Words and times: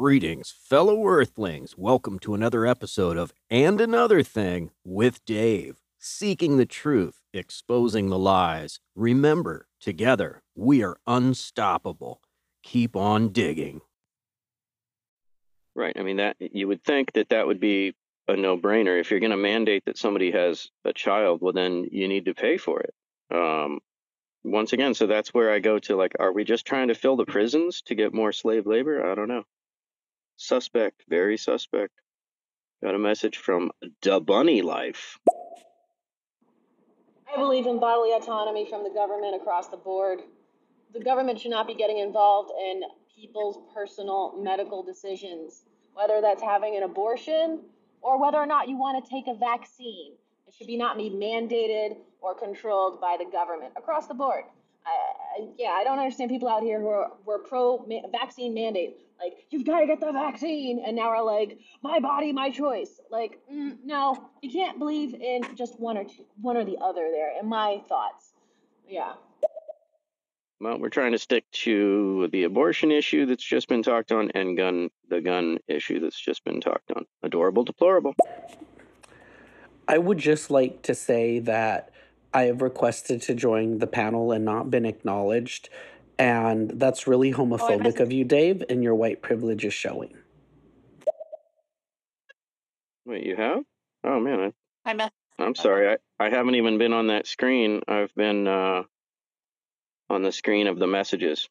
Greetings, 0.00 0.50
fellow 0.50 1.06
Earthlings. 1.06 1.76
Welcome 1.76 2.18
to 2.20 2.32
another 2.32 2.64
episode 2.64 3.18
of 3.18 3.34
And 3.50 3.82
Another 3.82 4.22
Thing 4.22 4.70
with 4.82 5.22
Dave. 5.26 5.82
Seeking 5.98 6.56
the 6.56 6.64
truth, 6.64 7.20
exposing 7.34 8.08
the 8.08 8.18
lies. 8.18 8.80
Remember, 8.96 9.66
together, 9.78 10.40
we 10.56 10.82
are 10.82 10.96
unstoppable. 11.06 12.22
Keep 12.62 12.96
on 12.96 13.28
digging. 13.28 13.82
Right. 15.76 15.94
I 15.94 16.02
mean, 16.02 16.16
that 16.16 16.36
you 16.38 16.66
would 16.66 16.82
think 16.82 17.12
that 17.12 17.28
that 17.28 17.46
would 17.46 17.60
be 17.60 17.94
a 18.26 18.34
no-brainer. 18.34 18.98
If 18.98 19.10
you're 19.10 19.20
going 19.20 19.32
to 19.32 19.36
mandate 19.36 19.84
that 19.84 19.98
somebody 19.98 20.30
has 20.30 20.70
a 20.86 20.94
child, 20.94 21.42
well, 21.42 21.52
then 21.52 21.86
you 21.92 22.08
need 22.08 22.24
to 22.24 22.32
pay 22.32 22.56
for 22.56 22.80
it. 22.80 22.94
Um, 23.30 23.80
once 24.44 24.72
again, 24.72 24.94
so 24.94 25.06
that's 25.06 25.34
where 25.34 25.52
I 25.52 25.58
go 25.58 25.78
to 25.80 25.94
like, 25.94 26.12
are 26.18 26.32
we 26.32 26.44
just 26.44 26.64
trying 26.64 26.88
to 26.88 26.94
fill 26.94 27.16
the 27.16 27.26
prisons 27.26 27.82
to 27.82 27.94
get 27.94 28.14
more 28.14 28.32
slave 28.32 28.66
labor? 28.66 29.06
I 29.06 29.14
don't 29.14 29.28
know. 29.28 29.44
Suspect, 30.40 31.04
very 31.06 31.36
suspect. 31.36 31.92
Got 32.82 32.94
a 32.94 32.98
message 32.98 33.36
from 33.36 33.70
Da 34.00 34.20
Bunny 34.20 34.62
Life. 34.62 35.18
I 37.30 37.36
believe 37.36 37.66
in 37.66 37.78
bodily 37.78 38.14
autonomy 38.14 38.66
from 38.68 38.82
the 38.82 38.88
government 38.88 39.36
across 39.36 39.68
the 39.68 39.76
board. 39.76 40.20
The 40.94 41.00
government 41.00 41.38
should 41.38 41.50
not 41.50 41.66
be 41.66 41.74
getting 41.74 41.98
involved 41.98 42.52
in 42.58 42.80
people's 43.14 43.58
personal 43.74 44.40
medical 44.42 44.82
decisions, 44.82 45.66
whether 45.92 46.22
that's 46.22 46.42
having 46.42 46.74
an 46.74 46.84
abortion 46.84 47.60
or 48.00 48.18
whether 48.18 48.38
or 48.38 48.46
not 48.46 48.66
you 48.66 48.78
want 48.78 49.04
to 49.04 49.10
take 49.10 49.26
a 49.28 49.34
vaccine. 49.34 50.14
It 50.48 50.54
should 50.54 50.66
be 50.66 50.78
not 50.78 50.96
be 50.96 51.10
mandated 51.10 51.98
or 52.22 52.34
controlled 52.34 52.98
by 52.98 53.18
the 53.18 53.30
government 53.30 53.74
across 53.76 54.06
the 54.06 54.14
board. 54.14 54.44
I, 54.86 55.42
I, 55.42 55.48
yeah, 55.58 55.70
I 55.70 55.84
don't 55.84 55.98
understand 55.98 56.30
people 56.30 56.48
out 56.48 56.62
here 56.62 56.80
who 56.80 56.88
are 56.88 57.12
were 57.24 57.38
pro 57.38 57.84
ma- 57.88 58.08
vaccine 58.10 58.54
mandate. 58.54 58.96
Like, 59.18 59.44
you've 59.50 59.66
got 59.66 59.80
to 59.80 59.86
get 59.86 60.00
the 60.00 60.12
vaccine, 60.12 60.82
and 60.84 60.96
now 60.96 61.10
are 61.10 61.22
like, 61.22 61.58
my 61.82 62.00
body, 62.00 62.32
my 62.32 62.50
choice. 62.50 63.00
Like, 63.10 63.38
mm, 63.52 63.76
no, 63.84 64.30
you 64.40 64.50
can't 64.50 64.78
believe 64.78 65.12
in 65.14 65.42
just 65.56 65.78
one 65.78 65.98
or 65.98 66.04
two, 66.04 66.24
one 66.40 66.56
or 66.56 66.64
the 66.64 66.78
other. 66.78 67.10
There, 67.12 67.38
in 67.38 67.46
my 67.46 67.82
thoughts. 67.88 68.32
Yeah. 68.88 69.12
Well, 70.60 70.78
we're 70.78 70.90
trying 70.90 71.12
to 71.12 71.18
stick 71.18 71.50
to 71.52 72.28
the 72.32 72.44
abortion 72.44 72.90
issue 72.90 73.24
that's 73.24 73.44
just 73.44 73.68
been 73.68 73.82
talked 73.82 74.12
on 74.12 74.30
and 74.34 74.56
gun 74.56 74.90
the 75.08 75.20
gun 75.20 75.58
issue 75.68 76.00
that's 76.00 76.20
just 76.20 76.44
been 76.44 76.60
talked 76.60 76.90
on. 76.92 77.06
Adorable, 77.22 77.64
deplorable. 77.64 78.14
I 79.88 79.98
would 79.98 80.18
just 80.18 80.50
like 80.50 80.82
to 80.82 80.94
say 80.94 81.40
that 81.40 81.90
I 82.32 82.42
have 82.42 82.62
requested 82.62 83.22
to 83.22 83.34
join 83.34 83.78
the 83.78 83.86
panel 83.86 84.32
and 84.32 84.44
not 84.44 84.70
been 84.70 84.86
acknowledged. 84.86 85.68
And 86.18 86.70
that's 86.78 87.06
really 87.06 87.32
homophobic 87.32 87.82
missed 87.82 88.00
of 88.00 88.12
you, 88.12 88.24
Dave, 88.24 88.62
and 88.68 88.82
your 88.82 88.94
white 88.94 89.22
privilege 89.22 89.64
is 89.64 89.72
showing. 89.72 90.14
Wait, 93.06 93.24
you 93.24 93.36
have? 93.36 93.62
Oh 94.04 94.20
man, 94.20 94.52
I 94.84 94.94
messed 94.94 95.12
I, 95.38 95.44
I'm 95.44 95.54
sorry. 95.54 95.88
I, 95.88 96.24
I 96.24 96.28
haven't 96.30 96.54
even 96.54 96.78
been 96.78 96.92
on 96.92 97.08
that 97.08 97.26
screen. 97.26 97.80
I've 97.88 98.14
been 98.14 98.46
uh, 98.46 98.82
on 100.10 100.22
the 100.22 100.32
screen 100.32 100.66
of 100.66 100.78
the 100.78 100.86
messages. 100.86 101.48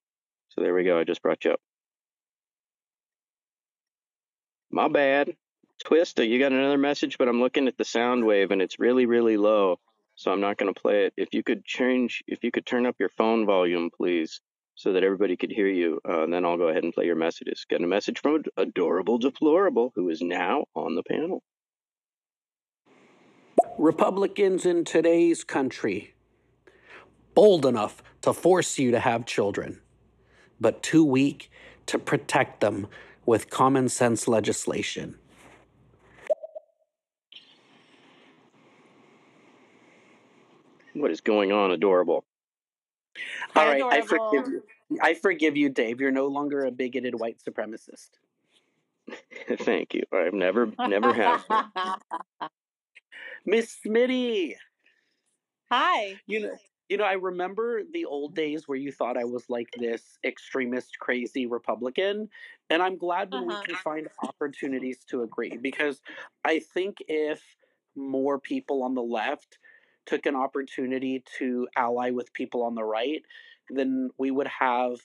So 0.50 0.62
there 0.62 0.74
we 0.74 0.84
go. 0.84 1.00
I 1.00 1.04
just 1.04 1.22
brought 1.22 1.44
you 1.46 1.54
up. 1.54 1.62
My 4.72 4.88
bad. 4.88 5.36
Twista, 5.84 6.28
you 6.28 6.40
got 6.40 6.52
another 6.52 6.78
message, 6.78 7.18
but 7.18 7.28
I'm 7.28 7.40
looking 7.40 7.68
at 7.68 7.78
the 7.78 7.86
sound 7.86 8.26
wave 8.26 8.52
and 8.52 8.62
it's 8.62 8.80
really, 8.80 9.06
really 9.06 9.38
low. 9.38 9.80
So 10.20 10.34
I'm 10.34 10.42
not 10.42 10.58
going 10.58 10.72
to 10.72 10.78
play 10.78 11.06
it. 11.06 11.14
If 11.16 11.30
you 11.32 11.44
could 11.44 11.64
change, 11.64 12.22
if 12.28 12.44
you 12.44 12.52
could 12.52 12.66
turn 12.66 12.86
up 12.86 12.98
your 13.00 13.08
phone 13.08 13.46
volume, 13.46 13.90
please, 13.90 14.42
so 14.76 14.92
that 14.92 15.02
everybody 15.02 15.38
could 15.38 15.50
hear 15.50 15.70
you, 15.70 16.02
uh, 16.06 16.24
and 16.24 16.34
then 16.34 16.44
I'll 16.44 16.58
go 16.58 16.68
ahead 16.68 16.84
and 16.84 16.94
play 16.94 17.06
your 17.06 17.16
messages. 17.16 17.66
Got 17.70 17.84
a 17.84 17.88
message 17.88 18.20
from 18.20 18.44
Adorable 18.58 19.18
Deplorable, 19.18 19.94
who 19.96 20.10
is 20.10 20.22
now 20.22 20.66
on 20.76 20.96
the 20.96 21.04
panel. 21.04 21.42
Republicans 23.78 24.66
in 24.66 24.84
today's 24.84 25.46
country, 25.46 26.16
bold 27.34 27.66
enough 27.66 28.04
to 28.24 28.34
force 28.34 28.78
you 28.78 28.92
to 28.92 29.00
have 29.00 29.26
children, 29.26 29.80
but 30.60 30.84
too 30.84 31.06
weak 31.06 31.50
to 31.86 31.98
protect 31.98 32.60
them 32.60 32.88
with 33.26 33.50
common 33.50 33.88
sense 33.88 34.28
legislation. 34.28 35.18
What 40.94 41.12
is 41.12 41.22
going 41.22 41.52
on, 41.52 41.72
Adorable? 41.72 42.26
All 43.56 43.66
right, 43.68 43.84
I 43.84 44.02
forgive 44.02 44.48
you. 44.52 44.64
I 45.02 45.14
forgive 45.14 45.56
you, 45.56 45.70
Dave. 45.70 46.00
You're 46.02 46.12
no 46.12 46.28
longer 46.28 46.66
a 46.66 46.72
bigoted 46.72 47.20
white 47.20 47.38
supremacist. 47.48 48.10
Thank 49.60 49.94
you. 49.94 50.04
I've 50.14 50.34
never, 50.34 50.72
never 50.80 51.14
have. 51.14 51.46
Miss 53.46 53.78
Smitty, 53.86 54.56
Hi. 55.72 56.16
you 56.28 56.42
know, 56.42 56.56
you 56.90 56.98
know, 56.98 57.04
I 57.04 57.14
remember 57.14 57.84
the 57.94 58.06
old 58.06 58.36
days 58.36 58.68
where 58.68 58.78
you 58.78 58.92
thought 58.92 59.18
I 59.18 59.24
was 59.24 59.50
like 59.50 59.70
this 59.78 60.18
extremist, 60.24 60.98
crazy 61.00 61.46
Republican, 61.46 62.30
and 62.70 62.82
I'm 62.82 62.98
glad 62.98 63.32
when 63.32 63.44
Uh-huh. 63.44 63.60
we 63.62 63.68
can 63.68 63.76
find 63.78 64.08
opportunities 64.24 65.04
to 65.06 65.22
agree 65.24 65.58
because 65.58 66.02
I 66.44 66.60
think 66.60 66.98
if 67.08 67.44
more 67.96 68.40
people 68.40 68.84
on 68.84 68.96
the 68.96 69.04
left 69.04 69.60
took 70.10 70.26
an 70.26 70.36
opportunity 70.36 71.24
to 71.38 71.68
ally 71.76 72.10
with 72.10 72.34
people 72.34 72.64
on 72.64 72.74
the 72.76 72.84
right, 72.84 73.22
then 73.70 74.10
we 74.18 74.32
would 74.32 74.48
have 74.48 74.98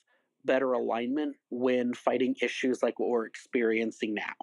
better 0.44 0.72
alignment 0.72 1.37
when 1.50 1.92
fighting 1.94 2.34
issues 2.41 2.82
like 2.82 2.98
what 2.98 3.10
we're 3.10 3.26
experiencing 3.26 4.15
now. 4.15 4.34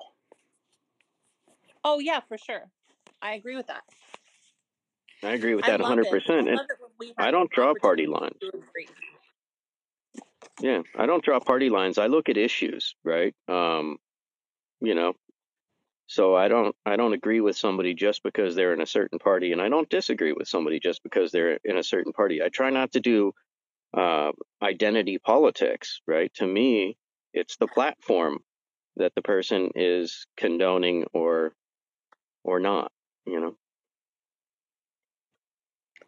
Oh 1.83 1.99
yeah, 1.99 2.19
for 2.27 2.37
sure. 2.37 2.69
I 3.21 3.33
agree 3.33 3.55
with 3.55 3.67
that. 3.67 3.81
I 5.23 5.33
agree 5.33 5.55
with 5.55 5.65
that 5.65 5.79
love 5.79 5.97
100%. 5.97 6.05
it. 6.05 6.23
I 6.27 6.37
And 6.37 6.47
love 6.47 6.65
it 6.69 6.77
when 6.79 6.91
we 6.99 7.13
I 7.17 7.31
don't 7.31 7.51
draw 7.51 7.73
party 7.73 8.07
opportunities 8.07 8.51
lines. 8.83 8.91
Yeah, 10.61 10.81
I 10.95 11.05
don't 11.07 11.23
draw 11.23 11.39
party 11.39 11.69
lines. 11.69 11.97
I 11.97 12.07
look 12.07 12.29
at 12.29 12.37
issues, 12.37 12.95
right? 13.03 13.33
Um, 13.47 13.97
you 14.79 14.93
know, 14.95 15.13
so 16.11 16.35
I 16.35 16.49
don't 16.49 16.75
I 16.85 16.97
don't 16.97 17.13
agree 17.13 17.39
with 17.39 17.55
somebody 17.55 17.93
just 17.93 18.21
because 18.21 18.53
they're 18.53 18.73
in 18.73 18.81
a 18.81 18.85
certain 18.85 19.17
party, 19.17 19.53
and 19.53 19.61
I 19.61 19.69
don't 19.69 19.89
disagree 19.89 20.33
with 20.33 20.49
somebody 20.49 20.77
just 20.81 21.01
because 21.03 21.31
they're 21.31 21.57
in 21.63 21.77
a 21.77 21.83
certain 21.83 22.11
party. 22.11 22.43
I 22.43 22.49
try 22.49 22.69
not 22.69 22.91
to 22.91 22.99
do 22.99 23.31
uh, 23.97 24.33
identity 24.61 25.19
politics, 25.19 26.01
right? 26.05 26.29
To 26.35 26.45
me, 26.45 26.97
it's 27.33 27.55
the 27.55 27.67
platform 27.67 28.39
that 28.97 29.15
the 29.15 29.21
person 29.21 29.69
is 29.73 30.27
condoning 30.35 31.05
or 31.13 31.53
or 32.43 32.59
not. 32.59 32.91
You 33.25 33.39
know, 33.39 33.55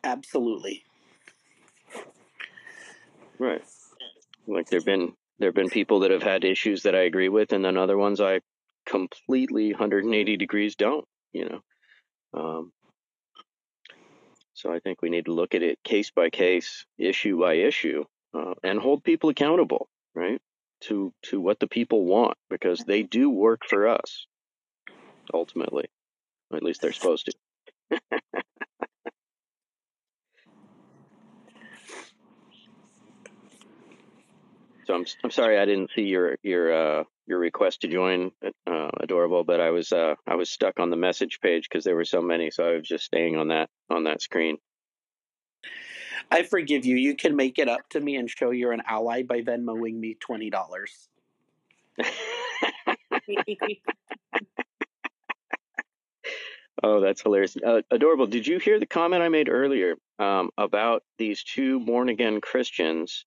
Absolutely. 0.04 0.84
right? 3.40 3.64
Like 4.48 4.68
there've 4.70 4.84
been 4.84 5.14
there've 5.40 5.56
been 5.56 5.70
people 5.70 6.02
that 6.02 6.12
have 6.12 6.24
had 6.24 6.44
issues 6.44 6.84
that 6.84 6.94
I 6.94 7.04
agree 7.04 7.30
with, 7.30 7.54
and 7.54 7.64
then 7.64 7.78
other 7.78 7.98
ones 7.98 8.20
I 8.20 8.42
completely 8.86 9.72
180 9.72 10.38
degrees 10.38 10.76
don't. 10.76 11.06
You 11.32 11.50
know. 11.50 11.62
Um, 12.34 12.72
so 14.54 14.72
I 14.72 14.80
think 14.80 15.02
we 15.02 15.10
need 15.10 15.26
to 15.26 15.34
look 15.34 15.56
at 15.56 15.64
it 15.64 15.80
case 15.84 16.12
by 16.12 16.30
case, 16.30 16.86
issue 16.98 17.40
by 17.40 17.56
issue, 17.56 18.06
uh, 18.34 18.54
and 18.64 18.80
hold 18.80 19.04
people 19.04 19.30
accountable, 19.30 19.90
right? 20.16 20.40
To 20.82 21.14
to 21.24 21.40
what 21.42 21.60
the 21.60 21.68
people 21.68 22.06
want, 22.06 22.38
because 22.50 22.80
they 22.80 23.04
do 23.04 23.30
work 23.30 23.62
for 23.68 23.88
us, 23.88 24.28
ultimately. 25.34 25.86
At 26.54 26.64
least 26.64 26.82
they're 26.82 26.94
supposed 26.94 27.32
to. 27.92 28.00
So 34.94 34.98
I'm 34.98 35.06
I'm 35.24 35.32
sorry 35.32 35.58
I 35.58 35.66
didn't 35.66 35.90
see 35.96 36.04
your 36.04 36.38
your 36.44 36.72
uh, 36.72 37.04
your 37.26 37.40
request 37.40 37.82
to 37.82 37.88
join, 37.88 38.32
uh, 38.68 38.90
adorable, 39.00 39.44
but 39.44 39.60
I 39.60 39.72
was 39.72 39.92
uh, 39.92 40.14
I 40.28 40.36
was 40.36 40.52
stuck 40.52 40.80
on 40.80 40.92
the 40.92 40.96
message 40.96 41.40
page 41.42 41.68
because 41.68 41.84
there 41.84 41.96
were 41.96 42.06
so 42.06 42.22
many, 42.22 42.52
so 42.52 42.64
I 42.64 42.74
was 42.74 42.88
just 42.88 43.06
staying 43.06 43.36
on 43.36 43.48
that 43.48 43.70
on 43.90 44.04
that 44.04 44.22
screen. 44.22 44.58
I 46.30 46.44
forgive 46.44 46.86
you. 46.86 46.96
You 46.96 47.16
can 47.16 47.36
make 47.36 47.58
it 47.58 47.68
up 47.68 47.90
to 47.90 48.00
me 48.00 48.18
and 48.18 48.30
show 48.30 48.52
you're 48.52 48.72
an 48.72 48.84
ally 48.88 49.24
by 49.24 49.42
Venmoing 49.42 49.96
me 49.96 50.16
twenty 50.20 50.52
dollars. 50.52 51.10
Oh, 56.86 57.00
that's 57.00 57.22
hilarious. 57.22 57.56
Uh, 57.56 57.82
adorable. 57.92 58.28
Did 58.28 58.46
you 58.46 58.60
hear 58.60 58.78
the 58.78 58.86
comment 58.86 59.24
I 59.24 59.30
made 59.30 59.48
earlier 59.48 59.96
um, 60.20 60.50
about 60.58 61.04
these 61.18 61.42
two 61.42 61.80
born 61.80 62.10
again 62.10 62.42
Christians? 62.42 63.24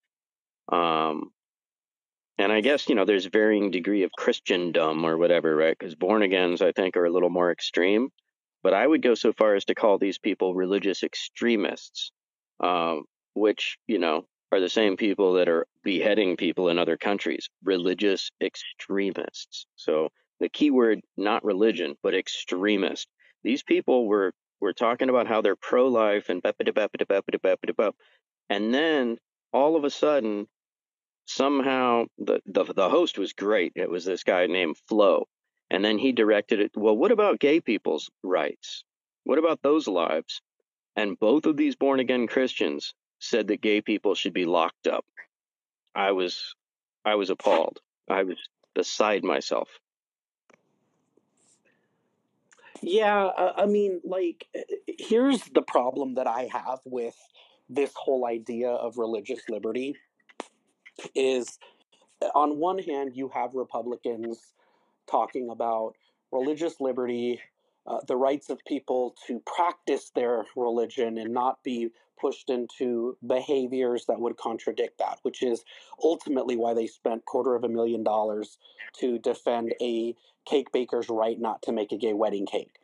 Um, 0.71 1.31
and 2.39 2.53
I 2.53 2.61
guess, 2.61 2.89
you 2.89 2.95
know, 2.95 3.05
there's 3.05 3.27
varying 3.27 3.71
degree 3.71 4.03
of 4.03 4.13
Christendom 4.13 5.05
or 5.05 5.17
whatever, 5.17 5.57
right? 5.57 5.77
Because 5.79 5.95
born 5.95 6.23
agains, 6.23 6.61
I 6.61 6.73
think, 6.73 6.97
are 6.97 7.07
a 7.07 7.11
little 7.11 7.31
more 7.31 7.51
extreme. 7.51 8.11
But 8.63 8.75
I 8.75 8.87
would 8.87 9.03
go 9.03 9.15
so 9.15 9.33
far 9.33 9.55
as 9.55 9.65
to 9.67 9.75
call 9.75 9.99
these 9.99 10.19
people 10.19 10.55
religious 10.55 11.03
extremists, 11.03 12.11
um, 12.61 13.05
which, 13.35 13.79
you 13.87 13.99
know, 13.99 14.27
are 14.53 14.61
the 14.61 14.69
same 14.69 14.97
people 14.97 15.35
that 15.35 15.49
are 15.49 15.67
beheading 15.83 16.37
people 16.37 16.69
in 16.69 16.79
other 16.79 16.97
countries, 16.97 17.49
religious 17.65 18.31
extremists. 18.41 19.67
So 19.77 20.11
the 20.41 20.49
key 20.49 20.71
word, 20.71 21.01
not 21.17 21.45
religion, 21.45 21.97
but 22.03 22.15
extremist. 22.15 23.09
These 23.43 23.63
people 23.63 24.07
were 24.07 24.33
were 24.61 24.73
talking 24.73 25.11
about 25.11 25.27
how 25.27 25.43
they're 25.43 25.55
pro-life 25.55 26.31
and 26.31 26.43
and 28.49 28.75
then 28.75 29.19
all 29.53 29.77
of 29.77 29.85
a 29.85 29.91
sudden, 29.91 30.49
somehow 31.27 32.07
the, 32.19 32.41
the 32.47 32.65
the 32.65 32.89
host 32.89 33.19
was 33.19 33.33
great. 33.33 33.73
It 33.75 33.91
was 33.91 34.05
this 34.05 34.25
guy 34.25 34.47
named 34.47 34.79
Flo, 34.89 35.29
and 35.71 35.85
then 35.85 35.99
he 35.99 36.13
directed 36.13 36.61
it. 36.61 36.73
Well, 36.75 36.97
what 36.97 37.13
about 37.13 37.41
gay 37.41 37.61
people's 37.61 38.09
rights? 38.23 38.85
What 39.25 39.39
about 39.39 39.61
those 39.63 39.87
lives? 39.87 40.41
And 40.95 41.19
both 41.19 41.45
of 41.45 41.57
these 41.57 41.77
born 41.77 42.01
again 42.01 42.27
Christians 42.27 42.95
said 43.19 43.49
that 43.49 43.61
gay 43.61 43.81
people 43.83 44.15
should 44.15 44.33
be 44.33 44.47
locked 44.47 44.87
up. 44.87 45.05
I 45.95 46.13
was 46.13 46.55
I 47.05 47.17
was 47.17 47.31
appalled. 47.31 47.81
I 48.09 48.23
was 48.23 48.39
beside 48.75 49.25
myself. 49.25 49.69
Yeah, 52.83 53.25
uh, 53.25 53.55
I 53.57 53.67
mean, 53.67 54.03
like, 54.05 54.47
uh, 54.55 54.61
here's 54.99 55.43
the 55.45 55.63
problem 55.63 56.15
that 56.17 56.27
I 56.27 56.49
have 56.53 56.81
with 56.85 57.17
this 57.71 57.93
whole 57.97 58.27
idea 58.27 58.69
of 58.69 58.99
religious 58.99 59.49
liberty 59.49 59.97
is 61.15 61.59
on 62.35 62.59
one 62.59 62.79
hand, 62.79 63.13
you 63.15 63.29
have 63.35 63.55
Republicans 63.55 64.53
talking 65.11 65.51
about 65.51 65.95
religious 66.33 66.81
liberty, 66.81 67.41
uh, 67.87 67.99
the 68.09 68.17
rights 68.17 68.51
of 68.51 68.59
people 68.67 69.15
to 69.27 69.41
practice 69.47 70.11
their 70.15 70.45
religion 70.57 71.19
and 71.19 71.33
not 71.33 71.63
be 71.63 71.91
pushed 72.21 72.49
into 72.49 73.17
behaviors 73.27 74.07
that 74.07 74.19
would 74.19 74.37
contradict 74.39 74.99
that, 74.99 75.19
which 75.23 75.43
is 75.43 75.65
ultimately 76.03 76.57
why 76.57 76.73
they 76.73 76.87
spent 76.87 77.25
quarter 77.27 77.55
of 77.55 77.63
a 77.63 77.69
million 77.69 78.03
dollars 78.03 78.59
to 78.99 79.19
defend 79.19 79.75
a 79.81 80.15
cake 80.47 80.73
baker's 80.73 81.09
right 81.09 81.39
not 81.39 81.61
to 81.63 81.73
make 81.73 81.93
a 81.93 81.99
gay 81.99 82.15
wedding 82.15 82.47
cake. 82.47 82.81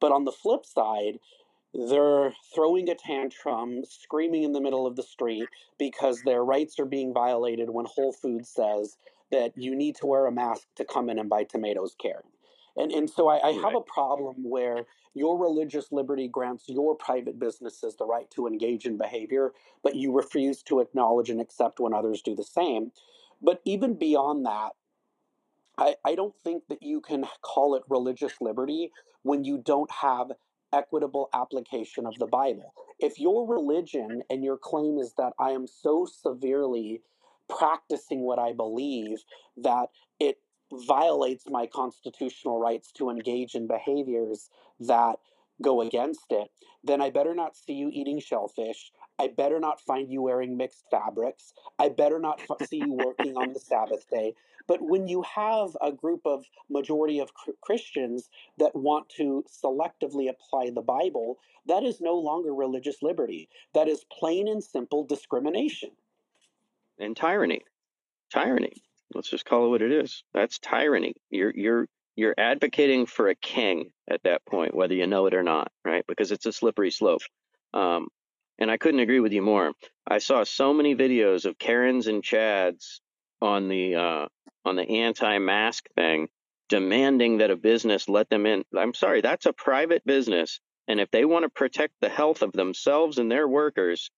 But 0.00 0.12
on 0.12 0.24
the 0.24 0.32
flip 0.32 0.64
side, 0.64 1.18
they're 1.78 2.34
throwing 2.54 2.88
a 2.90 2.94
tantrum, 2.96 3.84
screaming 3.84 4.42
in 4.42 4.52
the 4.52 4.60
middle 4.60 4.86
of 4.86 4.96
the 4.96 5.02
street 5.02 5.48
because 5.78 6.22
their 6.22 6.44
rights 6.44 6.78
are 6.80 6.84
being 6.84 7.14
violated 7.14 7.70
when 7.70 7.86
Whole 7.86 8.12
Foods 8.12 8.48
says 8.48 8.96
that 9.30 9.52
you 9.56 9.76
need 9.76 9.94
to 9.96 10.06
wear 10.06 10.26
a 10.26 10.32
mask 10.32 10.66
to 10.76 10.84
come 10.84 11.08
in 11.08 11.18
and 11.18 11.28
buy 11.28 11.44
tomatoes, 11.44 11.94
Karen. 12.00 12.24
And, 12.76 12.90
and 12.90 13.08
so 13.08 13.28
I, 13.28 13.48
I 13.48 13.52
have 13.52 13.76
a 13.76 13.80
problem 13.80 14.36
where 14.42 14.86
your 15.14 15.38
religious 15.38 15.92
liberty 15.92 16.26
grants 16.26 16.64
your 16.68 16.96
private 16.96 17.38
businesses 17.38 17.96
the 17.96 18.06
right 18.06 18.30
to 18.32 18.46
engage 18.46 18.84
in 18.84 18.98
behavior, 18.98 19.52
but 19.82 19.94
you 19.94 20.12
refuse 20.12 20.62
to 20.64 20.80
acknowledge 20.80 21.30
and 21.30 21.40
accept 21.40 21.80
when 21.80 21.94
others 21.94 22.22
do 22.22 22.34
the 22.34 22.44
same. 22.44 22.90
But 23.40 23.60
even 23.64 23.94
beyond 23.94 24.46
that, 24.46 24.70
I, 25.76 25.94
I 26.04 26.14
don't 26.16 26.34
think 26.42 26.64
that 26.68 26.82
you 26.82 27.00
can 27.00 27.24
call 27.42 27.76
it 27.76 27.82
religious 27.88 28.34
liberty 28.40 28.90
when 29.22 29.44
you 29.44 29.58
don't 29.58 29.90
have 29.90 30.32
equitable 30.72 31.28
application 31.32 32.06
of 32.06 32.14
the 32.18 32.26
Bible. 32.26 32.72
If 32.98 33.18
your 33.18 33.46
religion 33.46 34.22
and 34.30 34.44
your 34.44 34.58
claim 34.58 34.98
is 34.98 35.14
that 35.18 35.32
I 35.38 35.50
am 35.50 35.66
so 35.66 36.06
severely 36.06 37.02
practicing 37.48 38.20
what 38.20 38.38
I 38.38 38.52
believe 38.52 39.18
that 39.56 39.88
it 40.20 40.38
violates 40.72 41.44
my 41.48 41.66
constitutional 41.66 42.58
rights 42.58 42.92
to 42.92 43.10
engage 43.10 43.54
in 43.54 43.66
behaviors 43.66 44.50
that 44.80 45.16
go 45.62 45.80
against 45.80 46.26
it, 46.30 46.48
then 46.84 47.00
I 47.00 47.10
better 47.10 47.34
not 47.34 47.56
see 47.56 47.72
you 47.72 47.90
eating 47.92 48.20
shellfish. 48.20 48.92
I 49.18 49.28
better 49.28 49.58
not 49.58 49.80
find 49.80 50.10
you 50.10 50.22
wearing 50.22 50.56
mixed 50.56 50.84
fabrics. 50.90 51.52
I 51.78 51.88
better 51.88 52.18
not 52.18 52.40
see 52.68 52.78
you 52.78 52.92
working 52.92 53.36
on 53.36 53.52
the 53.52 53.60
Sabbath 53.60 54.08
day. 54.10 54.34
But 54.68 54.82
when 54.82 55.08
you 55.08 55.22
have 55.22 55.76
a 55.80 55.90
group 55.90 56.20
of 56.26 56.44
majority 56.68 57.18
of 57.18 57.32
Christians 57.62 58.28
that 58.58 58.76
want 58.76 59.08
to 59.16 59.44
selectively 59.50 60.28
apply 60.28 60.70
the 60.70 60.82
Bible, 60.82 61.38
that 61.66 61.82
is 61.82 62.00
no 62.00 62.14
longer 62.14 62.54
religious 62.54 63.02
liberty. 63.02 63.48
That 63.74 63.88
is 63.88 64.04
plain 64.12 64.46
and 64.46 64.62
simple 64.62 65.04
discrimination. 65.04 65.90
And 66.98 67.16
tyranny. 67.16 67.62
Tyranny. 68.30 68.82
Let's 69.14 69.30
just 69.30 69.46
call 69.46 69.66
it 69.66 69.68
what 69.70 69.82
it 69.82 69.90
is. 69.90 70.22
That's 70.34 70.58
tyranny. 70.58 71.14
You're 71.30 71.52
you're 71.54 71.88
you're 72.14 72.34
advocating 72.36 73.06
for 73.06 73.28
a 73.28 73.34
king 73.34 73.92
at 74.10 74.22
that 74.24 74.44
point, 74.44 74.74
whether 74.74 74.92
you 74.92 75.06
know 75.06 75.26
it 75.26 75.34
or 75.34 75.42
not, 75.42 75.72
right? 75.84 76.04
Because 76.06 76.30
it's 76.30 76.46
a 76.46 76.52
slippery 76.52 76.90
slope. 76.90 77.22
Um, 77.72 78.08
and 78.58 78.70
I 78.70 78.76
couldn't 78.76 79.00
agree 79.00 79.20
with 79.20 79.32
you 79.32 79.40
more. 79.40 79.72
I 80.06 80.18
saw 80.18 80.44
so 80.44 80.74
many 80.74 80.94
videos 80.96 81.46
of 81.46 81.58
Karens 81.58 82.06
and 82.06 82.22
Chads 82.22 83.00
on 83.40 83.68
the 83.68 83.96
uh, 83.96 84.26
on 84.64 84.76
the 84.76 84.88
anti-mask 85.02 85.86
thing, 85.94 86.28
demanding 86.68 87.38
that 87.38 87.50
a 87.50 87.56
business 87.56 88.08
let 88.08 88.28
them 88.28 88.46
in. 88.46 88.64
I'm 88.76 88.94
sorry, 88.94 89.20
that's 89.20 89.46
a 89.46 89.52
private 89.52 90.04
business, 90.04 90.60
and 90.86 91.00
if 91.00 91.10
they 91.10 91.24
want 91.24 91.44
to 91.44 91.48
protect 91.48 91.94
the 92.00 92.08
health 92.08 92.42
of 92.42 92.52
themselves 92.52 93.18
and 93.18 93.30
their 93.30 93.48
workers, 93.48 94.10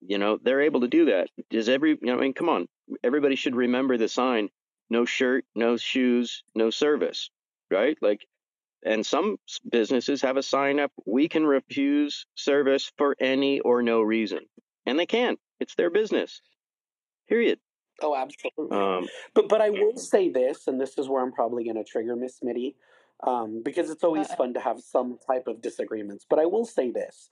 you 0.00 0.18
know, 0.18 0.38
they're 0.42 0.62
able 0.62 0.80
to 0.82 0.88
do 0.88 1.06
that. 1.06 1.28
Does 1.50 1.68
every, 1.68 1.90
you 1.90 1.98
know, 2.02 2.18
I 2.18 2.20
mean, 2.20 2.34
come 2.34 2.48
on, 2.48 2.68
everybody 3.02 3.36
should 3.36 3.56
remember 3.56 3.96
the 3.96 4.08
sign: 4.08 4.50
no 4.90 5.04
shirt, 5.04 5.44
no 5.54 5.76
shoes, 5.76 6.42
no 6.54 6.70
service, 6.70 7.30
right? 7.70 7.96
Like, 8.02 8.26
and 8.84 9.04
some 9.04 9.38
businesses 9.70 10.22
have 10.22 10.36
a 10.36 10.42
sign 10.42 10.80
up: 10.80 10.92
we 11.06 11.28
can 11.28 11.46
refuse 11.46 12.26
service 12.34 12.92
for 12.98 13.16
any 13.20 13.60
or 13.60 13.82
no 13.82 14.02
reason, 14.02 14.40
and 14.86 14.98
they 14.98 15.06
can't. 15.06 15.38
It's 15.60 15.74
their 15.74 15.90
business. 15.90 16.42
Period. 17.28 17.58
Oh, 18.02 18.14
absolutely. 18.14 18.76
Um, 18.76 19.08
but 19.34 19.48
but 19.48 19.60
I 19.60 19.70
will 19.70 19.96
say 19.96 20.28
this, 20.28 20.66
and 20.66 20.80
this 20.80 20.98
is 20.98 21.08
where 21.08 21.22
I'm 21.22 21.32
probably 21.32 21.64
going 21.64 21.76
to 21.76 21.84
trigger 21.84 22.16
Miss 22.16 22.40
Smitty, 22.40 22.74
um, 23.26 23.62
because 23.64 23.90
it's 23.90 24.04
always 24.04 24.30
uh, 24.30 24.36
fun 24.36 24.54
to 24.54 24.60
have 24.60 24.80
some 24.80 25.18
type 25.26 25.46
of 25.46 25.62
disagreements. 25.62 26.26
But 26.28 26.38
I 26.38 26.44
will 26.44 26.66
say 26.66 26.90
this: 26.90 27.30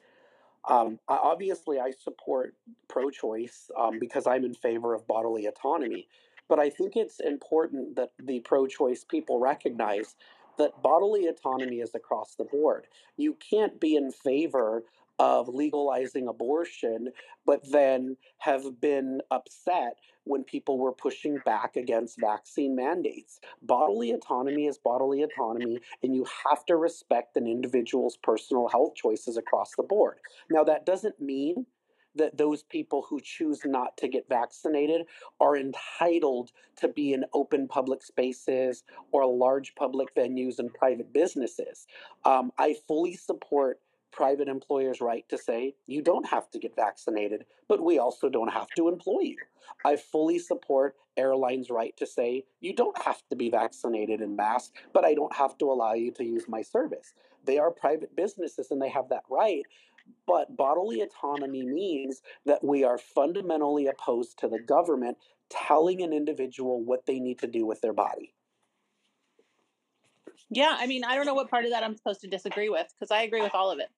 um, 0.69 0.99
I, 1.09 1.17
obviously, 1.17 1.79
I 1.79 1.91
support 1.91 2.55
pro-choice 2.89 3.71
um, 3.79 3.99
because 3.99 4.27
I'm 4.27 4.45
in 4.45 4.55
favor 4.55 4.95
of 4.95 5.07
bodily 5.07 5.47
autonomy. 5.47 6.09
But 6.49 6.59
I 6.59 6.71
think 6.71 6.97
it's 6.97 7.21
important 7.21 7.97
that 7.97 8.13
the 8.19 8.41
pro-choice 8.41 9.05
people 9.05 9.41
recognize 9.41 10.15
that 10.59 10.83
bodily 10.83 11.27
autonomy 11.27 11.81
is 11.81 11.95
across 11.95 12.35
the 12.37 12.45
board. 12.45 12.87
You 13.17 13.35
can't 13.35 13.81
be 13.81 13.97
in 13.97 14.13
favor 14.13 14.85
of 15.19 15.49
legalizing 15.49 16.29
abortion, 16.29 17.09
but 17.47 17.61
then 17.71 18.17
have 18.39 18.81
been 18.81 19.21
upset 19.31 19.97
when 20.25 20.43
people 20.43 20.79
were 20.79 20.93
pushing 20.93 21.39
back 21.45 21.77
against 21.77 22.21
vaccine 22.21 22.75
mandates. 22.75 23.41
Bodily 23.63 24.11
autonomy 24.11 24.67
is 24.67 24.79
bodily 24.79 25.23
autonomy, 25.23 25.79
and 26.03 26.15
you 26.15 26.27
have 26.49 26.65
to 26.67 26.77
respect 26.77 27.37
an 27.37 27.47
individual's 27.47 28.17
personal 28.17 28.69
health 28.69 28.95
choices 28.95 29.37
across 29.37 29.73
the 29.77 29.83
board. 29.83 30.19
Now, 30.51 30.65
that 30.65 30.87
doesn't 30.87 31.21
mean 31.21 31.67
that 32.17 32.37
those 32.37 32.63
people 32.63 33.05
who 33.09 33.21
choose 33.21 33.61
not 33.65 33.97
to 33.97 34.09
get 34.09 34.29
vaccinated 34.29 35.07
are 35.41 35.57
entitled 35.57 36.53
to 36.77 36.89
be 36.89 37.13
in 37.13 37.25
open 37.35 37.67
public 37.67 38.03
spaces 38.03 38.85
or 39.13 39.27
large 39.27 39.75
public 39.75 40.15
venues 40.15 40.59
and 40.59 40.73
private 40.73 41.13
businesses. 41.13 41.87
Um, 42.25 42.53
I 42.59 42.77
fully 42.87 43.15
support 43.15 43.81
private 44.15 44.49
employers' 44.49 45.01
right 45.01 45.29
to 45.29 45.37
say 45.37 45.75
you 45.87 46.01
don't 46.01 46.27
have 46.27 46.51
to 46.53 46.59
get 46.59 46.77
vaccinated, 46.77 47.45
but 47.69 47.83
we 47.83 47.99
also 47.99 48.29
don't 48.29 48.53
have 48.53 48.69
to 48.77 48.89
employ 48.89 49.21
you. 49.21 49.39
I 49.85 49.97
fully 49.97 50.39
support 50.39 50.95
airlines' 51.17 51.71
right 51.71 51.97
to 51.97 52.07
say 52.07 52.45
you 52.61 52.75
don't 52.75 53.01
have 53.03 53.23
to 53.31 53.37
be 53.37 53.51
vaccinated 53.51 54.21
and 54.21 54.37
masked, 54.37 54.79
but 54.93 55.05
I 55.05 55.15
don't 55.15 55.35
have 55.35 55.59
to 55.59 55.67
allow 55.67 55.95
you 55.95 56.13
to 56.13 56.25
use 56.25 56.45
my 56.49 56.63
service. 56.63 57.15
They 57.45 57.59
are 57.59 57.71
private 57.71 58.15
businesses 58.17 58.71
and 58.71 58.81
they 58.81 58.89
have 58.89 59.09
that 59.09 59.25
right. 59.29 59.63
But 60.27 60.57
bodily 60.57 61.01
autonomy 61.01 61.65
means 61.65 62.23
that 62.47 62.63
we 62.63 62.85
are 62.85 62.99
fundamentally 62.99 63.87
opposed 63.87 64.39
to 64.39 64.49
the 64.49 64.61
government 64.61 65.19
telling 65.51 66.03
an 66.03 66.13
individual 66.13 66.83
what 66.83 67.07
they 67.07 67.19
need 67.19 67.39
to 67.41 67.47
do 67.47 67.67
with 67.67 67.81
their 67.81 67.93
body. 67.93 68.35
Yeah, 70.51 70.77
I 70.79 70.87
mean, 70.87 71.05
I 71.05 71.15
don't 71.15 71.27
know 71.27 71.35
what 71.35 71.51
part 71.51 71.65
of 71.65 71.71
that 71.71 71.83
I'm 71.83 71.97
supposed 71.97 72.21
to 72.21 72.29
disagree 72.29 72.69
with 72.69 72.87
because 72.95 73.11
I 73.11 73.23
agree 73.23 73.43
with 73.43 73.55
all 73.55 73.71
of 73.71 73.79
it. 73.79 73.89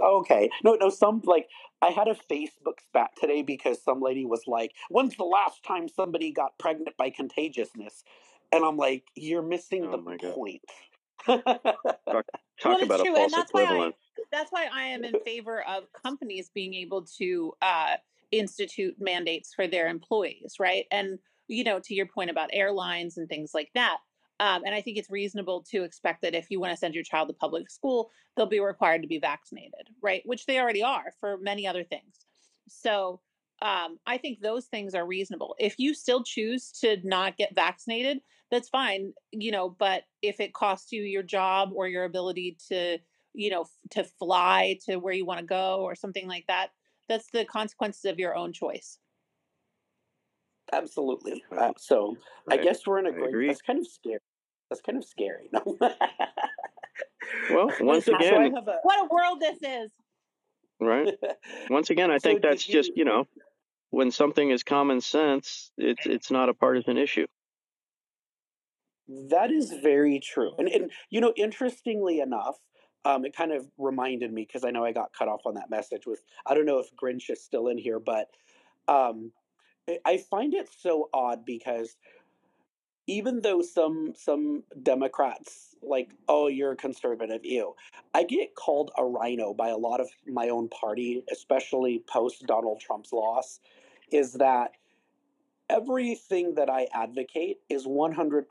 Okay. 0.00 0.50
No, 0.64 0.74
no, 0.74 0.90
some 0.90 1.22
like 1.24 1.48
I 1.80 1.88
had 1.88 2.08
a 2.08 2.14
Facebook 2.14 2.80
spat 2.86 3.10
today 3.20 3.42
because 3.42 3.82
some 3.82 4.00
lady 4.00 4.24
was 4.24 4.42
like, 4.46 4.72
When's 4.90 5.16
the 5.16 5.24
last 5.24 5.64
time 5.64 5.88
somebody 5.88 6.32
got 6.32 6.58
pregnant 6.58 6.96
by 6.96 7.10
contagiousness? 7.10 8.04
And 8.52 8.64
I'm 8.64 8.76
like, 8.76 9.04
You're 9.14 9.42
missing 9.42 9.86
oh 9.86 9.90
the 9.92 10.32
point. 10.32 10.62
talk, 11.26 11.44
talk 11.46 12.26
well, 12.64 12.82
about 12.82 13.00
true, 13.00 13.12
a 13.12 13.16
false 13.16 13.32
and 13.32 13.32
that's 13.32 13.50
equivalent. 13.50 13.94
Why 14.16 14.22
I, 14.22 14.24
that's 14.30 14.52
why 14.52 14.66
I 14.72 14.82
am 14.86 15.04
in 15.04 15.14
favor 15.24 15.62
of 15.68 15.84
companies 15.92 16.50
being 16.54 16.74
able 16.74 17.04
to 17.18 17.52
uh, 17.62 17.96
institute 18.30 18.96
mandates 18.98 19.52
for 19.54 19.66
their 19.66 19.88
employees, 19.88 20.54
right? 20.58 20.86
And 20.90 21.18
you 21.48 21.64
know, 21.64 21.80
to 21.80 21.94
your 21.94 22.06
point 22.06 22.30
about 22.30 22.50
airlines 22.52 23.18
and 23.18 23.28
things 23.28 23.52
like 23.54 23.70
that. 23.74 23.98
Um, 24.42 24.64
and 24.66 24.74
I 24.74 24.80
think 24.82 24.98
it's 24.98 25.08
reasonable 25.08 25.62
to 25.70 25.84
expect 25.84 26.22
that 26.22 26.34
if 26.34 26.50
you 26.50 26.58
want 26.58 26.72
to 26.72 26.76
send 26.76 26.96
your 26.96 27.04
child 27.04 27.28
to 27.28 27.34
public 27.34 27.70
school, 27.70 28.10
they'll 28.34 28.46
be 28.46 28.58
required 28.58 29.02
to 29.02 29.06
be 29.08 29.20
vaccinated, 29.20 29.88
right? 30.02 30.20
Which 30.26 30.46
they 30.46 30.58
already 30.58 30.82
are 30.82 31.12
for 31.20 31.38
many 31.38 31.64
other 31.64 31.84
things. 31.84 32.16
So 32.66 33.20
um, 33.62 34.00
I 34.04 34.18
think 34.18 34.40
those 34.40 34.64
things 34.66 34.96
are 34.96 35.06
reasonable. 35.06 35.54
If 35.60 35.78
you 35.78 35.94
still 35.94 36.24
choose 36.24 36.72
to 36.80 36.96
not 37.04 37.36
get 37.36 37.54
vaccinated, 37.54 38.18
that's 38.50 38.68
fine, 38.68 39.12
you 39.30 39.52
know, 39.52 39.70
but 39.70 40.02
if 40.22 40.40
it 40.40 40.54
costs 40.54 40.90
you 40.90 41.02
your 41.04 41.22
job 41.22 41.70
or 41.72 41.86
your 41.86 42.02
ability 42.02 42.58
to, 42.68 42.98
you 43.34 43.48
know, 43.50 43.60
f- 43.62 43.70
to 43.90 44.02
fly 44.02 44.76
to 44.86 44.96
where 44.96 45.14
you 45.14 45.24
want 45.24 45.38
to 45.38 45.46
go 45.46 45.82
or 45.82 45.94
something 45.94 46.26
like 46.26 46.48
that, 46.48 46.70
that's 47.08 47.30
the 47.30 47.44
consequences 47.44 48.06
of 48.06 48.18
your 48.18 48.34
own 48.34 48.52
choice. 48.52 48.98
Absolutely. 50.72 51.44
Uh, 51.56 51.72
so 51.76 52.16
I, 52.50 52.54
I- 52.54 52.56
guess 52.56 52.86
we're 52.86 52.98
in 52.98 53.06
I 53.06 53.10
a 53.10 53.12
great. 53.12 53.28
agree. 53.28 53.46
That's 53.46 53.62
kind 53.62 53.78
of 53.78 53.86
scary. 53.86 54.18
That's 54.72 54.80
kind 54.80 54.96
of 54.96 55.04
scary. 55.04 55.50
Well, 57.50 57.70
once 57.80 58.06
So- 58.06 58.12
so 58.12 58.16
again, 58.16 58.56
a- 58.56 58.78
What 58.82 59.04
a 59.04 59.08
world 59.12 59.40
this 59.40 59.58
is. 59.62 59.92
right? 60.80 61.14
Once 61.70 61.90
again, 61.90 62.10
I 62.10 62.16
So 62.18 62.28
think 62.30 62.40
did 62.42 62.50
that's 62.50 62.64
just 62.64 62.88
you- 62.90 62.94
you 62.98 63.04
know, 63.04 63.26
when 63.90 64.10
something 64.10 64.50
is 64.50 64.62
common 64.62 65.00
sense, 65.00 65.70
it's 65.76 66.06
it's 66.06 66.30
not 66.30 66.48
a 66.48 66.54
partisan 66.54 66.96
issue. 66.98 67.26
That 69.30 69.50
is 69.50 69.72
very 69.82 70.20
true. 70.20 70.52
And, 70.58 70.68
and 70.68 70.90
you 71.10 71.20
know, 71.20 71.32
interestingly 71.36 72.20
enough, 72.20 72.56
um, 73.04 73.24
it 73.24 73.34
kind 73.36 73.52
of 73.52 73.66
reminded 73.78 74.32
me 74.32 74.42
because 74.46 74.64
I 74.64 74.70
know 74.70 74.84
I 74.84 74.92
got 74.92 75.12
cut 75.12 75.28
off 75.28 75.42
on 75.46 75.54
that 75.54 75.70
message 75.70 76.06
with 76.06 76.22
I 76.46 76.54
don't 76.54 76.66
know 76.66 76.78
if 76.78 76.86
Grinch 76.96 77.30
is 77.30 77.42
still 77.42 77.68
in 77.68 77.78
here, 77.78 78.00
but 78.00 78.28
um, 78.88 79.32
I- 79.88 80.00
I 80.04 80.16
find 80.18 80.54
it 80.54 80.68
so 80.78 81.08
odd 81.14 81.44
because 81.44 81.96
even 83.06 83.40
though 83.42 83.62
some 83.62 84.12
some 84.16 84.62
Democrats 84.82 85.76
like, 85.82 86.10
oh, 86.28 86.46
you're 86.46 86.72
a 86.72 86.76
conservative, 86.76 87.44
ew, 87.44 87.74
I 88.14 88.22
get 88.22 88.54
called 88.54 88.92
a 88.96 89.04
RINO 89.04 89.54
by 89.54 89.68
a 89.68 89.76
lot 89.76 90.00
of 90.00 90.08
my 90.26 90.48
own 90.48 90.68
party, 90.68 91.24
especially 91.32 92.02
post 92.06 92.46
Donald 92.46 92.80
Trump's 92.80 93.12
loss, 93.12 93.58
is 94.12 94.34
that 94.34 94.72
everything 95.68 96.54
that 96.54 96.70
I 96.70 96.86
advocate 96.94 97.58
is 97.68 97.86
100% 97.86 98.44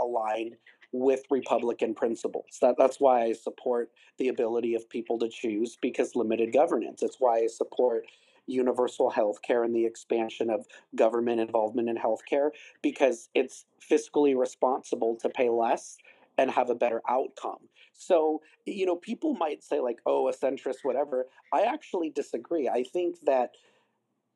aligned 0.00 0.56
with 0.92 1.24
Republican 1.30 1.94
principles. 1.94 2.58
That, 2.62 2.76
that's 2.78 2.98
why 2.98 3.24
I 3.24 3.32
support 3.32 3.90
the 4.16 4.28
ability 4.28 4.74
of 4.74 4.88
people 4.88 5.18
to 5.18 5.28
choose 5.28 5.76
because 5.80 6.16
limited 6.16 6.52
governance. 6.52 7.02
It's 7.02 7.16
why 7.18 7.40
I 7.40 7.46
support 7.46 8.06
universal 8.48 9.10
health 9.10 9.40
care 9.42 9.64
and 9.64 9.74
the 9.74 9.84
expansion 9.84 10.50
of 10.50 10.66
government 10.94 11.40
involvement 11.40 11.88
in 11.88 11.96
healthcare 11.96 12.50
because 12.82 13.28
it's 13.34 13.66
fiscally 13.90 14.36
responsible 14.36 15.16
to 15.16 15.28
pay 15.28 15.48
less 15.48 15.98
and 16.38 16.50
have 16.50 16.70
a 16.70 16.74
better 16.74 17.02
outcome. 17.08 17.58
So, 17.92 18.42
you 18.64 18.86
know, 18.86 18.96
people 18.96 19.34
might 19.34 19.62
say, 19.62 19.80
like, 19.80 19.98
oh, 20.06 20.28
a 20.28 20.32
centrist, 20.32 20.84
whatever. 20.84 21.26
I 21.52 21.62
actually 21.62 22.10
disagree. 22.10 22.68
I 22.68 22.84
think 22.84 23.16
that 23.26 23.50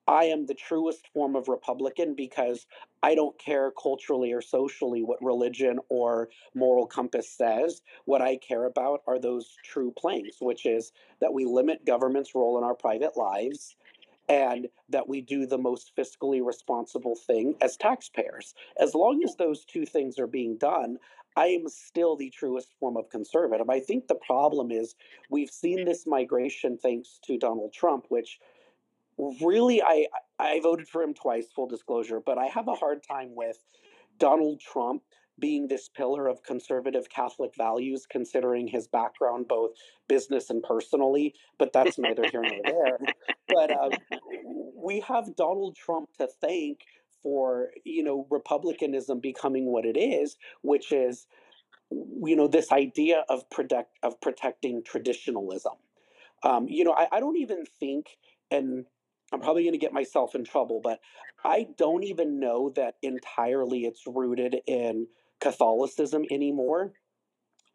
I 0.09 0.25
am 0.25 0.47
the 0.47 0.55
truest 0.55 1.07
form 1.15 1.37
of 1.37 1.47
Republican 1.47 2.15
because 2.17 2.67
I 3.05 3.15
don't 3.15 3.39
care 3.39 3.71
culturally 3.71 4.33
or 4.33 4.43
socially 4.43 5.05
what 5.05 5.23
religion 5.23 5.79
or 5.89 6.29
moral 6.57 6.87
compass 6.87 7.31
says. 7.31 7.83
What 8.05 8.21
I 8.21 8.37
care 8.37 8.65
about 8.65 9.03
are 9.07 9.21
those 9.21 9.55
true 9.65 9.93
planks, 9.97 10.39
which 10.41 10.67
is 10.67 10.93
that 11.21 11.33
we 11.33 11.45
limit 11.45 11.87
government's 11.87 12.35
role 12.35 12.59
in 12.59 12.65
our 12.65 12.75
private 12.75 13.17
lives 13.17 13.77
and 14.33 14.69
that 14.89 15.07
we 15.07 15.21
do 15.21 15.45
the 15.45 15.59
most 15.59 15.93
fiscally 15.95 16.43
responsible 16.43 17.15
thing 17.15 17.55
as 17.61 17.77
taxpayers. 17.77 18.55
As 18.81 18.95
long 18.95 19.23
as 19.23 19.37
those 19.37 19.67
two 19.67 19.85
things 19.85 20.19
are 20.19 20.27
being 20.27 20.57
done, 20.57 20.97
I 21.37 21.49
am 21.49 21.69
still 21.69 22.17
the 22.17 22.31
truest 22.31 22.73
form 22.81 22.97
of 22.97 23.11
conservative. 23.11 23.69
I 23.69 23.81
think 23.81 24.07
the 24.07 24.15
problem 24.15 24.71
is 24.71 24.95
we've 25.29 25.51
seen 25.51 25.85
this 25.85 26.07
migration 26.07 26.79
thanks 26.79 27.21
to 27.27 27.37
Donald 27.37 27.75
Trump, 27.75 28.07
which 28.09 28.39
really 29.43 29.83
I 29.83 30.07
I 30.39 30.61
voted 30.61 30.89
for 30.89 31.03
him 31.03 31.13
twice, 31.13 31.53
full 31.55 31.67
disclosure, 31.67 32.21
but 32.21 32.39
I 32.39 32.47
have 32.47 32.69
a 32.69 32.75
hard 32.75 33.03
time 33.03 33.35
with 33.35 33.59
Donald 34.19 34.61
Trump 34.61 35.03
being 35.39 35.69
this 35.69 35.89
pillar 35.89 36.29
of 36.29 36.43
conservative 36.43 37.09
Catholic 37.09 37.53
values, 37.57 38.07
considering 38.09 38.69
his 38.69 38.87
background 38.87 39.49
both 39.49 39.73
business 40.09 40.51
and 40.51 40.63
personally. 40.63 41.35
But 41.59 41.73
that's 41.73 41.99
neither 41.99 42.25
here 42.31 42.43
nor 42.43 42.61
there. 42.65 42.99
But 43.49 43.71
uh, 43.71 43.91
we 44.77 45.01
have 45.01 45.37
Donald 45.37 45.77
Trump 45.77 46.11
to 46.19 46.29
thank 46.41 46.81
for 47.23 47.71
you 47.85 48.03
know 48.03 48.27
republicanism 48.31 49.21
becoming 49.21 49.67
what 49.67 49.85
it 49.85 49.97
is, 49.97 50.37
which 50.63 50.93
is 50.93 51.27
you 51.91 52.37
know 52.37 52.49
this 52.49 52.73
idea 52.73 53.25
of 53.29 53.49
protect 53.51 53.99
of 54.03 54.21
protecting 54.21 54.83
traditionalism. 54.85 55.75
Um, 56.43 56.67
you 56.69 56.85
know, 56.85 56.93
I, 56.93 57.07
I 57.13 57.21
don't 57.21 57.37
even 57.37 57.65
think, 57.79 58.19
and 58.51 58.85
I'm 59.33 59.41
probably 59.41 59.63
going 59.63 59.75
to 59.75 59.79
get 59.79 59.93
myself 59.93 60.35
in 60.35 60.45
trouble, 60.45 60.81
but 60.83 60.99
I 61.45 61.69
don't 61.79 62.03
even 62.03 62.41
know 62.41 62.71
that 62.77 62.97
entirely 63.03 63.85
it's 63.85 64.03
rooted 64.07 64.57
in 64.67 65.07
Catholicism 65.43 66.25
anymore 66.31 66.93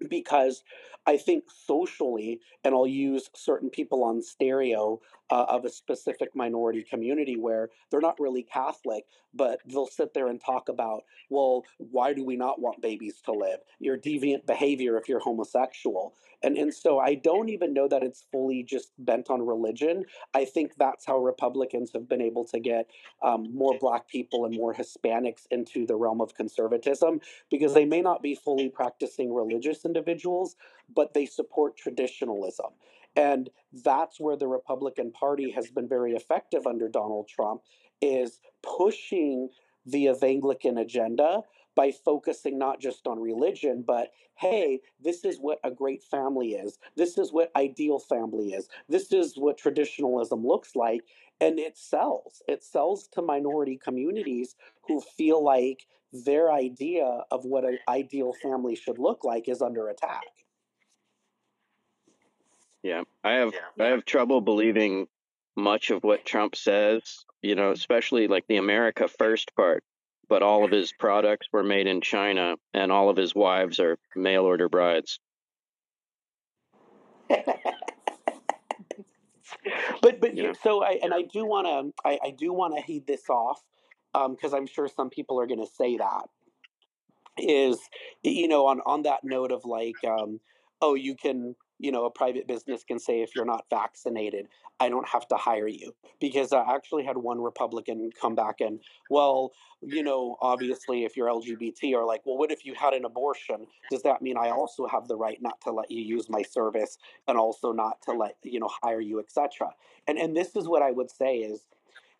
because 0.10 0.64
I 1.06 1.18
think 1.18 1.46
socially, 1.50 2.42
and 2.64 2.76
I'll 2.76 2.88
use 2.88 3.30
certain 3.34 3.70
people 3.70 4.04
on 4.04 4.22
stereo 4.22 5.00
uh, 5.30 5.46
of 5.50 5.66
a 5.66 5.70
specific 5.70 6.36
minority 6.36 6.84
community 6.84 7.38
where 7.38 7.70
they're 7.90 8.02
not 8.02 8.20
really 8.20 8.44
Catholic, 8.44 9.06
but 9.34 9.60
they'll 9.66 9.88
sit 9.88 10.14
there 10.14 10.28
and 10.28 10.42
talk 10.42 10.70
about, 10.70 11.04
well, 11.30 11.64
why 11.78 12.14
do 12.14 12.24
we 12.26 12.36
not 12.36 12.62
want 12.62 12.82
babies 12.82 13.22
to 13.26 13.32
live? 13.32 13.60
Your 13.80 13.98
deviant 13.98 14.46
behavior 14.46 14.98
if 14.98 15.08
you're 15.08 15.20
homosexual. 15.20 16.14
And, 16.44 16.58
and 16.58 16.74
so 16.74 17.00
I 17.00 17.16
don't 17.16 17.50
even 17.50 17.74
know 17.74 17.88
that 17.88 18.04
it's 18.04 18.26
fully 18.32 18.64
just 18.64 18.92
bent 19.00 19.30
on 19.30 19.46
religion. 19.46 20.06
I 20.34 20.46
think 20.46 20.74
that's 20.78 21.06
how 21.06 21.18
Republicans 21.18 21.92
have 21.94 22.08
been 22.08 22.22
able 22.22 22.46
to 22.46 22.60
get 22.60 22.90
um, 23.24 23.54
more 23.54 23.78
black 23.80 24.08
people 24.08 24.46
and 24.46 24.56
more 24.56 24.74
Hispanics 24.74 25.48
into 25.52 25.86
the 25.86 25.96
realm 25.96 26.22
of 26.22 26.36
conservatism 26.36 27.22
because 27.50 27.74
they 27.74 27.86
may 27.86 28.02
not 28.02 28.22
be 28.22 28.36
fully 28.36 28.70
practicing 28.70 29.34
religious 29.34 29.84
individuals, 29.88 30.56
but 30.94 31.14
they 31.14 31.26
support 31.26 31.78
traditionalism. 31.78 32.72
And 33.16 33.50
that's 33.74 34.20
where 34.20 34.38
the 34.38 34.48
Republican 34.48 35.12
Party 35.12 35.50
has 35.52 35.72
been 35.72 35.88
very 35.88 36.14
effective 36.14 36.68
under 36.68 36.88
Donald 36.88 37.28
Trump 37.28 37.62
is 38.02 38.40
pushing 38.62 39.50
the 39.88 40.06
Evangelican 40.06 40.80
agenda 40.80 41.42
by 41.78 41.92
focusing 41.92 42.58
not 42.58 42.82
just 42.82 43.06
on 43.06 43.20
religion, 43.20 43.84
but 43.86 44.12
hey, 44.34 44.82
this 45.00 45.24
is 45.24 45.38
what 45.38 45.60
a 45.64 45.70
great 45.70 46.04
family 46.04 46.56
is. 46.56 46.80
This 46.96 47.20
is 47.20 47.32
what 47.32 47.52
ideal 47.56 48.00
family 48.00 48.54
is. 48.54 48.68
This 48.90 49.14
is 49.14 49.38
what 49.38 49.60
traditionalism 49.60 50.46
looks 50.46 50.76
like. 50.76 51.02
And 51.40 51.60
it 51.60 51.78
sells. 51.78 52.42
It 52.48 52.64
sells 52.64 53.08
to 53.10 53.22
minority 53.22 53.78
communities 53.78 54.56
who 54.88 55.00
feel 55.00 55.44
like 55.44 55.86
their 56.12 56.52
idea 56.52 57.06
of 57.30 57.46
what 57.46 57.64
an 57.64 57.78
ideal 57.88 58.34
family 58.34 58.76
should 58.76 58.98
look 58.98 59.24
like 59.24 59.48
is 59.48 59.62
under 59.62 59.88
attack. 59.88 60.24
Yeah, 62.82 63.04
I 63.24 63.34
have 63.34 63.54
I 63.80 63.86
have 63.86 64.06
trouble 64.06 64.42
believing 64.42 65.08
much 65.56 65.92
of 65.92 66.04
what 66.04 66.26
Trump 66.26 66.56
says. 66.56 67.26
You 67.44 67.54
know, 67.54 67.72
especially 67.72 68.28
like 68.28 68.48
the 68.48 68.58
America 68.58 69.08
First 69.08 69.56
part. 69.56 69.84
But 70.30 70.44
all 70.44 70.66
of 70.66 70.72
his 70.72 70.94
products 70.94 71.48
were 71.54 71.64
made 71.64 71.88
in 71.88 72.02
China, 72.02 72.56
and 72.74 72.92
all 72.92 73.10
of 73.10 73.18
his 73.18 73.36
wives 73.36 73.80
are 73.80 73.98
mail 74.16 74.44
order 74.44 74.70
brides. 74.70 75.20
but 80.02 80.20
but 80.22 80.34
Yeah. 80.34 80.54
so 80.62 80.84
I 80.84 81.00
and 81.04 81.14
I 81.14 81.24
do 81.24 81.46
want 81.46 81.68
to 81.68 82.10
I, 82.10 82.20
I 82.28 82.32
do 82.32 82.54
want 82.54 82.76
to 82.76 82.82
heed 82.82 83.08
this 83.08 83.30
off 83.30 83.62
because 84.14 84.54
I'm 84.54 84.68
sure 84.68 84.88
some 84.88 85.10
people 85.10 85.40
are 85.40 85.48
going 85.48 85.60
to 85.66 85.72
say 85.72 85.98
that 85.98 86.30
is 87.38 87.80
you 88.24 88.48
know 88.48 88.68
on 88.68 88.82
on 88.86 89.04
that 89.04 89.22
note 89.24 89.52
of 89.52 89.66
like 89.66 90.04
um, 90.08 90.40
oh 90.82 90.96
you 90.96 91.16
can 91.16 91.56
you 91.80 91.92
know 91.92 92.06
a 92.06 92.12
private 92.12 92.48
business 92.48 92.84
can 92.84 93.00
say 93.00 93.22
if 93.22 93.36
you're 93.36 93.46
not 93.46 93.66
vaccinated 93.70 94.48
I 94.80 94.90
don't 94.90 95.08
have 95.08 95.28
to 95.30 95.36
hire 95.36 95.68
you. 95.68 95.96
Because 96.20 96.54
I 96.54 96.64
actually 96.76 97.04
had 97.04 97.18
one 97.18 97.42
Republican 97.42 98.12
come 98.20 98.36
back 98.36 98.62
and 98.62 98.80
well 99.10 99.52
you 99.82 100.04
know 100.04 100.38
obviously 100.42 101.06
if 101.06 101.18
you're 101.18 101.28
LGBT 101.28 101.94
or 101.94 102.06
like 102.06 102.22
well 102.26 102.38
what 102.38 102.52
if 102.52 102.66
you 102.66 102.74
had 102.74 102.94
an 102.94 103.06
abortion? 103.06 103.68
Does 103.92 104.04
that 104.04 104.22
mean 104.22 104.38
I 104.38 104.50
also 104.50 104.88
have 104.88 105.08
the 105.08 105.16
right 105.16 105.42
not 105.42 105.60
to 105.62 105.72
let 105.72 105.90
you 105.92 106.02
use 106.02 106.30
my 106.30 106.42
service 106.42 106.98
and 107.28 107.38
also 107.38 107.72
not 107.72 108.02
to 108.04 108.12
let 108.12 108.36
you 108.44 108.60
know 108.60 108.70
hire 108.84 109.02
you 109.02 109.20
etc 109.20 109.72
and 110.08 110.18
and 110.18 110.36
this 110.36 110.56
is 110.56 110.68
what 110.68 110.82
I 110.82 110.92
would 110.92 111.12
say 111.12 111.38
is 111.38 111.62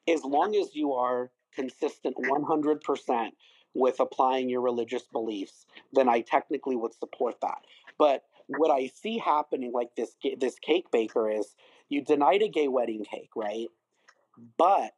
as 0.08 0.24
long 0.24 0.56
as 0.56 0.74
you 0.74 0.94
are 0.94 1.32
consistent 1.54 2.16
100% 2.18 3.30
with 3.74 4.00
applying 4.00 4.50
your 4.50 4.62
religious 4.62 5.04
beliefs, 5.12 5.66
then 5.94 6.10
I 6.10 6.22
technically 6.22 6.76
would 6.76 6.94
support 6.94 7.42
that. 7.42 7.60
But 7.98 8.24
what 8.48 8.72
I 8.72 8.88
see 8.88 9.18
happening, 9.18 9.72
like 9.74 9.90
this 9.96 10.16
this 10.40 10.58
cake 10.60 10.86
baker, 10.92 11.30
is 11.30 11.56
you 11.90 12.04
denied 12.04 12.42
a 12.42 12.50
gay 12.50 12.68
wedding 12.68 13.04
cake, 13.04 13.32
right? 13.36 13.68
But 14.58 14.92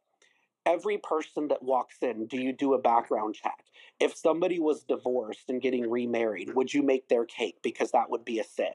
every 0.66 0.98
person 0.98 1.48
that 1.48 1.62
walks 1.62 1.96
in, 2.02 2.26
do 2.26 2.36
you 2.36 2.52
do 2.52 2.74
a 2.74 2.78
background 2.78 3.34
check? 3.34 3.64
If 3.98 4.16
somebody 4.16 4.58
was 4.58 4.82
divorced 4.82 5.50
and 5.50 5.60
getting 5.60 5.88
remarried, 5.90 6.48
mm-hmm. 6.48 6.56
would 6.56 6.72
you 6.72 6.82
make 6.82 7.08
their 7.08 7.24
cake 7.24 7.58
because 7.62 7.90
that 7.92 8.10
would 8.10 8.24
be 8.24 8.38
a 8.38 8.44
sin? 8.44 8.72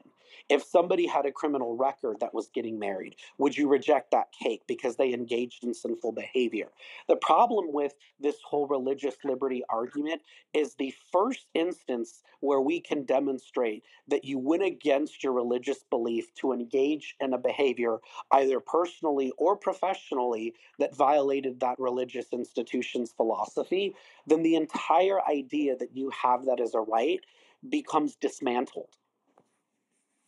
If 0.48 0.62
somebody 0.62 1.06
had 1.06 1.26
a 1.26 1.32
criminal 1.32 1.76
record 1.76 2.20
that 2.20 2.34
was 2.34 2.48
getting 2.48 2.78
married, 2.78 3.16
would 3.38 3.56
you 3.56 3.68
reject 3.68 4.10
that 4.10 4.32
cake 4.32 4.62
because 4.66 4.96
they 4.96 5.12
engaged 5.12 5.64
in 5.64 5.74
sinful 5.74 6.12
behavior? 6.12 6.68
The 7.08 7.16
problem 7.16 7.72
with 7.72 7.94
this 8.20 8.36
whole 8.44 8.66
religious 8.66 9.16
liberty 9.24 9.62
argument 9.68 10.22
is 10.52 10.74
the 10.74 10.94
first 11.12 11.46
instance 11.54 12.22
where 12.40 12.60
we 12.60 12.80
can 12.80 13.04
demonstrate 13.04 13.84
that 14.08 14.24
you 14.24 14.38
went 14.38 14.62
against 14.62 15.24
your 15.24 15.32
religious 15.32 15.84
belief 15.90 16.32
to 16.36 16.52
engage 16.52 17.16
in 17.20 17.32
a 17.32 17.38
behavior, 17.38 17.98
either 18.30 18.60
personally 18.60 19.32
or 19.38 19.56
professionally, 19.56 20.54
that 20.78 20.94
violated 20.94 21.58
that 21.60 21.75
religious 21.78 22.26
institution's 22.32 23.12
philosophy, 23.12 23.94
then 24.26 24.42
the 24.42 24.54
entire 24.54 25.20
idea 25.28 25.76
that 25.76 25.96
you 25.96 26.10
have 26.10 26.46
that 26.46 26.60
as 26.60 26.74
a 26.74 26.80
right 26.80 27.20
becomes 27.68 28.16
dismantled. 28.16 28.90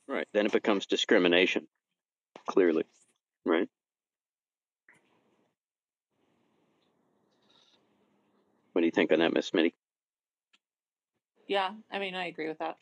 Right. 0.06 0.26
Then 0.32 0.46
it 0.46 0.52
becomes 0.52 0.86
discrimination. 0.86 1.66
Clearly. 2.46 2.84
Right. 3.44 3.68
What 8.72 8.82
do 8.82 8.86
you 8.86 8.92
think 8.92 9.12
on 9.12 9.18
that, 9.18 9.34
Miss 9.34 9.50
Smitty? 9.50 9.72
Yeah, 11.48 11.70
I 11.90 11.98
mean, 11.98 12.14
I 12.14 12.26
agree 12.26 12.48
with 12.48 12.58
that. 12.58 12.76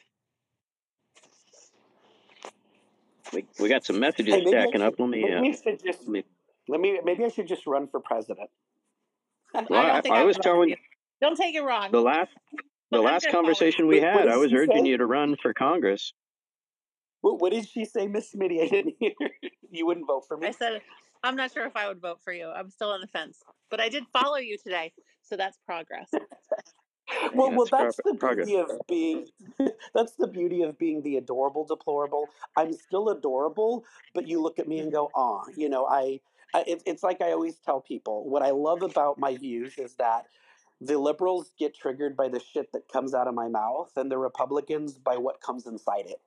We, 3.32 3.46
we 3.58 3.68
got 3.68 3.84
some 3.84 3.98
messages 3.98 4.34
Hey, 4.34 4.46
stacking 4.46 4.72
should, 4.72 4.82
up. 4.82 4.94
Let 4.98 5.08
me. 5.08 5.22
maybe 5.22 5.34
Uh, 5.34 5.40
I 5.40 5.52
should 5.52 5.82
just 5.84 6.00
let 6.00 6.08
me 6.08 6.24
let 6.68 6.80
me 6.80 7.00
maybe 7.04 7.24
I 7.24 7.28
should 7.28 7.48
just 7.48 7.66
run 7.66 7.88
for 7.88 8.00
president. 8.00 8.50
well, 9.68 9.80
I 9.80 9.88
I, 9.90 9.92
don't 9.92 10.02
think 10.02 10.14
I 10.14 10.20
I 10.20 10.24
was 10.24 10.36
would 10.36 10.44
vote 10.44 10.50
for 10.50 10.54
telling 10.54 10.68
you. 10.70 10.76
Don't 11.20 11.36
take 11.36 11.54
it 11.54 11.62
wrong. 11.62 11.90
the 11.92 12.00
last 12.00 12.30
the 12.90 13.00
last 13.00 13.24
gonna 13.24 13.32
follow 13.32 13.54
you. 13.54 13.54
conversation 13.54 13.86
we 13.86 14.00
What, 14.00 14.12
what 14.14 14.24
had. 14.26 14.28
I 14.28 14.36
was 14.36 14.52
urging 14.52 14.84
say? 14.84 14.90
you 14.90 14.98
to 14.98 15.06
run 15.06 15.36
for 15.40 15.54
Congress. 15.54 16.12
What, 17.22 17.40
what 17.40 17.52
did 17.52 17.68
she 17.68 17.84
say, 17.84 18.06
Miss 18.06 18.32
Smitty? 18.34 18.62
I 18.62 18.68
didn't 18.68 18.94
hear. 19.00 19.12
You 19.70 19.84
wouldn't 19.86 20.06
vote 20.06 20.24
for 20.28 20.36
me. 20.36 20.46
I 20.46 20.52
said 20.52 20.80
I'm 21.24 21.34
not 21.36 21.52
sure 21.52 21.66
if 21.66 21.74
I 21.76 21.88
would 21.88 22.00
vote 22.00 22.20
for 22.22 22.32
you. 22.32 22.48
I'm 22.48 22.70
still 22.70 22.90
on 22.90 23.00
the 23.00 23.08
fence, 23.08 23.42
but 23.70 23.80
I 23.80 23.88
did 23.88 24.04
follow 24.12 24.36
you 24.36 24.56
today, 24.62 24.92
so 25.22 25.36
that's 25.36 25.58
progress. 25.66 26.08
Well, 27.34 27.50
well, 27.52 27.66
That's 27.70 27.96
that's 27.96 28.00
pro- 28.02 28.12
the 28.12 28.18
progress. 28.18 28.46
beauty 28.46 28.60
of 28.60 28.80
being. 28.88 29.26
that's 29.94 30.14
the 30.16 30.26
beauty 30.28 30.62
of 30.62 30.78
being 30.78 31.02
the 31.02 31.16
adorable 31.16 31.64
deplorable. 31.64 32.26
I'm 32.56 32.72
still 32.72 33.10
adorable, 33.10 33.84
but 34.14 34.26
you 34.28 34.40
look 34.42 34.58
at 34.58 34.66
me 34.68 34.78
and 34.80 34.92
go, 34.92 35.10
"Ah," 35.14 35.42
you 35.56 35.68
know. 35.68 35.86
I. 35.86 36.20
I 36.54 36.64
it, 36.66 36.82
it's 36.86 37.02
like 37.02 37.20
I 37.20 37.32
always 37.32 37.56
tell 37.56 37.80
people. 37.80 38.28
What 38.28 38.42
I 38.42 38.50
love 38.50 38.82
about 38.82 39.18
my 39.18 39.36
views 39.36 39.78
is 39.78 39.94
that 39.96 40.26
the 40.80 40.98
liberals 40.98 41.52
get 41.58 41.74
triggered 41.74 42.16
by 42.16 42.28
the 42.28 42.40
shit 42.40 42.72
that 42.72 42.88
comes 42.88 43.14
out 43.14 43.28
of 43.28 43.34
my 43.34 43.48
mouth, 43.48 43.90
and 43.96 44.10
the 44.10 44.18
Republicans 44.18 44.98
by 44.98 45.16
what 45.16 45.40
comes 45.40 45.66
inside 45.66 46.06
it. 46.06 46.20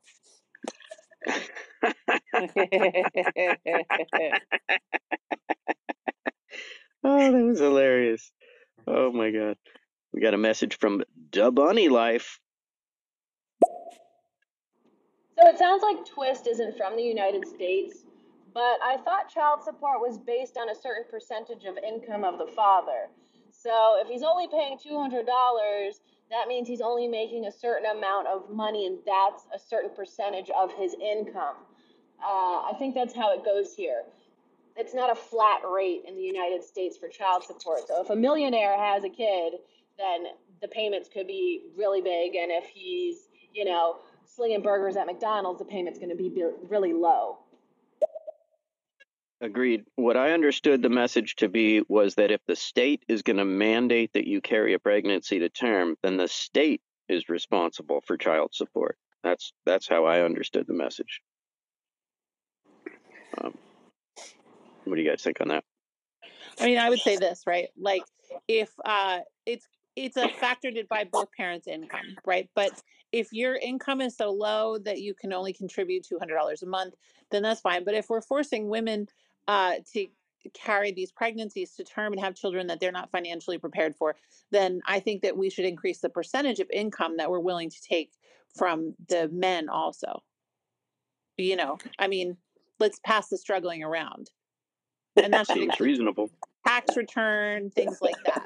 Oh, 7.03 7.31
that 7.31 7.43
was 7.45 7.59
hilarious. 7.59 8.31
Oh 8.85 9.11
my 9.11 9.31
god. 9.31 9.57
We 10.13 10.21
got 10.21 10.33
a 10.33 10.38
message 10.38 10.77
from 10.77 11.03
Da 11.29 11.49
Bunny 11.49 11.88
Life. 11.88 12.39
So 15.38 15.47
it 15.47 15.57
sounds 15.57 15.81
like 15.81 16.05
Twist 16.05 16.47
isn't 16.47 16.75
from 16.77 16.97
the 16.97 17.03
United 17.03 17.47
States, 17.47 17.99
but 18.53 18.79
I 18.83 18.97
thought 19.03 19.29
child 19.29 19.63
support 19.63 19.99
was 19.99 20.17
based 20.17 20.57
on 20.57 20.69
a 20.69 20.75
certain 20.75 21.03
percentage 21.09 21.65
of 21.65 21.77
income 21.77 22.23
of 22.23 22.37
the 22.37 22.47
father. 22.55 23.09
So 23.51 23.97
if 24.01 24.07
he's 24.07 24.23
only 24.23 24.47
paying 24.47 24.77
$200, 24.77 25.25
that 26.31 26.47
means 26.47 26.67
he's 26.67 26.81
only 26.81 27.07
making 27.07 27.45
a 27.45 27.51
certain 27.51 27.89
amount 27.89 28.27
of 28.27 28.49
money, 28.49 28.85
and 28.85 28.99
that's 29.05 29.45
a 29.53 29.59
certain 29.59 29.89
percentage 29.95 30.49
of 30.51 30.71
his 30.73 30.93
income. 30.93 31.55
Uh, 32.23 32.69
I 32.69 32.73
think 32.77 32.95
that's 32.95 33.15
how 33.15 33.33
it 33.33 33.43
goes 33.43 33.73
here. 33.73 34.03
It's 34.75 34.93
not 34.93 35.11
a 35.11 35.15
flat 35.15 35.61
rate 35.69 36.03
in 36.07 36.15
the 36.15 36.21
United 36.21 36.63
States 36.63 36.97
for 36.97 37.09
child 37.09 37.43
support. 37.43 37.87
So 37.87 38.01
if 38.01 38.09
a 38.09 38.15
millionaire 38.15 38.77
has 38.77 39.03
a 39.03 39.09
kid, 39.09 39.53
then 39.97 40.25
the 40.62 40.67
payments 40.67 41.09
could 41.12 41.27
be 41.27 41.63
really 41.77 42.01
big, 42.01 42.35
and 42.35 42.51
if 42.51 42.65
he's, 42.65 43.27
you 43.53 43.65
know, 43.65 43.97
slinging 44.25 44.62
burgers 44.62 44.95
at 44.95 45.05
McDonald's, 45.05 45.59
the 45.59 45.65
payment's 45.65 45.99
going 45.99 46.09
to 46.09 46.15
be 46.15 46.31
really 46.69 46.93
low. 46.93 47.39
Agreed. 49.41 49.86
What 49.95 50.17
I 50.17 50.32
understood 50.34 50.82
the 50.82 50.89
message 50.89 51.38
to 51.38 51.47
be 51.47 51.82
was 51.88 52.15
that 52.15 52.32
if 52.32 52.41
the 52.45 52.58
state 52.58 53.06
is 53.08 53.21
going 53.21 53.38
to 53.38 53.45
mandate 53.45 54.12
that 54.13 54.28
you 54.28 54.41
carry 54.41 54.73
a 54.73 54.80
pregnancy 54.80 55.39
to 55.39 55.49
term, 55.49 55.95
then 56.04 56.17
the 56.17 56.28
state 56.28 56.82
is 57.08 57.30
responsible 57.30 58.02
for 58.06 58.17
child 58.17 58.54
support. 58.54 58.97
That's 59.23 59.54
that's 59.65 59.88
how 59.88 60.06
I 60.06 60.21
understood 60.21 60.65
the 60.67 60.73
message. 60.73 61.21
Um, 63.41 63.58
what 64.84 64.95
do 64.95 65.02
you 65.02 65.10
guys 65.10 65.21
think 65.21 65.39
on 65.39 65.47
that? 65.49 65.63
I 66.60 66.65
mean, 66.65 66.78
I 66.78 66.89
would 66.89 66.99
say 66.99 67.15
this, 67.15 67.43
right? 67.47 67.69
Like 67.78 68.04
if 68.47 68.69
uh 68.86 69.19
it's 69.45 69.67
it's 69.95 70.17
a 70.17 70.28
factored 70.28 70.78
in 70.78 70.86
by 70.89 71.06
both 71.06 71.32
parents' 71.32 71.67
income, 71.67 72.15
right? 72.25 72.49
But 72.56 72.71
if 73.12 73.32
your 73.32 73.56
income 73.56 74.02
is 74.02 74.15
so 74.15 74.32
low 74.32 74.78
that 74.80 74.99
you 75.02 75.13
can 75.13 75.34
only 75.34 75.54
contribute 75.54 76.06
two 76.06 76.19
hundred 76.19 76.36
dollars 76.36 76.62
a 76.62 76.67
month, 76.67 76.95
then 77.32 77.43
that's 77.43 77.62
fine. 77.62 77.84
But 77.86 77.95
if 77.95 78.10
we're 78.10 78.21
forcing 78.21 78.69
women 78.69 79.08
uh 79.49 79.73
to 79.93 80.07
carry 80.53 80.91
these 80.91 81.12
pregnancies 81.12 81.75
to 81.75 81.83
term 81.83 82.13
and 82.13 82.21
have 82.21 82.35
children 82.35 82.67
that 82.67 82.79
they're 82.79 82.91
not 82.93 83.12
financially 83.12 83.57
prepared 83.57 83.95
for, 83.95 84.15
then 84.51 84.79
I 84.88 84.99
think 85.01 85.21
that 85.23 85.35
we 85.35 85.49
should 85.49 85.65
increase 85.65 85.99
the 85.99 86.09
percentage 86.09 86.59
of 86.59 86.69
income 86.71 87.17
that 87.17 87.29
we're 87.29 87.39
willing 87.39 87.69
to 87.69 87.81
take 87.81 88.12
from 88.55 88.95
the 89.09 89.27
men 89.33 89.67
also. 89.69 90.23
You 91.38 91.55
know, 91.57 91.77
I 91.99 92.07
mean, 92.07 92.38
let's 92.79 92.99
pass 93.05 93.27
the 93.29 93.38
struggling 93.38 93.83
around. 93.83 94.31
And 95.21 95.33
that 95.33 95.47
Seems 95.47 95.79
reasonable. 95.79 96.29
tax 96.65 96.95
return, 96.95 97.71
things 97.71 98.01
like 98.01 98.15
that. 98.25 98.45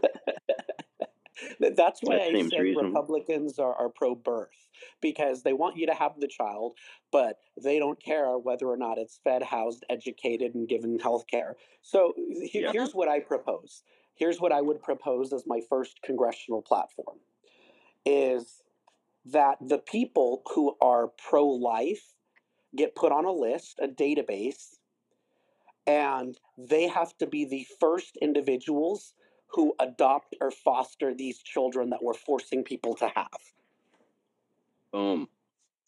Th- 1.61 1.73
That's 1.75 2.01
why 2.01 2.17
That 2.17 2.35
I 2.35 2.41
said 2.49 2.59
reasonable. 2.59 2.89
Republicans 2.89 3.59
are, 3.59 3.73
are 3.75 3.89
pro 3.89 4.15
birth 4.15 4.67
because 5.01 5.43
they 5.43 5.53
want 5.53 5.77
you 5.77 5.85
to 5.87 5.93
have 5.93 6.19
the 6.19 6.27
child, 6.27 6.75
but 7.11 7.37
they 7.61 7.79
don't 7.79 8.01
care 8.03 8.37
whether 8.37 8.67
or 8.67 8.77
not 8.77 8.97
it's 8.97 9.19
fed, 9.23 9.43
housed, 9.43 9.85
educated, 9.89 10.55
and 10.55 10.67
given 10.67 10.99
health 10.99 11.25
care. 11.27 11.55
So 11.81 12.13
he- 12.17 12.61
Yeah. 12.61 12.71
here's 12.71 12.93
what 12.95 13.07
I 13.07 13.19
propose. 13.19 13.83
Here's 14.15 14.39
what 14.39 14.51
I 14.51 14.61
would 14.61 14.81
propose 14.81 15.33
as 15.33 15.45
my 15.47 15.61
first 15.61 16.01
congressional 16.01 16.61
platform 16.61 17.19
is 18.05 18.61
that 19.25 19.57
the 19.61 19.79
people 19.79 20.41
who 20.53 20.75
are 20.81 21.07
pro 21.07 21.47
life 21.47 22.13
get 22.75 22.95
put 22.95 23.11
on 23.11 23.25
a 23.25 23.31
list, 23.31 23.79
a 23.81 23.87
database, 23.87 24.77
and 25.85 26.37
they 26.57 26.87
have 26.87 27.17
to 27.17 27.27
be 27.27 27.45
the 27.45 27.65
first 27.79 28.17
individuals 28.21 29.13
who 29.53 29.73
adopt 29.79 30.35
or 30.41 30.51
foster 30.51 31.13
these 31.13 31.39
children 31.39 31.91
that 31.91 32.03
we're 32.03 32.13
forcing 32.13 32.63
people 32.63 32.95
to 32.95 33.07
have. 33.07 33.27
Boom. 34.91 35.27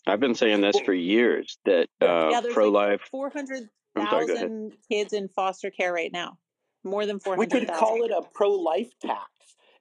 I've 0.07 0.19
been 0.19 0.35
saying 0.35 0.61
this 0.61 0.79
for 0.79 0.93
years 0.93 1.57
that 1.65 1.87
uh, 2.01 2.29
yeah, 2.31 2.41
pro 2.51 2.69
life. 2.69 3.01
four 3.09 3.29
hundred 3.29 3.69
I'm 3.95 4.07
sorry, 4.07 4.27
go 4.27 4.33
ahead. 4.33 4.49
thousand 4.49 4.73
kids 4.89 5.13
in 5.13 5.27
foster 5.29 5.71
care 5.71 5.93
right 5.93 6.11
now. 6.11 6.37
More 6.83 7.05
than 7.05 7.19
four 7.19 7.35
We 7.35 7.45
hundred 7.45 7.67
could 7.67 7.75
call 7.75 8.03
it 8.03 8.11
a 8.11 8.21
pro 8.21 8.51
life 8.51 8.91
tax, 8.99 9.29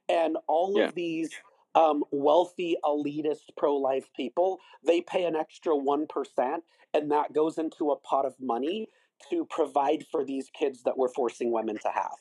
and 0.08 0.38
all 0.46 0.78
Yeah. 0.78 0.88
of 0.88 0.94
these 0.94 1.30
um, 1.74 2.04
wealthy 2.10 2.76
elitist 2.84 3.50
pro 3.56 3.76
life 3.76 4.08
people 4.16 4.60
they 4.86 5.00
pay 5.02 5.24
an 5.24 5.36
extra 5.36 5.76
one 5.76 6.06
percent, 6.06 6.64
and 6.94 7.10
that 7.10 7.32
goes 7.34 7.58
into 7.58 7.90
a 7.90 7.96
pot 7.96 8.24
of 8.24 8.34
money 8.40 8.88
to 9.30 9.44
provide 9.50 10.04
for 10.10 10.24
these 10.24 10.48
kids 10.58 10.82
that 10.84 10.96
we're 10.96 11.08
forcing 11.08 11.50
women 11.52 11.76
to 11.78 11.88
have. 11.88 12.16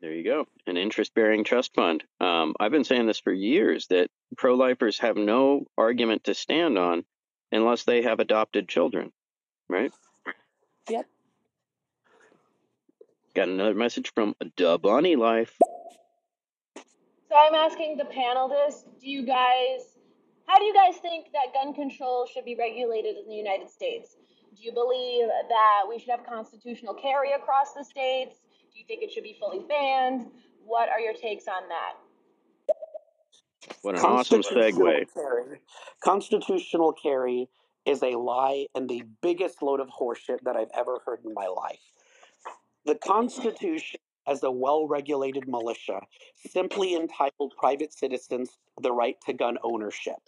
There 0.00 0.12
you 0.12 0.22
go. 0.22 0.46
An 0.66 0.76
interest 0.76 1.12
bearing 1.14 1.42
trust 1.42 1.74
fund. 1.74 2.04
Um, 2.20 2.54
I've 2.60 2.70
been 2.70 2.84
saying 2.84 3.06
this 3.06 3.18
for 3.18 3.32
years 3.32 3.88
that 3.88 4.10
pro 4.36 4.54
lifers 4.54 5.00
have 5.00 5.16
no 5.16 5.66
argument 5.76 6.24
to 6.24 6.34
stand 6.34 6.78
on 6.78 7.04
unless 7.50 7.82
they 7.82 8.02
have 8.02 8.20
adopted 8.20 8.68
children, 8.68 9.12
right? 9.68 9.92
Yep. 10.88 11.06
Got 13.34 13.48
another 13.48 13.74
message 13.74 14.12
from 14.14 14.36
Da 14.56 14.76
Bunny 14.78 15.16
Life. 15.16 15.56
So 16.76 17.36
I'm 17.36 17.54
asking 17.54 17.96
the 17.96 18.04
panel 18.04 18.48
this: 18.48 18.84
Do 19.00 19.10
you 19.10 19.26
guys, 19.26 19.98
how 20.46 20.58
do 20.58 20.64
you 20.64 20.74
guys 20.74 20.96
think 20.98 21.26
that 21.32 21.52
gun 21.52 21.74
control 21.74 22.26
should 22.32 22.44
be 22.44 22.54
regulated 22.54 23.16
in 23.16 23.28
the 23.28 23.34
United 23.34 23.68
States? 23.68 24.16
Do 24.56 24.62
you 24.62 24.72
believe 24.72 25.26
that 25.26 25.82
we 25.88 25.98
should 25.98 26.10
have 26.10 26.24
constitutional 26.24 26.94
carry 26.94 27.32
across 27.32 27.74
the 27.74 27.84
states? 27.84 28.36
Do 28.78 28.82
you 28.82 28.86
think 28.86 29.02
it 29.02 29.12
should 29.12 29.24
be 29.24 29.36
fully 29.40 29.58
banned? 29.68 30.26
What 30.64 30.88
are 30.88 31.00
your 31.00 31.12
takes 31.12 31.48
on 31.48 31.68
that? 31.68 31.94
What 33.82 33.96
an 33.96 34.04
awesome 34.04 34.42
segue. 34.42 35.12
carry. 35.12 35.58
Constitutional 36.04 36.92
carry 36.92 37.48
is 37.86 38.04
a 38.04 38.16
lie 38.16 38.66
and 38.76 38.88
the 38.88 39.02
biggest 39.20 39.62
load 39.62 39.80
of 39.80 39.88
horseshit 39.88 40.42
that 40.44 40.54
I've 40.54 40.70
ever 40.76 41.00
heard 41.04 41.24
in 41.24 41.34
my 41.34 41.48
life. 41.48 41.80
The 42.86 42.94
Constitution, 42.94 43.98
as 44.28 44.44
a 44.44 44.50
well 44.52 44.86
regulated 44.86 45.48
militia, 45.48 46.00
simply 46.48 46.94
entitled 46.94 47.54
private 47.58 47.92
citizens 47.92 48.58
the 48.80 48.92
right 48.92 49.16
to 49.26 49.32
gun 49.32 49.58
ownership. 49.64 50.20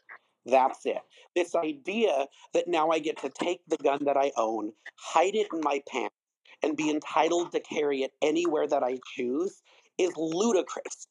That's 0.45 0.85
it. 0.87 1.03
This 1.37 1.55
idea 1.55 2.27
that 2.53 2.67
now 2.67 2.91
I 2.91 2.99
get 2.99 3.19
to 3.19 3.29
take 3.29 3.61
the 3.69 3.77
gun 3.77 4.01
that 4.07 4.17
I 4.17 4.33
own, 4.37 4.73
hide 4.97 5.37
it 5.37 5.47
in 5.55 5.61
my 5.61 5.81
pants, 5.89 6.17
and 6.62 6.77
be 6.77 6.90
entitled 6.90 7.53
to 7.53 7.61
carry 7.61 8.03
it 8.03 8.12
anywhere 8.23 8.66
that 8.66 8.83
I 8.83 8.99
choose 9.14 9.61
is 9.99 10.12
ludicrous. 10.16 11.07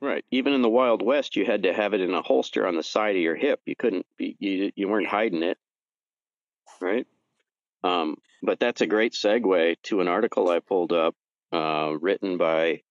Right. 0.00 0.24
Even 0.30 0.52
in 0.52 0.62
the 0.62 0.68
Wild 0.68 1.02
West, 1.02 1.34
you 1.34 1.44
had 1.44 1.64
to 1.64 1.72
have 1.72 1.92
it 1.92 2.00
in 2.00 2.14
a 2.14 2.22
holster 2.22 2.66
on 2.66 2.76
the 2.76 2.82
side 2.84 3.16
of 3.16 3.22
your 3.22 3.34
hip. 3.34 3.60
You 3.66 3.74
couldn't 3.74 4.06
be, 4.16 4.36
you, 4.38 4.70
you 4.76 4.88
weren't 4.88 5.08
hiding 5.08 5.42
it. 5.42 5.58
Right. 6.80 7.06
Um, 7.82 8.16
but 8.42 8.60
that's 8.60 8.80
a 8.80 8.86
great 8.86 9.12
segue 9.12 9.76
to 9.84 10.00
an 10.00 10.08
article 10.08 10.48
I 10.48 10.60
pulled 10.60 10.92
up, 10.92 11.16
uh, 11.52 11.94
written 12.00 12.38
by, 12.38 12.82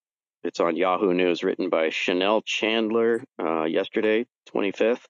it's 0.43 0.59
on 0.59 0.75
Yahoo 0.75 1.13
News, 1.13 1.43
written 1.43 1.69
by 1.69 1.89
Chanel 1.89 2.41
Chandler 2.41 3.23
uh, 3.41 3.63
yesterday, 3.63 4.25
25th. 4.53 5.05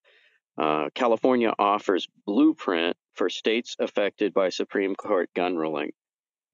Uh, 0.57 0.89
California 0.93 1.53
offers 1.57 2.07
blueprint 2.25 2.95
for 3.17 3.29
states 3.29 3.75
affected 3.79 4.33
by 4.33 4.49
Supreme 4.49 4.95
Court 4.95 5.29
gun 5.33 5.57
ruling. 5.57 5.91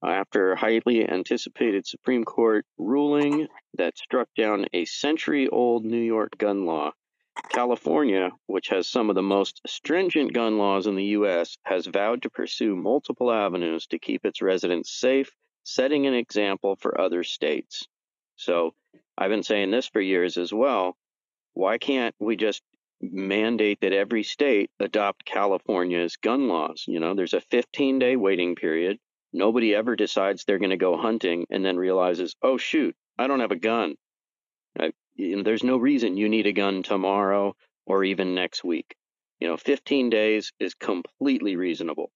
After 0.02 0.52
a 0.52 0.56
highly 0.56 1.08
anticipated 1.08 1.86
Supreme 1.86 2.24
Court 2.24 2.66
ruling 2.78 3.48
that 3.74 3.96
struck 3.96 4.28
down 4.36 4.66
a 4.72 4.84
century 4.84 5.48
old 5.48 5.84
New 5.84 6.02
York 6.02 6.36
gun 6.36 6.66
law, 6.66 6.92
California, 7.48 8.30
which 8.46 8.68
has 8.68 8.88
some 8.88 9.08
of 9.08 9.14
the 9.14 9.22
most 9.22 9.60
stringent 9.66 10.32
gun 10.32 10.58
laws 10.58 10.86
in 10.86 10.94
the 10.94 11.04
U.S., 11.18 11.56
has 11.64 11.86
vowed 11.86 12.22
to 12.22 12.30
pursue 12.30 12.76
multiple 12.76 13.32
avenues 13.32 13.86
to 13.88 13.98
keep 13.98 14.24
its 14.24 14.42
residents 14.42 14.90
safe, 14.90 15.30
setting 15.64 16.06
an 16.06 16.14
example 16.14 16.76
for 16.76 17.00
other 17.00 17.24
states. 17.24 17.86
So 18.36 18.74
I've 19.16 19.30
been 19.30 19.42
saying 19.42 19.70
this 19.70 19.86
for 19.86 20.00
years 20.00 20.36
as 20.36 20.52
well. 20.52 20.96
Why 21.54 21.78
can't 21.78 22.14
we 22.18 22.36
just 22.36 22.62
mandate 23.12 23.80
that 23.80 23.92
every 23.92 24.22
state 24.22 24.70
adopt 24.80 25.24
California's 25.24 26.16
gun 26.16 26.48
laws? 26.48 26.84
You 26.86 27.00
know, 27.00 27.14
there's 27.14 27.34
a 27.34 27.40
15 27.40 27.98
day 27.98 28.16
waiting 28.16 28.56
period. 28.56 28.98
Nobody 29.32 29.74
ever 29.74 29.96
decides 29.96 30.44
they're 30.44 30.58
going 30.58 30.70
to 30.70 30.76
go 30.76 30.96
hunting 30.96 31.46
and 31.50 31.64
then 31.64 31.76
realizes, 31.76 32.36
oh, 32.42 32.56
shoot, 32.56 32.94
I 33.18 33.26
don't 33.26 33.40
have 33.40 33.50
a 33.50 33.56
gun. 33.56 33.96
I, 34.78 34.92
you 35.14 35.36
know, 35.36 35.42
there's 35.42 35.64
no 35.64 35.76
reason 35.76 36.16
you 36.16 36.28
need 36.28 36.46
a 36.46 36.52
gun 36.52 36.82
tomorrow 36.82 37.56
or 37.86 38.04
even 38.04 38.34
next 38.34 38.64
week. 38.64 38.96
You 39.40 39.48
know, 39.48 39.56
15 39.56 40.10
days 40.10 40.52
is 40.58 40.74
completely 40.74 41.56
reasonable. 41.56 42.10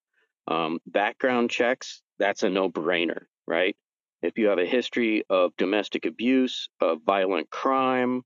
Um, 0.46 0.78
background 0.86 1.50
checks, 1.50 2.02
that's 2.18 2.42
a 2.42 2.50
no 2.50 2.70
brainer, 2.70 3.24
right? 3.46 3.76
If 4.22 4.38
you 4.38 4.48
have 4.48 4.58
a 4.58 4.66
history 4.66 5.24
of 5.28 5.56
domestic 5.56 6.06
abuse, 6.06 6.68
of 6.80 7.02
violent 7.04 7.50
crime, 7.50 8.22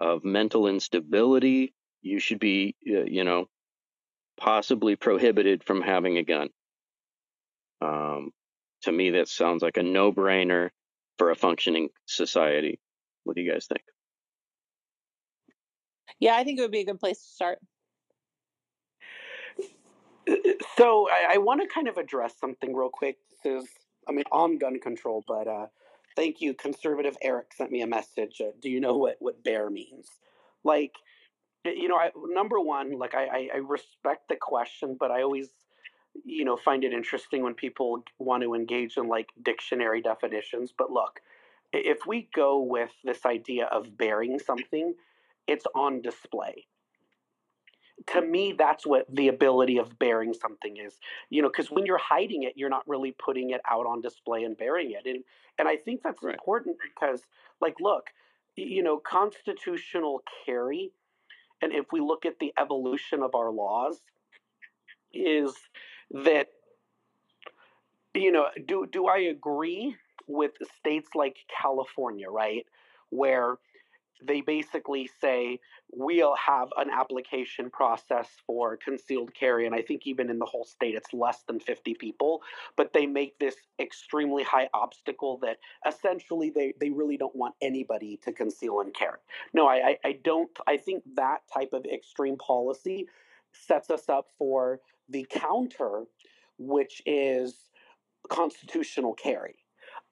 of 0.00 0.24
mental 0.24 0.66
instability, 0.66 1.72
you 2.02 2.18
should 2.18 2.40
be, 2.40 2.76
uh, 2.86 3.04
you 3.04 3.24
know, 3.24 3.48
possibly 4.36 4.96
prohibited 4.96 5.64
from 5.64 5.80
having 5.80 6.18
a 6.18 6.24
gun. 6.24 6.48
Um, 7.80 8.30
to 8.82 8.92
me, 8.92 9.10
that 9.10 9.28
sounds 9.28 9.62
like 9.62 9.76
a 9.76 9.82
no 9.82 10.12
brainer 10.12 10.70
for 11.18 11.30
a 11.30 11.36
functioning 11.36 11.88
society. 12.06 12.80
What 13.24 13.36
do 13.36 13.42
you 13.42 13.52
guys 13.52 13.66
think? 13.66 13.82
Yeah, 16.18 16.36
I 16.36 16.44
think 16.44 16.58
it 16.58 16.62
would 16.62 16.70
be 16.70 16.80
a 16.80 16.84
good 16.84 17.00
place 17.00 17.18
to 17.18 17.28
start. 17.28 17.58
So 20.76 21.08
I, 21.10 21.34
I 21.34 21.38
want 21.38 21.60
to 21.62 21.68
kind 21.68 21.88
of 21.88 21.96
address 21.96 22.34
something 22.38 22.74
real 22.74 22.88
quick. 22.88 23.18
This 23.30 23.64
is, 23.64 23.68
I 24.08 24.12
mean, 24.12 24.24
on 24.30 24.58
gun 24.58 24.78
control, 24.78 25.24
but 25.26 25.48
uh, 25.48 25.66
thank 26.16 26.40
you, 26.40 26.54
conservative 26.54 27.16
Eric 27.22 27.52
sent 27.54 27.72
me 27.72 27.82
a 27.82 27.86
message. 27.86 28.40
Uh, 28.40 28.52
do 28.60 28.70
you 28.70 28.80
know 28.80 28.96
what 28.96 29.16
what 29.18 29.42
bear 29.42 29.68
means? 29.68 30.06
Like, 30.64 30.94
Eh, 31.64 31.72
you 31.76 31.88
know, 31.88 31.96
I, 31.96 32.10
number 32.16 32.60
one, 32.60 32.98
like 32.98 33.14
I, 33.14 33.26
I 33.26 33.50
I 33.54 33.56
respect 33.58 34.28
the 34.28 34.36
question, 34.36 34.96
but 34.98 35.10
I 35.10 35.22
always, 35.22 35.50
you 36.24 36.44
know, 36.44 36.56
find 36.56 36.84
it 36.84 36.92
interesting 36.92 37.42
when 37.42 37.54
people 37.54 38.04
want 38.18 38.42
to 38.42 38.54
engage 38.54 38.96
in 38.96 39.08
like 39.08 39.30
dictionary 39.42 40.02
definitions. 40.02 40.72
But 40.76 40.90
look, 40.90 41.20
if 41.72 42.06
we 42.06 42.28
go 42.34 42.60
with 42.60 42.92
this 43.04 43.24
idea 43.26 43.66
of 43.66 43.96
bearing 43.96 44.38
something, 44.38 44.94
it's 45.46 45.66
on 45.74 46.02
display 46.02 46.66
to 48.06 48.20
me 48.22 48.52
that's 48.52 48.86
what 48.86 49.06
the 49.14 49.28
ability 49.28 49.78
of 49.78 49.98
bearing 49.98 50.34
something 50.34 50.76
is 50.76 50.98
you 51.30 51.42
know 51.42 51.48
because 51.48 51.70
when 51.70 51.86
you're 51.86 51.98
hiding 51.98 52.42
it 52.42 52.54
you're 52.56 52.70
not 52.70 52.86
really 52.88 53.12
putting 53.12 53.50
it 53.50 53.60
out 53.70 53.86
on 53.86 54.00
display 54.00 54.42
and 54.44 54.56
bearing 54.56 54.92
it 54.92 55.06
and 55.06 55.24
and 55.58 55.68
i 55.68 55.76
think 55.76 56.02
that's 56.02 56.22
Right. 56.22 56.34
important 56.34 56.76
because 56.82 57.22
like 57.60 57.74
look 57.80 58.08
you 58.56 58.82
know 58.82 58.98
constitutional 58.98 60.22
carry 60.44 60.92
and 61.62 61.72
if 61.72 61.86
we 61.92 62.00
look 62.00 62.26
at 62.26 62.38
the 62.40 62.52
evolution 62.60 63.22
of 63.22 63.34
our 63.34 63.50
laws 63.50 64.00
is 65.14 65.54
that 66.10 66.48
you 68.14 68.32
know 68.32 68.46
do 68.66 68.86
do 68.90 69.06
i 69.06 69.18
agree 69.18 69.94
with 70.26 70.52
states 70.78 71.10
like 71.14 71.36
california 71.62 72.28
right 72.28 72.66
where 73.10 73.56
they 74.26 74.40
basically 74.40 75.08
say 75.20 75.58
we'll 75.90 76.36
have 76.36 76.68
an 76.76 76.90
application 76.90 77.70
process 77.70 78.28
for 78.46 78.76
concealed 78.76 79.34
carry 79.34 79.66
and 79.66 79.74
i 79.74 79.82
think 79.82 80.06
even 80.06 80.30
in 80.30 80.38
the 80.38 80.46
whole 80.46 80.64
state 80.64 80.94
it's 80.94 81.12
less 81.12 81.42
than 81.46 81.60
50 81.60 81.94
people 81.94 82.42
but 82.76 82.92
they 82.92 83.06
make 83.06 83.38
this 83.38 83.56
extremely 83.80 84.42
high 84.42 84.68
obstacle 84.74 85.38
that 85.42 85.58
essentially 85.86 86.50
they, 86.50 86.74
they 86.80 86.90
really 86.90 87.16
don't 87.16 87.36
want 87.36 87.54
anybody 87.60 88.18
to 88.24 88.32
conceal 88.32 88.80
and 88.80 88.94
carry. 88.94 89.18
No 89.52 89.66
I, 89.66 89.74
I 89.74 89.98
i 90.04 90.12
don't 90.24 90.50
i 90.66 90.76
think 90.76 91.02
that 91.16 91.40
type 91.52 91.72
of 91.72 91.84
extreme 91.86 92.36
policy 92.36 93.06
sets 93.52 93.90
us 93.90 94.08
up 94.08 94.28
for 94.38 94.80
the 95.08 95.26
counter 95.30 96.04
which 96.58 97.02
is 97.06 97.70
constitutional 98.28 99.14
carry 99.14 99.56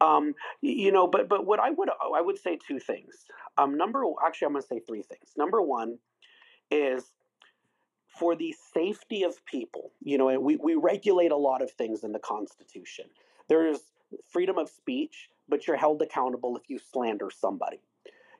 um, 0.00 0.34
you 0.60 0.92
know 0.92 1.06
but 1.06 1.28
but 1.28 1.46
what 1.46 1.60
i 1.60 1.70
would 1.70 1.88
i 2.14 2.20
would 2.20 2.38
say 2.38 2.58
two 2.66 2.78
things 2.78 3.26
um, 3.58 3.76
number 3.76 4.04
actually, 4.24 4.46
I'm 4.46 4.52
going 4.52 4.62
to 4.62 4.68
say 4.68 4.80
three 4.80 5.02
things. 5.02 5.32
Number 5.36 5.60
one 5.60 5.98
is 6.70 7.04
for 8.18 8.34
the 8.34 8.54
safety 8.74 9.22
of 9.22 9.44
people. 9.44 9.92
You 10.02 10.18
know, 10.18 10.40
we 10.40 10.56
we 10.56 10.74
regulate 10.74 11.32
a 11.32 11.36
lot 11.36 11.62
of 11.62 11.70
things 11.70 12.04
in 12.04 12.12
the 12.12 12.18
Constitution. 12.18 13.06
There's 13.48 13.80
freedom 14.28 14.58
of 14.58 14.68
speech, 14.68 15.28
but 15.48 15.66
you're 15.66 15.76
held 15.76 16.00
accountable 16.02 16.56
if 16.56 16.68
you 16.68 16.78
slander 16.78 17.30
somebody. 17.30 17.80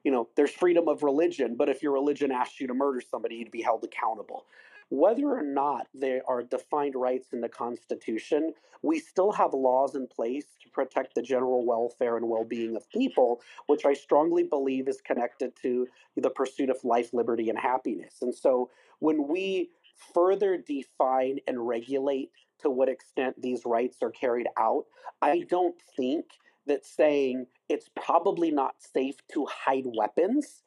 You 0.04 0.10
know, 0.10 0.28
there's 0.36 0.50
freedom 0.50 0.88
of 0.88 1.02
religion, 1.02 1.56
but 1.56 1.68
if 1.68 1.82
your 1.82 1.92
religion 1.92 2.32
asks 2.32 2.60
you 2.60 2.66
to 2.68 2.74
murder 2.74 3.02
somebody, 3.02 3.36
you'd 3.36 3.50
be 3.50 3.62
held 3.62 3.84
accountable. 3.84 4.46
Whether 4.90 5.28
or 5.28 5.42
not 5.42 5.86
there 5.94 6.22
are 6.28 6.42
defined 6.42 6.96
rights 6.96 7.28
in 7.32 7.40
the 7.40 7.48
Constitution, 7.48 8.52
we 8.82 8.98
still 8.98 9.30
have 9.32 9.54
laws 9.54 9.94
in 9.94 10.08
place 10.08 10.46
to 10.62 10.70
protect 10.70 11.14
the 11.14 11.22
general 11.22 11.64
welfare 11.64 12.16
and 12.16 12.28
well 12.28 12.44
being 12.44 12.76
of 12.76 12.90
people, 12.90 13.40
which 13.66 13.86
I 13.86 13.94
strongly 13.94 14.42
believe 14.42 14.88
is 14.88 15.00
connected 15.00 15.54
to 15.62 15.86
the 16.16 16.30
pursuit 16.30 16.70
of 16.70 16.84
life, 16.84 17.12
liberty, 17.12 17.48
and 17.50 17.58
happiness. 17.58 18.16
And 18.20 18.34
so 18.34 18.70
when 18.98 19.28
we 19.28 19.70
further 20.12 20.56
define 20.56 21.38
and 21.46 21.66
regulate 21.66 22.30
to 22.62 22.70
what 22.70 22.88
extent 22.88 23.40
these 23.40 23.62
rights 23.64 23.98
are 24.02 24.10
carried 24.10 24.48
out, 24.58 24.86
I 25.22 25.44
don't 25.48 25.76
think 25.96 26.24
that 26.66 26.84
saying 26.84 27.46
it's 27.68 27.88
probably 27.94 28.50
not 28.50 28.74
safe 28.80 29.16
to 29.32 29.46
hide 29.46 29.84
weapons 29.86 30.62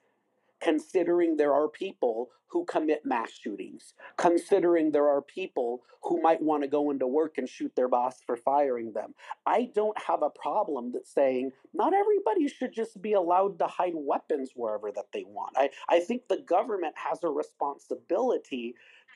considering 0.64 1.36
there 1.36 1.54
are 1.54 1.68
people 1.68 2.30
who 2.48 2.64
commit 2.66 3.04
mass 3.04 3.32
shootings, 3.32 3.96
considering 4.16 4.92
there 4.92 5.10
are 5.10 5.22
people 5.22 5.82
who 6.04 6.22
might 6.22 6.42
want 6.42 6.62
to 6.62 6.70
go 6.70 6.92
into 6.92 7.08
work 7.08 7.38
and 7.38 7.50
shoot 7.50 7.76
their 7.76 7.88
boss 7.88 8.22
for 8.26 8.38
firing 8.38 8.94
them. 8.94 9.14
I 9.46 9.72
don't 9.74 9.98
have 9.98 10.22
a 10.22 10.30
problem 10.30 10.92
that 10.92 11.08
saying 11.08 11.52
not 11.74 11.94
everybody 11.94 12.48
should 12.48 12.72
just 12.72 13.02
be 13.02 13.14
allowed 13.14 13.58
to 13.60 13.68
hide 13.68 13.96
weapons 13.96 14.52
wherever 14.56 14.92
that 14.92 15.08
they 15.12 15.24
want. 15.28 15.58
I, 15.58 15.72
I 15.90 16.00
think 16.00 16.28
the 16.28 16.38
government 16.38 16.94
has 16.96 17.24
a 17.24 17.30
responsibility 17.30 18.76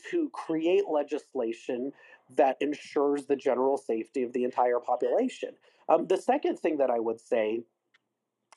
to 0.10 0.29
create 0.31 0.86
legislation 0.89 1.91
that 2.36 2.57
ensures 2.60 3.27
the 3.27 3.36
general 3.36 3.77
safety 3.77 4.23
of 4.23 4.33
the 4.33 4.43
entire 4.43 4.79
population. 4.79 5.51
Um, 5.88 6.07
the 6.07 6.17
second 6.17 6.57
thing 6.57 6.77
that 6.77 6.89
I 6.89 6.99
would 6.99 7.21
say 7.21 7.62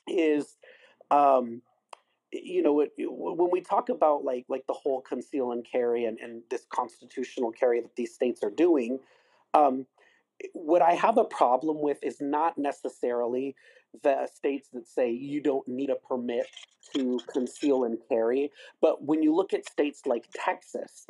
is 0.07 0.57
um, 1.11 1.61
you 2.31 2.61
know 2.61 2.79
it, 2.81 2.91
when 2.97 3.49
we 3.51 3.61
talk 3.61 3.89
about 3.89 4.23
like 4.23 4.45
like 4.47 4.65
the 4.67 4.73
whole 4.73 5.01
conceal 5.01 5.51
and 5.51 5.65
carry 5.69 6.05
and, 6.05 6.19
and 6.19 6.41
this 6.49 6.65
constitutional 6.69 7.51
carry 7.51 7.81
that 7.81 7.95
these 7.95 8.13
states 8.13 8.41
are 8.43 8.51
doing 8.51 8.99
um, 9.53 9.85
what 10.53 10.81
i 10.81 10.93
have 10.93 11.17
a 11.17 11.23
problem 11.25 11.81
with 11.81 11.97
is 12.03 12.17
not 12.21 12.57
necessarily 12.57 13.55
the 14.03 14.27
states 14.33 14.69
that 14.73 14.87
say 14.87 15.11
you 15.11 15.41
don't 15.41 15.67
need 15.67 15.89
a 15.89 15.95
permit 15.95 16.47
to 16.95 17.19
conceal 17.31 17.83
and 17.83 17.97
carry 18.07 18.51
but 18.81 19.03
when 19.03 19.21
you 19.21 19.35
look 19.35 19.53
at 19.53 19.67
states 19.67 20.03
like 20.05 20.25
texas 20.33 21.05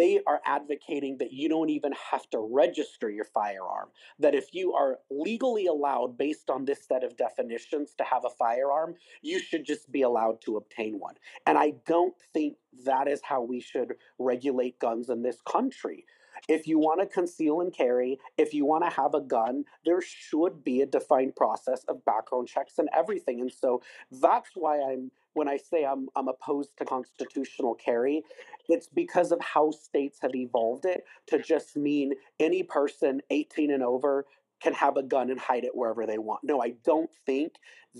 they 0.00 0.18
are 0.26 0.40
advocating 0.46 1.18
that 1.18 1.30
you 1.30 1.46
don't 1.46 1.68
even 1.68 1.92
have 2.10 2.28
to 2.30 2.38
register 2.38 3.10
your 3.10 3.26
firearm. 3.26 3.90
That 4.18 4.34
if 4.34 4.54
you 4.54 4.72
are 4.72 5.00
legally 5.10 5.66
allowed, 5.66 6.16
based 6.16 6.48
on 6.48 6.64
this 6.64 6.82
set 6.86 7.04
of 7.04 7.18
definitions, 7.18 7.92
to 7.98 8.04
have 8.04 8.24
a 8.24 8.30
firearm, 8.30 8.94
you 9.20 9.38
should 9.38 9.66
just 9.66 9.92
be 9.92 10.00
allowed 10.00 10.40
to 10.46 10.56
obtain 10.56 10.98
one. 10.98 11.16
And 11.46 11.58
I 11.58 11.74
don't 11.86 12.14
think 12.32 12.56
that 12.86 13.08
is 13.08 13.20
how 13.22 13.42
we 13.42 13.60
should 13.60 13.96
regulate 14.18 14.78
guns 14.78 15.10
in 15.10 15.20
this 15.20 15.42
country. 15.46 16.06
If 16.48 16.66
you 16.66 16.78
want 16.78 17.00
to 17.00 17.06
conceal 17.06 17.60
and 17.60 17.70
carry, 17.70 18.18
if 18.38 18.54
you 18.54 18.64
want 18.64 18.84
to 18.84 18.90
have 18.90 19.12
a 19.12 19.20
gun, 19.20 19.64
there 19.84 20.00
should 20.00 20.64
be 20.64 20.80
a 20.80 20.86
defined 20.86 21.36
process 21.36 21.84
of 21.88 22.06
background 22.06 22.48
checks 22.48 22.78
and 22.78 22.88
everything. 22.96 23.42
And 23.42 23.52
so 23.52 23.82
that's 24.10 24.52
why 24.54 24.80
I'm 24.80 25.10
when 25.34 25.48
I 25.48 25.56
say 25.56 25.84
I'm 25.84 26.08
I'm 26.16 26.28
opposed 26.28 26.76
to 26.78 26.84
constitutional 26.84 27.74
carry, 27.74 28.22
it's 28.68 28.88
because 28.88 29.32
of 29.32 29.40
how 29.40 29.70
states 29.70 30.18
have 30.22 30.34
evolved 30.34 30.84
it 30.84 31.04
to 31.28 31.40
just 31.40 31.76
mean 31.76 32.14
any 32.38 32.62
person 32.62 33.20
18 33.30 33.70
and 33.70 33.82
over 33.82 34.26
can 34.60 34.74
have 34.74 34.96
a 34.96 35.02
gun 35.02 35.30
and 35.30 35.40
hide 35.40 35.64
it 35.64 35.74
wherever 35.74 36.06
they 36.06 36.18
want. 36.18 36.40
No, 36.44 36.60
I 36.62 36.74
don't 36.84 37.10
think 37.24 37.54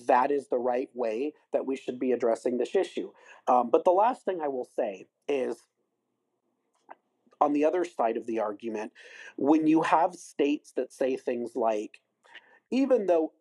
that 0.06 0.30
is 0.30 0.48
the 0.48 0.58
right 0.58 0.90
way 0.94 1.32
that 1.52 1.66
we 1.66 1.76
should 1.76 1.98
be 1.98 2.12
addressing 2.12 2.58
this 2.58 2.74
issue. 2.76 3.10
Um, 3.48 3.70
but 3.70 3.84
the 3.84 3.90
last 3.90 4.24
thing 4.24 4.40
I 4.42 4.48
will 4.48 4.68
say 4.76 5.06
is 5.26 5.56
on 7.40 7.52
the 7.54 7.64
other 7.64 7.84
side 7.84 8.16
of 8.16 8.26
the 8.26 8.40
argument, 8.40 8.92
when 9.36 9.66
you 9.66 9.82
have 9.82 10.14
states 10.14 10.72
that 10.76 10.92
say 10.92 11.16
things 11.16 11.52
like, 11.56 12.00
even 12.70 13.06
though 13.06 13.32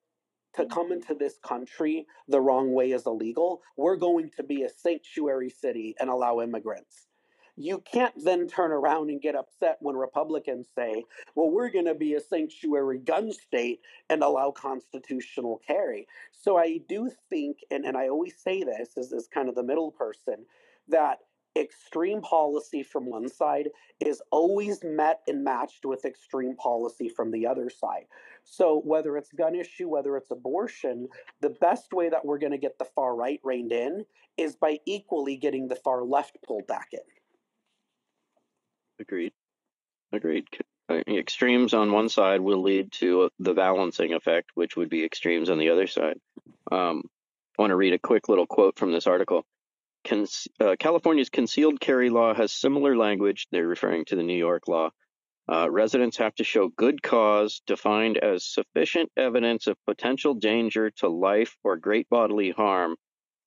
to 0.59 0.65
come 0.65 0.91
into 0.91 1.13
this 1.13 1.37
country 1.43 2.05
the 2.27 2.41
wrong 2.41 2.73
way 2.73 2.91
is 2.91 3.05
illegal, 3.05 3.61
we're 3.77 3.95
going 3.95 4.29
to 4.35 4.43
be 4.43 4.63
a 4.63 4.69
sanctuary 4.69 5.49
city 5.49 5.95
and 5.99 6.09
allow 6.09 6.41
immigrants. 6.41 7.07
You 7.55 7.79
can't 7.79 8.13
then 8.23 8.47
turn 8.47 8.71
around 8.71 9.09
and 9.09 9.21
get 9.21 9.35
upset 9.35 9.77
when 9.81 9.95
Republicans 9.95 10.67
say, 10.73 11.03
well, 11.35 11.49
we're 11.49 11.69
going 11.69 11.85
to 11.85 11.95
be 11.95 12.13
a 12.13 12.21
sanctuary 12.21 12.99
gun 12.99 13.31
state 13.31 13.79
and 14.09 14.21
allow 14.21 14.51
constitutional 14.51 15.61
carry. 15.65 16.07
So 16.31 16.57
I 16.57 16.79
do 16.87 17.11
think, 17.29 17.57
and, 17.71 17.85
and 17.85 17.97
I 17.97 18.07
always 18.07 18.35
say 18.37 18.63
this 18.63 18.97
as, 18.97 19.11
as 19.11 19.27
kind 19.27 19.49
of 19.49 19.55
the 19.55 19.63
middle 19.63 19.91
person, 19.91 20.45
that 20.87 21.19
extreme 21.57 22.21
policy 22.21 22.83
from 22.83 23.05
one 23.05 23.27
side 23.27 23.69
is 23.99 24.21
always 24.31 24.83
met 24.83 25.21
and 25.27 25.43
matched 25.43 25.85
with 25.85 26.05
extreme 26.05 26.55
policy 26.55 27.09
from 27.09 27.31
the 27.31 27.45
other 27.45 27.69
side. 27.69 28.05
So 28.51 28.81
whether 28.83 29.15
it's 29.15 29.31
gun 29.31 29.55
issue, 29.55 29.87
whether 29.87 30.17
it's 30.17 30.31
abortion, 30.31 31.07
the 31.39 31.51
best 31.61 31.93
way 31.93 32.09
that 32.09 32.25
we're 32.25 32.39
going 32.39 32.51
to 32.51 32.57
get 32.57 32.79
the 32.79 32.85
far 32.95 33.15
right 33.15 33.39
reined 33.43 33.71
in 33.71 34.05
is 34.37 34.55
by 34.55 34.79
equally 34.85 35.37
getting 35.37 35.67
the 35.67 35.75
far 35.75 36.03
left 36.03 36.37
pulled 36.45 36.65
back 36.65 36.87
in. 36.91 36.99
Agreed. 38.99 39.33
Agreed. 40.11 40.47
Uh, 40.89 41.01
Extremes 41.07 41.75
on 41.75 41.91
one 41.91 42.09
side 42.09 42.41
will 42.41 42.63
lead 42.63 42.91
to 42.93 43.29
the 43.37 43.53
balancing 43.53 44.13
effect, 44.13 44.49
which 44.55 44.75
would 44.75 44.89
be 44.89 45.05
extremes 45.05 45.51
on 45.51 45.59
the 45.59 45.69
other 45.69 45.85
side. 45.85 46.19
Um, 46.71 47.03
I 47.57 47.61
want 47.61 47.69
to 47.69 47.75
read 47.75 47.93
a 47.93 47.99
quick 47.99 48.29
little 48.29 48.47
quote 48.47 48.79
from 48.79 48.91
this 48.91 49.05
article. 49.05 49.45
Con- 50.05 50.25
uh, 50.59 50.75
California's 50.79 51.29
concealed 51.29 51.79
carry 51.79 52.09
law 52.09 52.33
has 52.33 52.51
similar 52.51 52.97
language. 52.97 53.47
They're 53.51 53.67
referring 53.67 54.05
to 54.05 54.15
the 54.15 54.23
New 54.23 54.37
York 54.37 54.67
law. 54.67 54.89
Uh, 55.51 55.67
residents 55.71 56.17
have 56.17 56.35
to 56.35 56.43
show 56.43 56.67
good 56.67 57.01
cause, 57.01 57.61
defined 57.65 58.17
as 58.17 58.45
sufficient 58.45 59.11
evidence 59.17 59.65
of 59.65 59.83
potential 59.83 60.35
danger 60.35 60.91
to 60.91 61.09
life 61.09 61.57
or 61.63 61.75
great 61.75 62.07
bodily 62.07 62.51
harm 62.51 62.95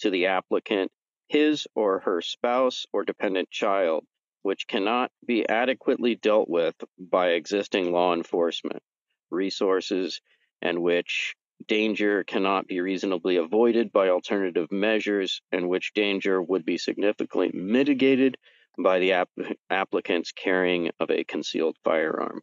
to 0.00 0.10
the 0.10 0.26
applicant, 0.26 0.90
his 1.28 1.68
or 1.76 2.00
her 2.00 2.20
spouse 2.20 2.86
or 2.92 3.04
dependent 3.04 3.48
child, 3.50 4.04
which 4.42 4.66
cannot 4.66 5.12
be 5.24 5.48
adequately 5.48 6.16
dealt 6.16 6.48
with 6.48 6.74
by 6.98 7.30
existing 7.30 7.92
law 7.92 8.12
enforcement 8.12 8.82
resources, 9.30 10.20
and 10.60 10.82
which 10.82 11.36
danger 11.68 12.24
cannot 12.24 12.66
be 12.66 12.80
reasonably 12.80 13.36
avoided 13.36 13.92
by 13.92 14.08
alternative 14.08 14.72
measures, 14.72 15.40
and 15.52 15.68
which 15.68 15.92
danger 15.94 16.42
would 16.42 16.64
be 16.64 16.78
significantly 16.78 17.52
mitigated 17.54 18.36
by 18.78 18.98
the 18.98 19.12
app- 19.12 19.30
applicant's 19.70 20.32
carrying 20.32 20.90
of 21.00 21.10
a 21.10 21.24
concealed 21.24 21.76
firearm. 21.84 22.40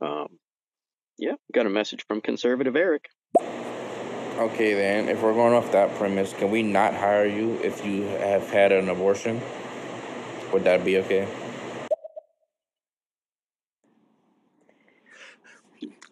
Um, 0.00 0.38
yeah, 1.18 1.34
got 1.52 1.66
a 1.66 1.70
message 1.70 2.04
from 2.08 2.20
conservative 2.20 2.76
Eric. 2.76 3.06
Okay, 4.38 4.74
then, 4.74 5.08
if 5.08 5.22
we're 5.22 5.32
going 5.32 5.54
off 5.54 5.70
that 5.72 5.94
premise, 5.96 6.32
can 6.32 6.50
we 6.50 6.62
not 6.62 6.94
hire 6.94 7.26
you 7.26 7.54
if 7.62 7.86
you 7.86 8.02
have 8.02 8.50
had 8.50 8.72
an 8.72 8.88
abortion? 8.88 9.40
Would 10.52 10.64
that 10.64 10.84
be 10.84 10.98
okay? 10.98 11.28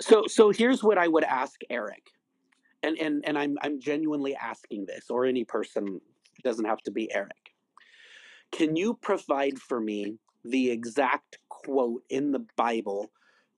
So 0.01 0.25
so 0.29 0.51
here's 0.51 0.83
what 0.85 0.99
I 0.99 1.09
would 1.09 1.25
ask 1.25 1.61
Eric. 1.71 2.07
And 2.83 2.99
and 2.99 3.25
and 3.27 3.39
I'm 3.39 3.59
I'm 3.63 3.81
genuinely 3.81 4.37
asking 4.37 4.87
this 4.87 5.11
or 5.11 5.27
any 5.27 5.45
person 5.45 6.01
doesn't 6.43 6.65
have 6.65 6.83
to 6.83 6.91
be 6.91 7.13
Eric. 7.15 7.53
Can 8.51 8.77
you 8.77 8.95
provide 8.95 9.59
for 9.59 9.81
me 9.81 10.19
the 10.45 10.71
exact 10.71 11.39
quote 11.49 12.03
in 12.11 12.33
the 12.33 12.45
Bible 12.57 13.11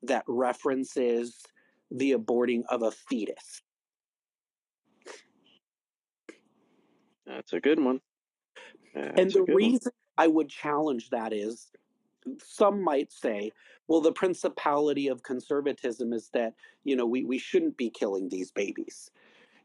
that 0.03 0.23
references 0.27 1.41
the 1.91 2.13
aborting 2.13 2.63
of 2.69 2.83
a 2.83 2.91
fetus? 2.91 3.61
That's 7.25 7.53
a 7.53 7.59
good 7.59 7.83
one. 7.83 8.01
And 8.93 9.17
That's 9.17 9.35
a 9.35 9.39
the 9.39 9.45
good 9.45 9.53
one. 9.53 9.55
reason 9.55 9.91
I 10.17 10.27
would 10.27 10.49
challenge 10.49 11.09
that 11.09 11.33
is 11.33 11.67
some 12.39 12.81
might 12.83 13.11
say, 13.11 13.51
well, 13.87 14.01
the 14.01 14.11
principality 14.11 15.07
of 15.09 15.23
conservatism 15.23 16.13
is 16.13 16.29
that, 16.33 16.53
you 16.83 16.95
know, 16.95 17.05
we, 17.05 17.23
we 17.23 17.37
shouldn't 17.37 17.77
be 17.77 17.89
killing 17.89 18.29
these 18.29 18.51
babies. 18.51 19.11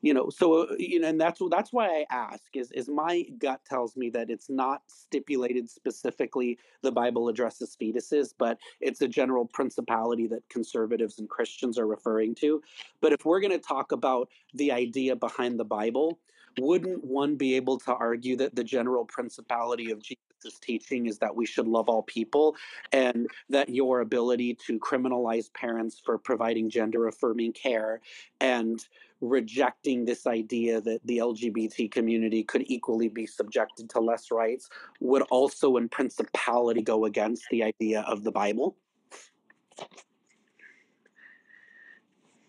You 0.03 0.15
know, 0.15 0.31
so 0.31 0.63
uh, 0.63 0.75
you 0.79 1.01
know, 1.01 1.09
and 1.09 1.21
that's 1.21 1.41
that's 1.51 1.73
why 1.73 1.87
I 1.87 2.07
ask 2.11 2.45
is 2.55 2.71
is 2.73 2.89
my 2.89 3.25
gut 3.39 3.61
tells 3.69 3.97
me 3.97 4.09
that 4.11 4.31
it's 4.31 4.49
not 4.49 4.83
stipulated 4.87 5.69
specifically 5.69 6.59
the 6.83 6.93
Bible 6.93 7.29
addresses 7.29 7.77
fetuses, 7.81 8.33
but 8.37 8.59
it's 8.81 9.03
a 9.03 9.09
general 9.09 9.45
principality 9.47 10.27
that 10.29 10.49
conservatives 10.49 11.19
and 11.19 11.29
Christians 11.29 11.79
are 11.79 11.87
referring 11.87 12.35
to. 12.37 12.63
But 13.01 13.13
if 13.13 13.25
we're 13.25 13.41
going 13.41 13.53
to 13.53 13.59
talk 13.59 13.93
about 13.93 14.31
the 14.55 14.73
idea 14.73 15.17
behind 15.17 15.61
the 15.61 15.65
Bible, 15.65 16.19
wouldn't 16.59 17.05
one 17.05 17.37
be 17.37 17.55
able 17.55 17.79
to 17.81 17.95
argue 17.95 18.37
that 18.37 18.55
the 18.55 18.65
general 18.65 19.05
principality 19.05 19.91
of 19.91 20.03
Jesus' 20.03 20.59
teaching 20.61 21.07
is 21.07 21.19
that 21.19 21.35
we 21.35 21.47
should 21.47 21.69
love 21.69 21.89
all 21.89 22.03
people 22.03 22.57
and 22.93 23.29
that 23.49 23.69
your 23.69 24.01
ability 24.01 24.57
to 24.67 24.79
criminalize 24.79 25.53
parents 25.53 26.01
for 26.05 26.19
providing 26.19 26.71
gender 26.71 27.07
affirming 27.07 27.53
care 27.53 28.01
and 28.41 28.87
rejecting 29.21 30.05
this 30.05 30.27
idea 30.27 30.81
that 30.81 31.01
the 31.05 31.19
LGBT 31.19 31.91
community 31.91 32.43
could 32.43 32.65
equally 32.67 33.09
be 33.09 33.27
subjected 33.27 33.91
to 33.91 34.01
less 34.01 34.31
rights 34.31 34.69
would 35.01 35.23
also 35.31 35.77
in 35.77 35.89
principality 35.89 36.83
go 36.83 37.05
against 37.05 37.45
the 37.51 37.63
idea 37.63 38.01
of 38.03 38.25
the 38.25 38.33
Bible? 38.33 38.77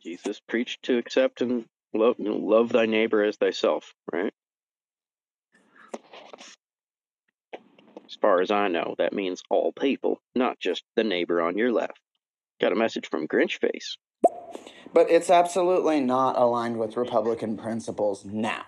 Jesus 0.01 0.39
preached 0.47 0.83
to 0.83 0.97
accept 0.97 1.41
and 1.41 1.65
love, 1.93 2.15
you 2.17 2.25
know, 2.25 2.37
love 2.37 2.69
thy 2.69 2.85
neighbor 2.85 3.23
as 3.23 3.37
thyself, 3.37 3.93
right? 4.11 4.33
As 8.05 8.15
far 8.19 8.41
as 8.41 8.51
I 8.51 8.67
know, 8.67 8.95
that 8.97 9.13
means 9.13 9.41
all 9.49 9.71
people, 9.71 10.19
not 10.35 10.59
just 10.59 10.83
the 10.95 11.03
neighbor 11.03 11.41
on 11.41 11.57
your 11.57 11.71
left. 11.71 11.99
Got 12.59 12.73
a 12.73 12.75
message 12.75 13.07
from 13.09 13.27
Grinch 13.27 13.59
Face. 13.59 13.97
But 14.93 15.09
it's 15.09 15.29
absolutely 15.29 16.01
not 16.01 16.37
aligned 16.37 16.77
with 16.77 16.97
Republican 16.97 17.57
principles 17.57 18.25
now. 18.25 18.63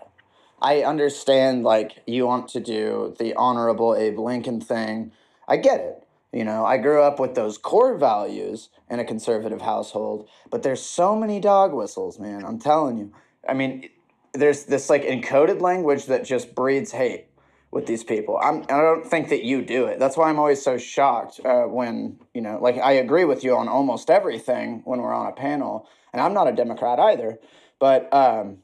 I 0.61 0.83
understand, 0.83 1.63
like, 1.63 2.01
you 2.07 2.25
want 2.25 2.47
to 2.49 2.61
do 2.61 3.13
the 3.19 3.33
honorable 3.33 3.95
Abe 3.95 4.17
Lincoln 4.17 4.61
thing. 4.61 5.11
I 5.47 5.57
get 5.57 5.81
it. 5.81 6.07
You 6.31 6.45
know, 6.45 6.65
I 6.65 6.77
grew 6.77 7.01
up 7.01 7.19
with 7.19 7.35
those 7.35 7.57
core 7.57 7.97
values 7.97 8.69
in 8.89 8.99
a 8.99 9.05
conservative 9.05 9.61
household, 9.61 10.27
but 10.49 10.63
there's 10.63 10.81
so 10.81 11.15
many 11.15 11.39
dog 11.39 11.73
whistles, 11.73 12.17
man. 12.17 12.45
I'm 12.45 12.59
telling 12.59 12.97
you. 12.97 13.13
I 13.47 13.53
mean, 13.53 13.89
there's 14.31 14.63
this, 14.63 14.89
like, 14.89 15.03
encoded 15.03 15.61
language 15.61 16.05
that 16.05 16.23
just 16.23 16.55
breeds 16.55 16.93
hate 16.93 17.25
with 17.73 17.85
these 17.87 18.03
people. 18.03 18.39
I'm, 18.41 18.63
I 18.63 18.81
don't 18.81 19.05
think 19.05 19.29
that 19.29 19.43
you 19.43 19.63
do 19.63 19.85
it. 19.85 19.99
That's 19.99 20.15
why 20.15 20.29
I'm 20.29 20.39
always 20.39 20.61
so 20.61 20.77
shocked 20.77 21.39
uh, 21.43 21.63
when, 21.63 22.19
you 22.33 22.41
know, 22.41 22.59
like, 22.61 22.77
I 22.77 22.93
agree 22.93 23.25
with 23.25 23.43
you 23.43 23.55
on 23.55 23.67
almost 23.67 24.09
everything 24.09 24.81
when 24.85 24.99
we're 24.99 25.13
on 25.13 25.27
a 25.27 25.31
panel 25.33 25.87
and 26.13 26.21
I'm 26.21 26.33
not 26.33 26.47
a 26.47 26.51
Democrat 26.53 26.99
either. 26.99 27.39
But 27.79 28.13
um, 28.13 28.59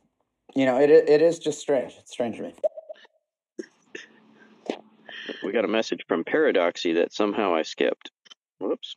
you 0.55 0.65
know, 0.65 0.79
it 0.79 0.89
it 0.89 1.21
is 1.21 1.39
just 1.39 1.59
strange. 1.59 1.95
It's 1.99 2.11
strange 2.11 2.37
to 2.37 2.43
me. 2.43 2.53
We 5.43 5.51
got 5.51 5.65
a 5.65 5.69
message 5.69 6.01
from 6.07 6.23
Paradoxy 6.23 6.93
that 6.93 7.13
somehow 7.13 7.53
I 7.53 7.63
skipped. 7.63 8.11
Whoops. 8.59 8.95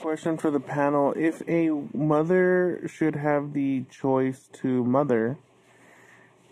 Question 0.00 0.36
for 0.38 0.50
the 0.50 0.60
panel: 0.60 1.14
If 1.16 1.42
a 1.48 1.70
mother 1.96 2.82
should 2.86 3.16
have 3.16 3.52
the 3.52 3.84
choice 3.90 4.48
to 4.54 4.84
mother, 4.84 5.38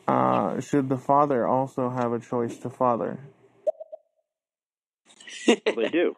uh, 0.09 0.61
should 0.61 0.89
the 0.89 0.97
father 0.99 1.47
also 1.47 1.91
have 1.91 2.13
a 2.13 2.19
choice 2.21 2.57
to 2.59 2.71
father? 2.71 3.21
Well, 5.47 5.57
they 5.77 5.89
do. 5.89 6.15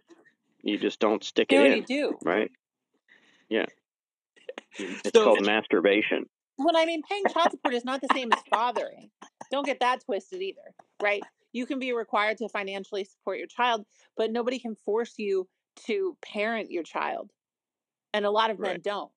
You 0.63 0.79
just 0.79 0.99
don't 1.01 1.23
stick 1.23 1.49
They 1.49 1.57
it 1.57 1.59
already 1.61 1.79
in, 1.81 1.85
do. 1.85 2.19
right? 2.25 2.51
Yeah. 3.49 3.67
It's 4.79 5.11
So- 5.15 5.25
called 5.25 5.45
masturbation. 5.47 6.27
Well, 6.57 6.77
I 6.77 6.87
mean, 6.87 7.03
paying 7.03 7.25
child 7.33 7.51
support 7.51 7.75
is 7.75 7.85
not 7.85 8.01
the 8.01 8.07
same 8.15 8.33
as 8.33 8.39
fathering. 8.49 9.11
Don't 9.51 9.67
get 9.67 9.81
that 9.81 10.05
twisted 10.05 10.41
either, 10.41 10.73
right? 11.03 11.21
You 11.53 11.67
can 11.67 11.81
be 11.81 11.93
required 11.93 12.39
to 12.39 12.49
financially 12.49 13.03
support 13.05 13.39
your 13.39 13.49
child, 13.49 13.85
but 14.17 14.31
nobody 14.31 14.61
can 14.61 14.77
force 14.77 15.15
you 15.19 15.49
to 15.87 16.17
parent 16.23 16.71
your 16.71 16.85
child. 16.85 17.33
And 18.13 18.25
a 18.25 18.31
lot 18.31 18.51
of 18.51 18.61
men 18.61 18.71
Right. 18.71 18.83
don't, 18.83 19.11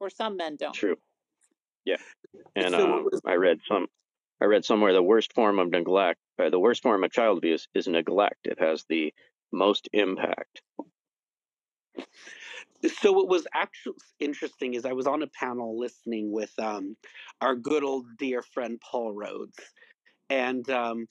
or 0.00 0.08
some 0.08 0.38
men 0.38 0.56
don't. 0.56 0.72
True. 0.74 0.96
Yeah. 1.84 1.96
And 2.56 2.70
So 2.70 2.92
um, 2.92 3.04
was- 3.04 3.20
I 3.24 3.34
read 3.34 3.60
some. 3.68 3.86
I 4.40 4.46
read 4.46 4.64
somewhere 4.64 4.92
the 4.92 5.02
worst 5.02 5.32
form 5.32 5.58
of 5.58 5.70
neglect, 5.70 6.18
uh, 6.42 6.50
the 6.50 6.58
worst 6.58 6.82
form 6.82 7.04
of 7.04 7.12
child 7.12 7.38
abuse 7.38 7.68
is 7.72 7.86
neglect. 7.86 8.40
It 8.44 8.58
has 8.58 8.84
the 8.88 9.14
most 9.52 9.88
impact. 9.92 10.60
so 13.00 13.12
what 13.12 13.28
was 13.28 13.46
actually 13.54 13.94
interesting 14.18 14.74
is 14.74 14.84
I 14.84 14.92
was 14.92 15.06
on 15.06 15.22
a 15.22 15.28
panel 15.28 15.78
listening 15.78 16.32
with 16.32 16.52
um, 16.58 16.96
our 17.40 17.54
good 17.54 17.84
old 17.84 18.06
dear 18.18 18.42
friend 18.42 18.80
Paul 18.80 19.12
Rhodes, 19.12 19.58
and 20.28 20.68
um, 20.68 21.06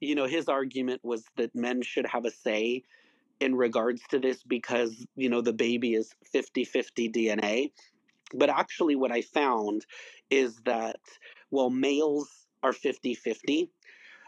you 0.00 0.14
know 0.14 0.26
his 0.26 0.48
argument 0.48 1.02
was 1.04 1.24
that 1.36 1.54
men 1.54 1.82
should 1.82 2.06
have 2.06 2.24
a 2.24 2.30
say 2.30 2.82
in 3.40 3.54
regards 3.54 4.00
to 4.10 4.18
this 4.18 4.42
because 4.42 5.04
you 5.14 5.28
know 5.28 5.40
the 5.40 5.52
baby 5.52 5.94
is 5.94 6.12
50-50 6.34 7.12
DNA. 7.12 7.70
But 8.34 8.50
actually, 8.50 8.96
what 8.96 9.12
I 9.12 9.22
found 9.22 9.84
is 10.30 10.56
that 10.64 11.00
while 11.50 11.70
males 11.70 12.28
are 12.62 12.72
50-50, 12.72 13.68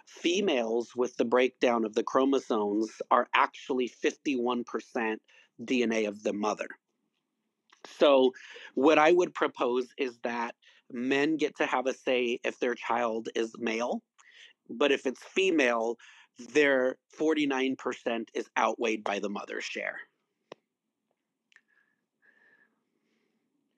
females 0.06 0.94
with 0.94 1.16
the 1.16 1.24
breakdown 1.24 1.84
of 1.84 1.94
the 1.94 2.02
chromosomes 2.02 2.90
are 3.10 3.28
actually 3.34 3.88
51% 3.88 4.64
DNA 5.62 6.08
of 6.08 6.22
the 6.22 6.32
mother. 6.32 6.68
So, 7.98 8.32
what 8.74 8.98
I 8.98 9.12
would 9.12 9.34
propose 9.34 9.88
is 9.98 10.18
that 10.22 10.54
men 10.90 11.36
get 11.36 11.56
to 11.56 11.66
have 11.66 11.86
a 11.86 11.94
say 11.94 12.40
if 12.44 12.58
their 12.58 12.74
child 12.74 13.28
is 13.34 13.52
male, 13.58 14.02
but 14.68 14.90
if 14.90 15.06
it's 15.06 15.22
female, 15.22 15.96
their 16.52 16.96
49% 17.18 18.28
is 18.34 18.48
outweighed 18.58 19.04
by 19.04 19.18
the 19.18 19.28
mother's 19.28 19.64
share. 19.64 19.98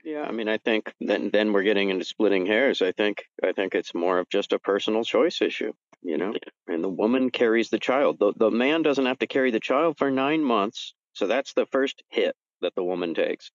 Yeah, 0.06 0.22
I 0.22 0.30
mean, 0.30 0.48
I 0.48 0.58
think 0.58 0.94
then 1.00 1.30
then 1.32 1.52
we're 1.52 1.64
getting 1.64 1.90
into 1.90 2.04
splitting 2.04 2.46
hairs. 2.46 2.80
I 2.80 2.92
think 2.92 3.24
I 3.42 3.50
think 3.50 3.74
it's 3.74 3.92
more 3.92 4.20
of 4.20 4.28
just 4.28 4.52
a 4.52 4.58
personal 4.60 5.02
choice 5.02 5.42
issue, 5.42 5.72
you 6.00 6.16
know. 6.16 6.32
And 6.68 6.84
the 6.84 6.88
woman 6.88 7.30
carries 7.30 7.70
the 7.70 7.80
child. 7.80 8.20
The 8.20 8.32
the 8.36 8.52
man 8.52 8.82
doesn't 8.82 9.04
have 9.04 9.18
to 9.18 9.26
carry 9.26 9.50
the 9.50 9.58
child 9.58 9.98
for 9.98 10.08
nine 10.08 10.44
months. 10.44 10.94
So 11.14 11.26
that's 11.26 11.54
the 11.54 11.66
first 11.72 12.04
hit 12.08 12.36
that 12.60 12.76
the 12.76 12.84
woman 12.84 13.14
takes. 13.14 13.50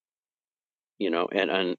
You 0.97 1.09
know, 1.09 1.29
and 1.31 1.49
and 1.49 1.77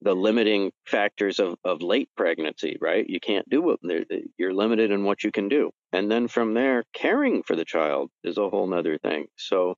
the 0.00 0.16
limiting 0.16 0.72
factors 0.84 1.38
of 1.38 1.54
of 1.62 1.80
late 1.80 2.10
pregnancy, 2.16 2.76
right? 2.80 3.08
You 3.08 3.20
can't 3.20 3.48
do 3.48 3.62
what 3.62 3.78
you're 4.36 4.52
limited 4.52 4.90
in 4.90 5.04
what 5.04 5.22
you 5.22 5.30
can 5.30 5.48
do. 5.48 5.70
And 5.92 6.10
then 6.10 6.26
from 6.26 6.54
there, 6.54 6.82
caring 6.92 7.44
for 7.44 7.54
the 7.54 7.64
child 7.64 8.10
is 8.24 8.36
a 8.36 8.50
whole 8.50 8.66
nother 8.66 8.98
thing. 8.98 9.28
So 9.36 9.76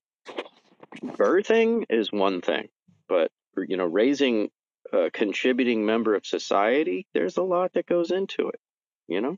birthing 1.05 1.85
is 1.91 2.11
one 2.11 2.41
thing, 2.41 2.69
but 3.07 3.31
you 3.57 3.77
know, 3.77 3.87
raising 3.87 4.51
a 4.93 5.11
contributing 5.11 5.87
member 5.87 6.15
of 6.15 6.27
society, 6.27 7.07
there's 7.15 7.37
a 7.37 7.43
lot 7.43 7.73
that 7.75 7.87
goes 7.87 8.11
into 8.11 8.49
it. 8.49 8.61
You 9.09 9.21
know, 9.21 9.37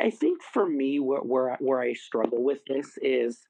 I 0.00 0.10
think 0.10 0.42
for 0.42 0.68
me, 0.68 1.00
where 1.00 1.20
where 1.22 1.50
I- 1.52 1.56
where 1.56 1.80
I 1.80 1.92
struggle 1.94 2.42
with 2.42 2.64
this 2.66 2.98
is, 2.98 3.48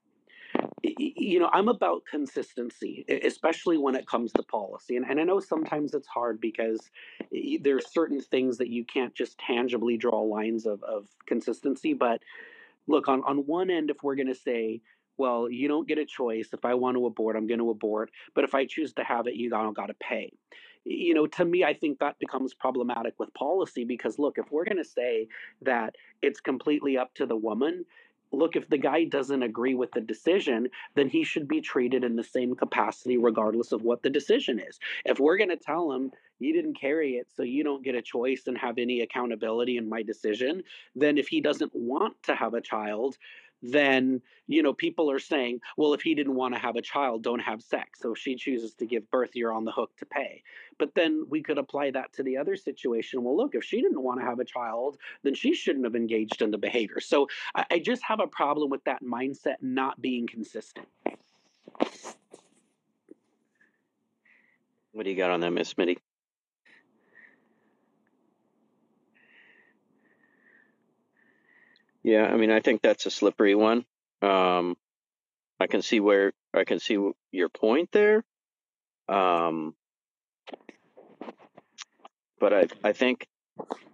you 0.83 1.39
know, 1.41 1.51
I'm 1.53 1.69
about 1.69 2.05
consistency, 2.07 3.05
especially 3.09 3.79
when 3.79 3.95
it 3.95 4.07
comes 4.07 4.33
to 4.35 4.43
policy. 4.43 4.97
And 4.97 5.07
and 5.07 5.21
I 5.21 5.25
know 5.25 5.41
sometimes 5.41 5.95
it's 5.95 6.09
hard 6.09 6.41
because 6.41 6.91
y- 7.33 7.59
there's 7.61 7.91
certain 7.93 8.21
things 8.21 8.59
that 8.59 8.69
you 8.71 8.85
can't 8.85 9.15
just 9.15 9.39
tangibly 9.39 9.97
draw 9.97 10.23
lines 10.23 10.67
of 10.67 10.83
of 10.85 11.09
consistency. 11.27 11.95
But 11.95 12.23
look, 12.87 13.09
on 13.09 13.23
on 13.25 13.47
one 13.47 13.71
end, 13.71 13.91
if 13.91 14.03
we're 14.03 14.17
going 14.17 14.29
to 14.29 14.35
say, 14.35 14.83
well, 15.17 15.49
you 15.51 15.69
don't 15.69 15.89
get 15.89 15.99
a 15.99 16.05
choice. 16.05 16.49
If 16.53 16.65
I 16.65 16.75
want 16.75 16.97
to 16.97 17.07
abort, 17.07 17.37
I'm 17.37 17.47
going 17.47 17.61
to 17.61 17.71
abort. 17.71 18.11
But 18.35 18.45
if 18.45 18.55
I 18.55 18.67
choose 18.67 18.93
to 18.95 19.05
have 19.05 19.27
it, 19.27 19.35
you 19.35 19.51
don't 19.51 19.77
got 19.77 19.87
to 19.87 19.95
pay. 19.95 20.33
You 20.85 21.15
know, 21.15 21.27
to 21.27 21.45
me, 21.45 21.65
I 21.65 21.73
think 21.73 21.99
that 21.99 22.19
becomes 22.19 22.53
problematic 22.53 23.15
with 23.19 23.33
policy 23.33 23.85
because 23.85 24.19
look, 24.19 24.37
if 24.37 24.51
we're 24.51 24.65
going 24.65 24.77
to 24.77 24.85
say 24.85 25.29
that 25.63 25.97
it's 26.23 26.41
completely 26.41 26.99
up 26.99 27.15
to 27.15 27.27
the 27.27 27.37
woman. 27.37 27.85
Look, 28.33 28.57
if 28.57 28.69
the 28.69 28.79
guy 28.79 29.05
doesn't 29.05 29.45
agree 29.45 29.75
with 29.75 29.93
the 29.93 30.01
decision, 30.01 30.69
then 30.97 31.09
he 31.09 31.23
should 31.23 31.47
be 31.47 31.61
treated 31.61 32.03
in 32.03 32.17
the 32.17 32.25
same 32.25 32.57
capacity, 32.57 33.17
regardless 33.17 33.71
of 33.71 33.83
what 33.83 34.03
the 34.03 34.11
decision 34.11 34.59
is. 34.59 34.81
If 35.05 35.21
we're 35.21 35.37
going 35.37 35.51
to 35.51 35.57
tell 35.57 35.93
him, 35.93 36.11
you 36.41 36.53
didn't 36.53 36.81
carry 36.81 37.13
it, 37.13 37.29
so 37.33 37.45
you 37.45 37.63
don't 37.63 37.85
get 37.85 37.95
a 37.95 38.03
choice 38.03 38.49
and 38.49 38.59
have 38.59 38.79
any 38.79 39.03
accountability 39.03 39.77
in 39.77 39.89
my 39.89 40.03
decision, 40.03 40.65
then 40.97 41.17
if 41.17 41.29
he 41.29 41.41
doesn't 41.41 41.73
want 41.75 42.21
to 42.25 42.35
have 42.35 42.55
a 42.55 42.61
child, 42.61 43.17
then 43.65 44.21
you 44.47 44.63
know 44.63 44.73
people 44.75 45.11
are 45.11 45.19
saying 45.19 45.61
well 45.77 45.95
if 45.95 46.03
he 46.03 46.15
didn't 46.15 46.35
want 46.35 46.55
to 46.55 46.61
have 46.61 46.77
a 46.77 46.83
child 46.83 47.23
don't 47.23 47.41
have 47.41 47.63
sex. 47.63 48.01
So 48.01 48.13
if 48.13 48.19
she 48.19 48.37
chooses 48.37 48.75
to 48.75 48.87
give 48.87 49.11
birth 49.11 49.31
you're 49.35 49.53
on 49.53 49.65
the 49.65 49.73
hook 49.73 49.97
to 49.99 50.07
pay. 50.07 50.43
But 50.79 50.95
then 50.95 51.25
we 51.29 51.43
could 51.43 51.59
apply 51.59 51.91
that 51.93 52.13
to 52.15 52.23
the 52.23 52.37
other 52.37 52.57
situation. 52.57 53.23
Well 53.23 53.37
look 53.37 53.55
if 53.55 53.65
she 53.65 53.81
didn't 53.81 54.03
want 54.03 54.21
to 54.21 54.27
have 54.27 54.39
a 54.39 54.45
child 54.45 54.99
then 55.23 55.35
she 55.35 55.55
shouldn't 55.55 55.85
have 55.85 55.97
engaged 55.97 56.43
in 56.43 56.51
the 56.51 56.59
behavior. 56.59 57.01
So 57.01 57.29
i, 57.55 57.65
I 57.71 57.79
just 57.79 58.03
have 58.05 58.21
a 58.21 58.27
problem 58.27 58.71
with 58.71 58.85
that 58.85 59.03
mindset 59.03 59.57
not 59.61 60.01
being 60.01 60.27
consistent. 60.27 60.87
What 64.93 65.05
do 65.05 65.11
you 65.11 65.17
got 65.17 65.31
on 65.33 65.41
that, 65.41 65.51
Miss 65.51 65.75
Smitty? 65.75 65.99
Yeah, 72.05 72.27
I 72.27 72.37
mean, 72.37 72.51
I 72.51 72.61
think 72.61 72.83
that's 72.83 73.07
a 73.07 73.11
slippery 73.11 73.55
one. 73.55 73.85
Um, 74.23 74.77
I 75.59 75.67
can 75.67 75.83
see 75.83 76.01
where 76.01 76.33
I 76.53 76.65
can 76.65 76.79
see 76.79 76.99
your 77.33 77.49
point 77.49 77.91
there. 77.93 78.23
Um, 79.09 79.75
but 82.39 82.53
I 82.53 82.67
I 82.83 82.93
think 82.93 83.27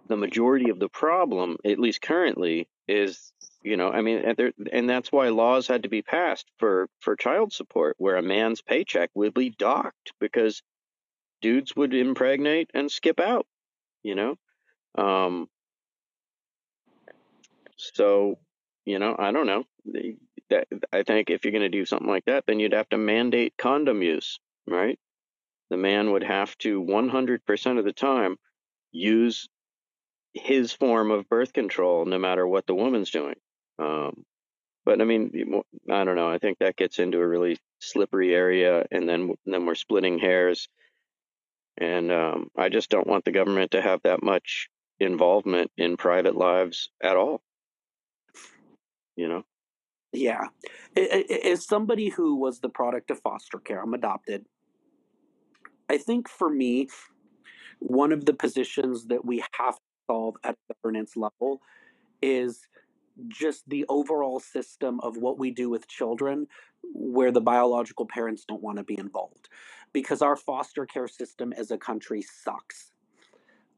the 0.07 0.17
majority 0.17 0.69
of 0.69 0.79
the 0.79 0.89
problem, 0.89 1.57
at 1.63 1.79
least 1.79 2.01
currently, 2.01 2.67
is 2.87 3.31
you 3.63 3.77
know 3.77 3.89
I 3.89 4.01
mean 4.01 4.19
and, 4.19 4.37
there, 4.37 4.51
and 4.73 4.89
that's 4.89 5.11
why 5.11 5.29
laws 5.29 5.67
had 5.67 5.83
to 5.83 5.89
be 5.89 6.01
passed 6.01 6.47
for 6.57 6.89
for 6.99 7.15
child 7.15 7.53
support, 7.53 7.95
where 7.97 8.17
a 8.17 8.21
man's 8.21 8.61
paycheck 8.61 9.09
would 9.13 9.33
be 9.33 9.51
docked 9.51 10.11
because 10.19 10.61
dudes 11.41 11.75
would 11.77 11.93
impregnate 11.93 12.69
and 12.73 12.91
skip 12.91 13.21
out. 13.21 13.47
You 14.03 14.15
know, 14.15 14.35
um, 14.97 15.47
so 17.93 18.39
you 18.85 18.99
know 18.99 19.15
I 19.17 19.31
don't 19.31 19.47
know. 19.47 19.63
I 20.91 21.03
think 21.03 21.29
if 21.29 21.43
you're 21.43 21.51
going 21.51 21.61
to 21.61 21.69
do 21.69 21.85
something 21.85 22.09
like 22.09 22.25
that, 22.25 22.45
then 22.45 22.59
you'd 22.59 22.73
have 22.73 22.89
to 22.89 22.97
mandate 22.97 23.53
condom 23.57 24.01
use, 24.01 24.39
right? 24.67 24.99
The 25.69 25.77
man 25.77 26.11
would 26.11 26.23
have 26.23 26.57
to 26.59 26.83
100% 26.83 27.79
of 27.79 27.85
the 27.85 27.93
time 27.93 28.35
use 28.91 29.47
his 30.33 30.73
form 30.73 31.11
of 31.11 31.29
birth 31.29 31.53
control, 31.53 32.05
no 32.05 32.17
matter 32.17 32.45
what 32.45 32.65
the 32.67 32.75
woman's 32.75 33.11
doing. 33.11 33.35
Um, 33.79 34.25
but 34.85 35.01
I 35.01 35.05
mean, 35.05 35.61
I 35.89 36.03
don't 36.03 36.15
know. 36.15 36.29
I 36.29 36.37
think 36.37 36.57
that 36.59 36.75
gets 36.75 36.99
into 36.99 37.19
a 37.19 37.27
really 37.27 37.57
slippery 37.79 38.33
area, 38.33 38.85
and 38.91 39.07
then 39.07 39.33
then 39.45 39.65
we're 39.65 39.75
splitting 39.75 40.19
hairs. 40.19 40.67
And 41.77 42.11
um, 42.11 42.49
I 42.57 42.69
just 42.69 42.89
don't 42.89 43.07
want 43.07 43.25
the 43.25 43.31
government 43.31 43.71
to 43.71 43.81
have 43.81 44.01
that 44.03 44.23
much 44.23 44.69
involvement 44.99 45.71
in 45.77 45.97
private 45.97 46.35
lives 46.35 46.89
at 47.01 47.15
all. 47.15 47.41
You 49.15 49.27
know, 49.27 49.43
yeah. 50.13 50.47
As 50.95 51.65
somebody 51.65 52.09
who 52.09 52.35
was 52.35 52.59
the 52.59 52.69
product 52.69 53.11
of 53.11 53.19
foster 53.19 53.59
care 53.59 53.81
i'm 53.81 53.93
adopted. 53.93 54.45
I 55.89 55.97
think 55.97 56.29
for 56.29 56.49
me 56.49 56.89
one 57.79 58.11
of 58.11 58.25
the 58.25 58.33
positions 58.33 59.07
that 59.07 59.25
we 59.25 59.43
have 59.57 59.75
to 59.75 59.81
solve 60.07 60.35
at 60.43 60.55
governance 60.83 61.17
level 61.17 61.61
is 62.21 62.67
just 63.27 63.67
the 63.67 63.85
overall 63.89 64.39
system 64.39 64.99
of 65.01 65.17
what 65.17 65.37
we 65.37 65.51
do 65.51 65.69
with 65.69 65.87
children 65.87 66.47
where 66.93 67.31
the 67.31 67.41
biological 67.41 68.05
parents 68.05 68.45
don't 68.47 68.61
want 68.61 68.77
to 68.77 68.83
be 68.83 68.97
involved. 68.99 69.49
Because 69.93 70.21
our 70.21 70.35
foster 70.35 70.85
care 70.85 71.07
system 71.07 71.53
as 71.53 71.71
a 71.71 71.77
country 71.77 72.21
sucks. 72.21 72.91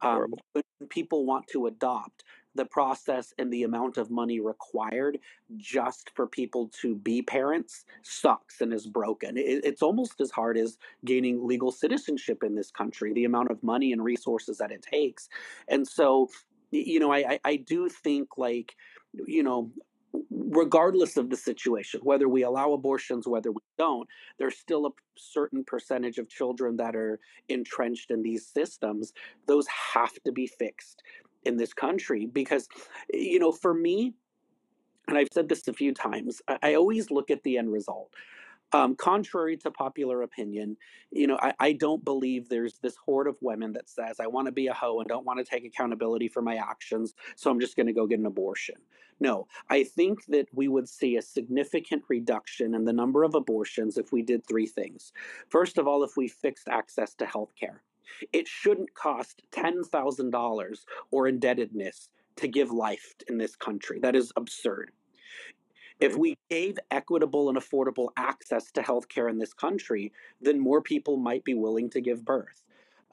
Um, 0.01 0.34
when 0.51 0.63
people 0.89 1.25
want 1.25 1.47
to 1.47 1.67
adopt 1.67 2.23
the 2.56 2.66
process 2.66 3.34
and 3.38 3.51
the 3.51 3.64
amount 3.64 3.97
of 3.97 4.12
money 4.12 4.39
required 4.39 5.20
just 5.58 6.12
for 6.16 6.28
people 6.28 6.70
to 6.82 6.95
be 6.95 7.22
parents 7.22 7.86
sucks 8.01 8.62
and 8.62 8.74
is 8.74 8.88
broken. 8.88 9.38
It, 9.38 9.64
it's 9.64 9.82
almost 9.82 10.22
as 10.22 10.32
hard 10.32 10.58
as 10.58 10.78
gaining 11.06 11.45
legal 11.45 11.72
citizenship 11.72 12.43
in 12.43 12.56
this 12.56 12.72
country 12.72 13.14
the 13.14 13.26
amount 13.26 13.51
of 13.51 13.62
money 13.64 13.91
and 13.91 14.04
resources 14.04 14.58
that 14.60 14.72
it 14.72 14.82
takes. 14.82 15.30
And 15.68 15.88
so 15.88 16.30
you 16.76 16.99
know 16.99 17.14
i, 17.14 17.39
I 17.45 17.58
do 17.58 17.88
think 17.88 18.30
like 18.36 18.76
you 19.28 19.43
know 19.43 19.72
regardless 20.30 21.18
of 21.18 21.30
the 21.30 21.38
situation, 21.38 21.99
whether 22.04 22.30
we 22.30 22.43
allow 22.43 22.74
abortions, 22.74 23.28
whether 23.28 23.51
we 23.51 23.62
don't, 23.78 24.08
there's 24.38 24.58
still 24.58 24.86
a 24.86 24.91
certain 25.16 25.64
percentage 25.64 26.18
of 26.18 26.30
children 26.30 26.78
that 26.78 26.95
are 26.95 27.20
entrenched 27.49 28.12
in 28.12 28.22
these 28.22 28.45
systems. 28.45 29.14
Those 29.47 29.68
have 29.68 30.14
to 30.26 30.32
be 30.32 30.47
fixed 30.47 31.01
in 31.45 31.57
this 31.57 31.73
country 31.73 32.25
because, 32.25 32.67
you 33.11 33.39
know, 33.39 33.51
for 33.51 33.73
me, 33.73 34.13
and 35.07 35.17
I've 35.17 35.27
said 35.31 35.49
this 35.49 35.67
a 35.67 35.73
few 35.73 35.93
times, 35.93 36.41
I, 36.47 36.57
I 36.61 36.73
always 36.75 37.11
look 37.11 37.29
at 37.31 37.43
the 37.43 37.57
end 37.57 37.71
result. 37.71 38.13
Um, 38.71 38.95
contrary 38.95 39.55
to 39.57 39.69
popular 39.69 40.23
opinion, 40.23 40.77
you 41.11 41.27
know, 41.27 41.37
I, 41.39 41.53
I 41.59 41.73
don't 41.73 42.03
believe 42.03 42.49
there's 42.49 42.79
this 42.79 42.95
horde 42.95 43.27
of 43.27 43.37
women 43.39 43.71
that 43.73 43.87
says, 43.87 44.19
I 44.19 44.25
want 44.25 44.47
to 44.47 44.51
be 44.51 44.65
a 44.65 44.73
hoe 44.73 44.99
and 44.99 45.07
don't 45.07 45.25
want 45.27 45.37
to 45.37 45.45
take 45.45 45.63
accountability 45.63 46.27
for 46.27 46.41
my 46.41 46.55
actions, 46.55 47.13
so 47.35 47.51
I'm 47.51 47.59
just 47.59 47.75
going 47.75 47.85
to 47.85 47.93
go 47.93 48.07
get 48.07 48.17
an 48.17 48.25
abortion. 48.25 48.75
No, 49.19 49.47
I 49.69 49.83
think 49.83 50.25
that 50.25 50.47
we 50.53 50.67
would 50.69 50.89
see 50.89 51.17
a 51.17 51.21
significant 51.21 52.03
reduction 52.09 52.73
in 52.73 52.83
the 52.83 52.93
number 52.93 53.23
of 53.23 53.35
abortions 53.35 53.99
if 53.99 54.11
we 54.11 54.23
did 54.23 54.45
three 54.47 54.65
things. 54.65 55.13
First 55.49 55.77
of 55.77 55.87
all, 55.87 56.03
if 56.03 56.17
we 56.17 56.27
fixed 56.27 56.67
access 56.67 57.13
to 57.15 57.27
health 57.27 57.53
care, 57.59 57.83
it 58.32 58.47
shouldn't 58.47 58.93
cost 58.93 59.41
$10,000 59.51 60.86
or 61.12 61.28
indebtedness 61.28 62.10
to 62.36 62.47
give 62.47 62.72
life 62.72 63.16
in 63.28 63.38
this 63.38 63.56
country. 63.56 63.99
That 63.99 64.16
is 64.16 64.32
absurd. 64.36 64.91
If 65.99 66.18
we 66.18 66.38
gave 66.49 66.78
equitable 66.91 67.49
and 67.49 67.58
affordable 67.58 68.10
access 68.18 68.72
to 68.72 68.82
healthcare 68.82 69.30
in 69.30 69.38
this 69.38 69.54
country, 69.54 70.12
then 70.41 70.60
more 70.60 70.82
people 70.82 71.18
might 71.18 71.43
be 71.43 71.54
willing 71.54 71.89
to 71.91 72.01
give 72.01 72.26
birth. 72.26 72.64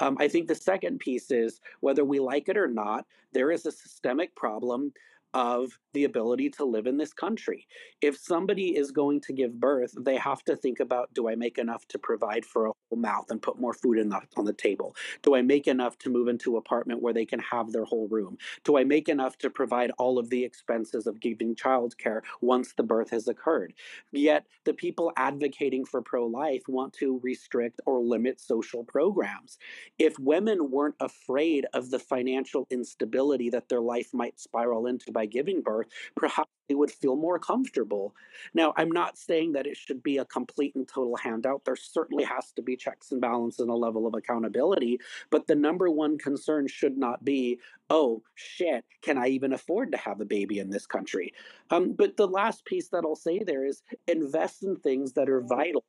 Um, 0.01 0.17
I 0.19 0.29
think 0.29 0.49
the 0.49 0.55
second 0.55 0.99
piece 0.99 1.31
is 1.31 1.61
whether 1.81 2.05
we 2.05 2.19
like 2.19 2.49
it 2.49 2.57
or 2.57 2.67
not, 2.67 3.07
there 3.33 3.51
is 3.53 3.67
a 3.67 3.73
systemic 3.73 4.35
problem 4.35 4.93
of 5.35 5.79
the 5.93 6.05
ability 6.05 6.51
to 6.51 6.65
live 6.65 6.87
in 6.87 6.97
this 6.97 7.13
country. 7.13 7.67
If 8.01 8.17
somebody 8.17 8.77
is 8.77 8.91
going 8.91 9.21
to 9.23 9.33
give 9.33 9.59
birth, 9.59 9.93
they 9.99 10.17
have 10.17 10.43
to 10.45 10.57
think 10.57 10.81
about 10.81 11.13
do 11.15 11.29
I 11.29 11.35
make 11.35 11.59
enough 11.59 11.87
to 11.89 11.99
provide 11.99 12.45
for 12.45 12.67
a 12.67 12.73
whole 12.89 12.99
mouth 12.99 13.27
and 13.31 13.43
put 13.43 13.61
more 13.61 13.75
food 13.75 13.99
the, 13.99 14.21
on 14.37 14.45
the 14.45 14.53
table? 14.53 14.95
Do 15.23 15.35
I 15.35 15.43
make 15.43 15.67
enough 15.67 15.99
to 15.99 16.11
move 16.11 16.29
into 16.29 16.53
an 16.53 16.59
apartment 16.59 17.03
where 17.03 17.13
they 17.13 17.27
can 17.27 17.41
have 17.41 17.73
their 17.73 17.85
whole 17.85 18.09
room? 18.09 18.39
Do 18.65 18.79
I 18.79 18.85
make 18.85 19.09
enough 19.09 19.39
to 19.39 19.51
provide 19.51 19.91
all 19.99 20.19
of 20.19 20.31
the 20.31 20.45
expenses 20.45 21.07
of 21.07 21.21
giving 21.21 21.55
childcare 21.55 22.21
once 22.41 22.73
the 22.73 22.83
birth 22.83 23.11
has 23.11 23.29
occurred? 23.29 23.75
Yet 24.13 24.47
the 24.65 24.75
people 24.75 25.13
advocating 25.17 25.85
for 25.85 26.03
pro 26.03 26.27
life 26.27 26.63
want 26.69 26.93
to 26.95 27.21
restrict 27.23 27.81
or 27.87 28.01
limit 28.01 28.41
social 28.41 28.85
programs. 28.85 29.59
If 29.99 30.19
women 30.19 30.71
weren't 30.71 30.97
afraid 31.01 31.67
of 31.75 31.91
the 31.91 31.99
financial 31.99 32.67
instability 32.71 33.51
that 33.51 33.69
their 33.69 33.81
life 33.81 34.13
might 34.13 34.39
spiral 34.39 34.87
into 34.87 35.13
by 35.21 35.27
giving 35.27 35.61
birth, 35.61 35.89
perhaps 36.17 36.51
they 36.67 36.75
would 36.75 36.91
feel 36.91 37.15
more 37.15 37.39
comfortable. 37.39 38.15
Now, 38.55 38.73
I'm 38.79 38.91
not 38.91 39.19
saying 39.19 39.53
that 39.53 39.67
it 39.67 39.77
should 39.77 40.03
be 40.03 40.17
a 40.17 40.25
complete 40.25 40.75
and 40.75 40.89
total 40.89 41.15
handout. 41.15 41.67
There 41.67 41.77
certainly 41.77 42.25
has 42.25 42.53
to 42.53 42.63
be 42.63 42.75
checks 42.75 43.13
and 43.13 43.21
balances 43.21 43.61
and 43.61 43.69
a 43.69 43.75
level 43.75 44.07
of 44.07 44.15
accountability. 44.15 44.99
But 45.29 45.47
the 45.47 45.57
number 45.57 45.91
one 45.91 46.17
concern 46.17 46.69
should 46.69 46.97
not 46.97 47.23
be, 47.23 47.59
oh, 47.91 48.23
shit, 48.35 48.87
can 49.03 49.19
I 49.19 49.27
even 49.27 49.53
afford 49.53 49.93
to 49.93 49.99
have 49.99 50.23
a 50.23 50.25
baby 50.25 50.59
in 50.59 50.71
this 50.71 50.87
country? 50.87 51.35
Um, 51.71 51.93
but 51.93 52.17
the 52.17 52.29
last 52.29 52.65
piece 52.65 52.89
that 52.89 53.05
I'll 53.05 53.15
say 53.17 53.43
there 53.43 53.67
is 53.67 53.83
invest 54.07 54.63
in 54.63 54.77
things 54.77 55.13
that 55.15 55.29
are 55.29 55.43
vital 55.43 55.85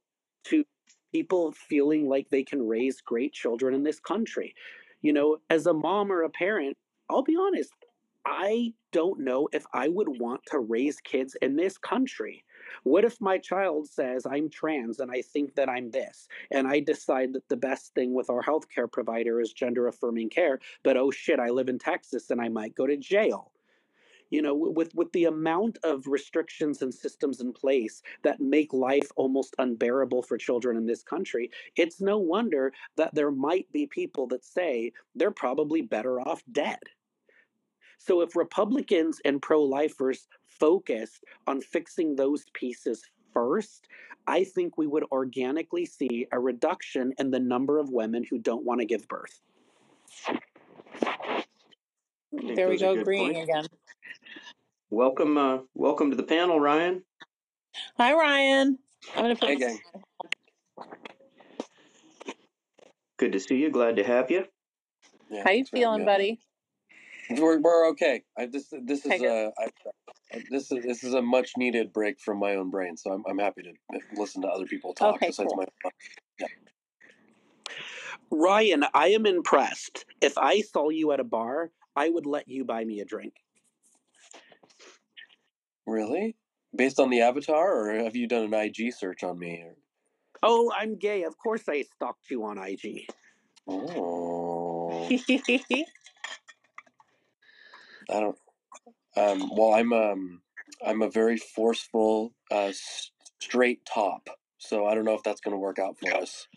to 0.46 0.66
people 1.14 1.54
feeling 1.54 2.10
like 2.10 2.30
they 2.30 2.44
can 2.44 2.68
raise 2.68 3.00
great 3.00 3.32
children 3.32 3.74
in 3.74 3.84
this 3.84 4.02
country. 4.02 4.56
You 5.02 5.14
know, 5.14 5.38
as 5.50 5.68
a 5.68 5.74
mom 5.74 6.12
or 6.12 6.24
a 6.24 6.30
parent, 6.30 6.76
I'll 7.10 7.24
be 7.24 7.38
honest, 7.40 7.72
I 8.26 8.74
don't 8.92 9.20
know 9.22 9.50
if 9.52 9.66
I 9.74 9.88
would 9.88 10.20
want 10.20 10.42
to 10.48 10.60
raise 10.60 11.00
kids 11.00 11.36
in 11.42 11.56
this 11.56 11.78
country. 11.78 12.44
What 12.84 13.04
if 13.04 13.20
my 13.20 13.40
child 13.40 13.88
says 13.90 14.26
I'm 14.26 14.50
trans 14.50 15.00
and 15.00 15.12
I 15.12 15.22
think 15.22 15.56
that 15.56 15.70
I'm 15.70 15.90
this, 15.90 16.28
and 16.52 16.68
I 16.68 16.82
decide 16.82 17.34
that 17.34 17.50
the 17.50 17.58
best 17.58 17.96
thing 17.96 18.14
with 18.14 18.30
our 18.30 18.44
healthcare 18.44 18.92
provider 18.92 19.42
is 19.42 19.54
gender 19.54 19.88
affirming 19.88 20.30
care, 20.30 20.60
but 20.84 20.98
oh 20.98 21.10
shit, 21.10 21.40
I 21.40 21.48
live 21.50 21.68
in 21.70 21.80
Texas 21.80 22.30
and 22.30 22.40
I 22.40 22.50
might 22.50 22.76
go 22.76 22.86
to 22.86 22.96
jail. 22.98 23.52
You 24.30 24.42
know, 24.42 24.56
with 24.56 24.96
with 24.96 25.12
the 25.12 25.26
amount 25.26 25.80
of 25.84 26.08
restrictions 26.08 26.82
and 26.82 26.94
systems 26.94 27.42
in 27.42 27.52
place 27.52 28.02
that 28.24 28.40
make 28.40 28.72
life 28.72 29.12
almost 29.16 29.56
unbearable 29.58 30.22
for 30.24 30.38
children 30.38 30.78
in 30.78 30.86
this 30.86 31.04
country, 31.04 31.52
it's 31.76 32.00
no 32.00 32.18
wonder 32.18 32.72
that 32.96 33.14
there 33.16 33.32
might 33.32 33.70
be 33.74 33.88
people 33.88 34.28
that 34.28 34.46
say 34.46 34.94
they're 35.16 35.32
probably 35.32 35.82
better 35.82 36.22
off 36.22 36.44
dead. 36.52 36.80
So 38.04 38.22
if 38.22 38.36
Republicans 38.36 39.22
and 39.26 39.40
pro 39.40 39.62
lifers 39.62 40.28
focused 40.48 41.24
on 41.46 41.62
fixing 41.62 42.16
those 42.16 42.46
pieces 42.54 43.04
first, 43.32 43.88
I 44.26 44.44
think 44.44 44.76
we 44.76 44.88
would 44.88 45.04
organically 45.12 45.86
see 45.86 46.26
a 46.32 46.40
reduction 46.40 47.14
in 47.20 47.30
the 47.30 47.40
number 47.40 47.78
of 47.78 47.92
women 47.92 48.26
who 48.28 48.40
don't 48.40 48.66
want 48.66 48.80
to 48.82 48.86
give 48.86 49.08
birth. 49.08 49.40
There 52.32 52.70
we 52.70 52.78
go, 52.80 52.94
agreeing 52.94 53.36
again. 53.36 53.68
Welcome, 54.90 55.38
uh, 55.38 55.60
welcome 55.76 56.10
to 56.10 56.18
the 56.18 56.24
panel, 56.24 56.60
Ryan. 56.60 57.04
Hi, 57.98 58.14
Ryan. 58.14 58.80
I'm 59.16 59.22
gonna 59.22 59.36
put 59.36 59.50
Hey, 59.50 59.58
gang. 59.58 59.80
Good 63.18 63.34
to 63.34 63.40
see 63.40 63.58
you. 63.58 63.70
Glad 63.70 63.98
to 63.98 64.04
have 64.04 64.32
you. 64.32 64.46
Yeah, 65.30 65.44
How 65.44 65.52
you 65.52 65.58
thanks 65.58 65.70
for 65.70 65.78
having 65.78 65.84
feeling, 65.84 66.00
me 66.00 66.06
buddy? 66.06 66.40
On. 67.36 67.42
We're, 67.42 67.60
we're 67.60 67.90
okay. 67.90 68.24
I 68.38 68.46
this 68.48 68.74
this 68.84 69.06
is 69.06 69.12
Okay, 69.12 69.20
good. 69.20 69.28
a 69.28 69.52
I, 69.60 69.66
I- 69.66 69.92
this 70.50 70.72
is 70.72 70.84
this 70.84 71.04
is 71.04 71.14
a 71.14 71.22
much 71.22 71.52
needed 71.58 71.92
break 71.92 72.20
from 72.20 72.40
my 72.40 72.56
own 72.56 72.70
brain. 72.70 72.96
So 72.98 73.12
I'm 73.12 73.24
I'm 73.28 73.38
happy 73.40 73.64
to 73.64 73.70
eh, 73.96 74.00
listen 74.16 74.42
to 74.44 74.48
other 74.48 74.66
people 74.66 74.94
talk 74.94 75.16
Okay, 75.16 75.28
besides 75.28 75.52
cool. 75.54 75.66
my. 75.82 75.90
Ryan, 78.32 78.86
I 78.94 79.10
am 79.10 79.26
impressed. 79.26 80.06
If 80.22 80.38
I 80.38 80.62
saw 80.62 80.90
you 80.90 81.12
at 81.12 81.20
a 81.20 81.24
bar, 81.26 81.72
I 81.96 82.10
would 82.10 82.26
let 82.26 82.48
you 82.48 82.64
buy 82.64 82.86
me 82.86 83.02
a 83.02 83.06
drink. 83.06 83.34
Really? 85.86 86.38
Based 86.74 87.00
on 87.00 87.10
the 87.10 87.22
avatar, 87.22 87.90
or 87.90 88.04
have 88.04 88.16
you 88.16 88.28
done 88.28 88.46
an 88.46 88.54
IG 88.54 88.94
search 88.94 89.24
on 89.24 89.38
me? 89.38 89.64
Or... 89.66 89.76
Oh, 90.44 90.72
I'm 90.74 90.98
gay. 90.98 91.24
Of 91.24 91.38
course 91.38 91.64
I 91.68 91.82
stalked 91.82 92.30
you 92.30 92.46
on 92.46 92.58
IG. 92.58 93.08
Oh, 93.68 95.10
I 98.12 98.20
don't. 98.20 98.38
Um. 99.16 99.52
Well, 99.56 99.74
I'm 99.74 99.94
um. 99.94 100.42
I'm 100.86 101.02
a 101.02 101.10
very 101.10 101.38
forceful, 101.38 102.34
uh, 102.50 102.72
straight 103.40 103.86
top. 103.86 104.30
So 104.58 104.86
I 104.86 104.96
don't 104.96 105.06
know 105.06 105.16
if 105.16 105.24
that's 105.24 105.42
going 105.42 105.54
to 105.54 105.60
work 105.60 105.80
out 105.80 105.98
for 106.00 106.14
us. 106.16 106.48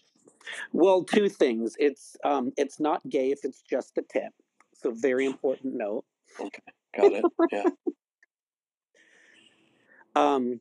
Well, 0.73 1.05
two 1.05 1.29
things. 1.29 1.75
It's 1.79 2.17
um 2.25 2.53
it's 2.57 2.79
not 2.81 3.09
gay 3.09 3.31
if 3.31 3.45
it's 3.45 3.63
just 3.63 3.97
a 3.99 4.03
tip. 4.03 4.33
So 4.75 4.91
very 4.93 5.25
important 5.27 5.75
note. 5.75 6.05
Okay, 6.39 6.63
got 6.97 7.13
it. 7.13 7.27
Yeah. 7.51 7.65
Um 10.15 10.61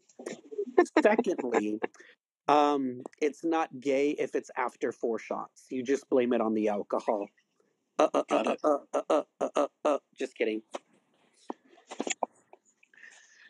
secondly, 1.04 1.80
um 2.48 3.02
it's 3.22 3.44
not 3.44 3.80
gay 3.80 4.12
if 4.12 4.36
it's 4.36 4.52
after 4.58 4.91
four 4.91 5.20
shots. 5.20 5.66
You 5.70 5.84
just 5.84 6.10
blame 6.10 6.34
it 6.34 6.41
on 6.41 6.54
the 6.54 6.70
alcohol. 6.70 7.28
Uh 8.00 8.08
uh 8.14 8.24
uh 8.32 8.44
uh 8.46 8.56
uh 8.64 8.78
uh 8.94 9.02
uh 9.10 9.24
uh, 9.41 9.50
uh, 9.56 9.68
uh. 9.86 9.98
just 10.18 10.36
kidding. 10.38 10.62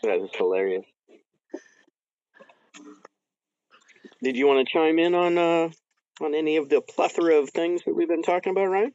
That 0.03 0.19
is 0.21 0.29
hilarious. 0.35 0.85
Did 4.21 4.37
you 4.37 4.47
want 4.47 4.67
to 4.67 4.71
chime 4.71 4.99
in 4.99 5.15
on 5.15 5.37
uh, 5.37 5.69
on 6.21 6.35
any 6.35 6.57
of 6.57 6.69
the 6.69 6.81
plethora 6.81 7.35
of 7.35 7.49
things 7.49 7.83
that 7.85 7.95
we've 7.95 8.07
been 8.07 8.23
talking 8.23 8.51
about, 8.51 8.67
Ryan? 8.67 8.93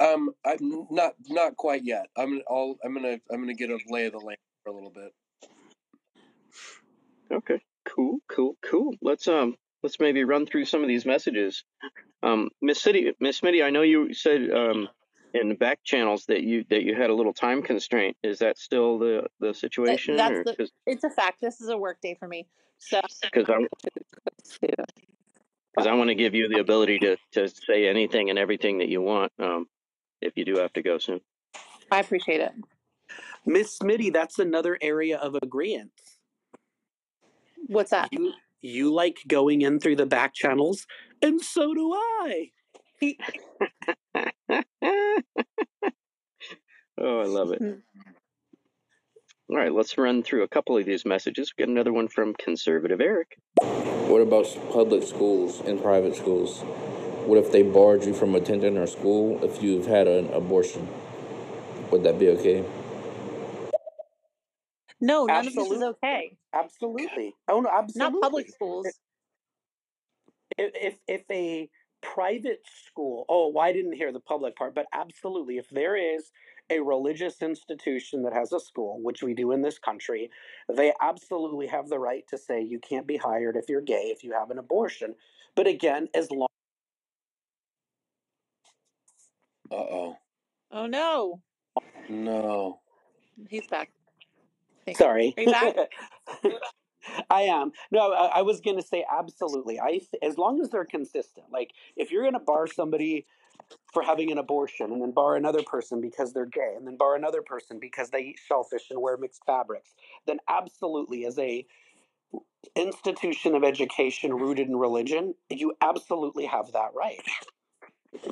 Um, 0.00 0.30
I'm 0.44 0.86
not 0.90 1.14
not 1.28 1.56
quite 1.56 1.82
yet. 1.84 2.06
I'm 2.16 2.42
I'll, 2.48 2.76
I'm 2.84 2.94
gonna 2.94 3.18
I'm 3.30 3.40
gonna 3.40 3.54
get 3.54 3.70
a 3.70 3.78
lay 3.88 4.06
of 4.06 4.12
the 4.12 4.18
land 4.18 4.38
for 4.64 4.70
a 4.70 4.74
little 4.74 4.92
bit. 4.92 5.12
Okay, 7.32 7.60
cool, 7.86 8.18
cool, 8.28 8.56
cool. 8.62 8.94
Let's 9.02 9.28
um 9.28 9.56
let's 9.82 9.98
maybe 10.00 10.24
run 10.24 10.46
through 10.46 10.66
some 10.66 10.82
of 10.82 10.88
these 10.88 11.06
messages. 11.06 11.64
Um, 12.22 12.50
Miss 12.62 12.82
City, 12.82 13.12
Miss 13.20 13.40
Smitty, 13.40 13.64
I 13.64 13.70
know 13.70 13.82
you 13.82 14.14
said 14.14 14.50
um 14.50 14.88
in 15.34 15.48
the 15.48 15.54
back 15.54 15.80
channels 15.84 16.24
that 16.26 16.42
you 16.42 16.64
that 16.70 16.82
you 16.82 16.94
had 16.94 17.10
a 17.10 17.14
little 17.14 17.32
time 17.32 17.62
constraint. 17.62 18.16
Is 18.22 18.38
that 18.38 18.58
still 18.58 18.98
the 18.98 19.26
the 19.40 19.48
That- 19.48 19.56
situation, 19.56 20.16
that's 20.16 20.44
the. 20.44 20.68
It's 20.86 21.04
a 21.04 21.10
fact. 21.10 21.40
This 21.40 21.60
is 21.60 21.68
a 21.68 21.76
work 21.76 22.00
day 22.00 22.14
for 22.18 22.28
me. 22.28 22.46
So 22.78 23.00
because 23.22 23.48
I 23.50 23.66
because 24.62 25.86
I 25.86 25.94
want 25.94 26.08
to 26.08 26.14
give 26.14 26.34
you 26.34 26.48
the 26.48 26.60
ability 26.60 26.98
to 27.00 27.16
to 27.32 27.48
say 27.48 27.88
anything 27.88 28.30
and 28.30 28.38
everything 28.38 28.78
that 28.78 28.88
you 28.88 29.00
want. 29.02 29.32
Um, 29.38 29.66
if 30.20 30.32
you 30.36 30.44
do 30.44 30.56
have 30.56 30.72
to 30.72 30.82
go 30.82 30.98
soon. 30.98 31.20
I 31.92 32.00
appreciate 32.00 32.40
it. 32.40 32.52
Miss 33.46 33.78
Smitty, 33.78 34.12
that's 34.12 34.38
another 34.40 34.76
area 34.82 35.16
of 35.16 35.36
agreement. 35.36 35.92
What's 37.66 37.90
that? 37.90 38.08
You 38.12 38.32
you 38.60 38.92
like 38.92 39.18
going 39.28 39.62
in 39.62 39.78
through 39.78 39.96
the 39.96 40.06
back 40.06 40.34
channels, 40.34 40.86
and 41.22 41.40
so 41.40 41.74
do 41.74 41.92
I. 41.94 42.50
oh, 43.02 43.14
I 47.00 47.24
love 47.24 47.52
it. 47.52 47.60
Mm-hmm. 47.62 47.78
All 49.50 49.56
right, 49.56 49.72
let's 49.72 49.96
run 49.96 50.22
through 50.22 50.42
a 50.42 50.48
couple 50.48 50.76
of 50.76 50.84
these 50.84 51.06
messages. 51.06 51.52
We've 51.56 51.66
got 51.66 51.72
another 51.72 51.92
one 51.92 52.08
from 52.08 52.34
conservative 52.34 53.00
Eric. 53.00 53.38
What 53.62 54.20
about 54.20 54.46
public 54.72 55.02
schools 55.04 55.60
and 55.60 55.80
private 55.82 56.16
schools? 56.16 56.60
What 57.24 57.38
if 57.38 57.50
they 57.52 57.62
barred 57.62 58.04
you 58.04 58.14
from 58.14 58.34
attending 58.34 58.76
our 58.76 58.86
school 58.86 59.42
if 59.42 59.62
you've 59.62 59.86
had 59.86 60.06
an 60.06 60.32
abortion? 60.32 60.88
Would 61.90 62.02
that 62.04 62.18
be 62.18 62.28
okay? 62.30 62.64
No, 65.00 65.26
none 65.26 65.46
of 65.46 65.54
this 65.54 65.54
is 65.54 65.82
Absolutely. 65.82 65.88
okay. 66.02 66.36
Absolutely. 66.52 67.34
Oh 67.48 67.60
no, 67.60 67.70
absolutely. 67.70 68.12
Not 68.20 68.22
public 68.22 68.50
schools. 68.50 68.86
If, 70.56 70.72
if 70.74 70.98
if 71.06 71.22
a 71.30 71.70
private 72.00 72.62
school, 72.86 73.24
oh, 73.28 73.48
well, 73.54 73.64
I 73.64 73.72
didn't 73.72 73.94
hear 73.94 74.12
the 74.12 74.20
public 74.20 74.56
part, 74.56 74.74
but 74.74 74.86
absolutely, 74.92 75.58
if 75.58 75.68
there 75.70 75.96
is 75.96 76.30
a 76.70 76.80
religious 76.80 77.40
institution 77.42 78.22
that 78.22 78.32
has 78.34 78.52
a 78.52 78.60
school, 78.60 79.00
which 79.02 79.22
we 79.22 79.34
do 79.34 79.52
in 79.52 79.62
this 79.62 79.78
country, 79.78 80.30
they 80.68 80.92
absolutely 81.00 81.66
have 81.66 81.88
the 81.88 81.98
right 81.98 82.24
to 82.28 82.36
say 82.36 82.60
you 82.62 82.78
can't 82.78 83.06
be 83.06 83.16
hired 83.16 83.56
if 83.56 83.68
you're 83.68 83.80
gay 83.80 84.12
if 84.14 84.22
you 84.22 84.32
have 84.32 84.50
an 84.50 84.58
abortion. 84.58 85.14
But 85.54 85.66
again, 85.66 86.08
as 86.14 86.30
long 86.30 86.48
Uh 89.70 89.74
oh. 89.76 90.16
Oh 90.70 90.86
no, 90.86 91.40
No. 92.08 92.80
he's 93.48 93.66
back. 93.66 93.90
Sorry. 94.94 95.34
I 97.30 97.42
am. 97.42 97.72
No, 97.90 98.12
I, 98.12 98.38
I 98.38 98.42
was 98.42 98.60
going 98.60 98.76
to 98.76 98.82
say 98.82 99.04
absolutely. 99.10 99.78
I 99.80 100.00
as 100.22 100.38
long 100.38 100.60
as 100.60 100.70
they're 100.70 100.84
consistent. 100.84 101.46
Like 101.52 101.72
if 101.96 102.10
you're 102.10 102.22
going 102.22 102.34
to 102.34 102.40
bar 102.40 102.66
somebody 102.66 103.26
for 103.92 104.02
having 104.02 104.30
an 104.32 104.38
abortion 104.38 104.92
and 104.92 105.02
then 105.02 105.10
bar 105.10 105.36
another 105.36 105.62
person 105.62 106.00
because 106.00 106.32
they're 106.32 106.46
gay 106.46 106.74
and 106.76 106.86
then 106.86 106.96
bar 106.96 107.16
another 107.16 107.42
person 107.42 107.78
because 107.78 108.10
they 108.10 108.20
eat 108.20 108.38
shellfish 108.46 108.90
and 108.90 109.00
wear 109.00 109.16
mixed 109.16 109.44
fabrics, 109.44 109.94
then 110.26 110.38
absolutely 110.48 111.24
as 111.24 111.38
a 111.38 111.66
institution 112.76 113.54
of 113.54 113.64
education 113.64 114.34
rooted 114.34 114.68
in 114.68 114.76
religion, 114.76 115.34
you 115.50 115.74
absolutely 115.80 116.46
have 116.46 116.72
that 116.72 116.90
right. 116.94 117.20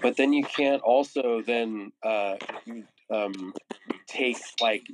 But 0.02 0.16
then 0.16 0.32
you 0.32 0.44
can't 0.44 0.82
also 0.82 1.42
then 1.42 1.92
uh, 2.02 2.36
um, 3.10 3.52
take 4.06 4.38
like 4.60 4.84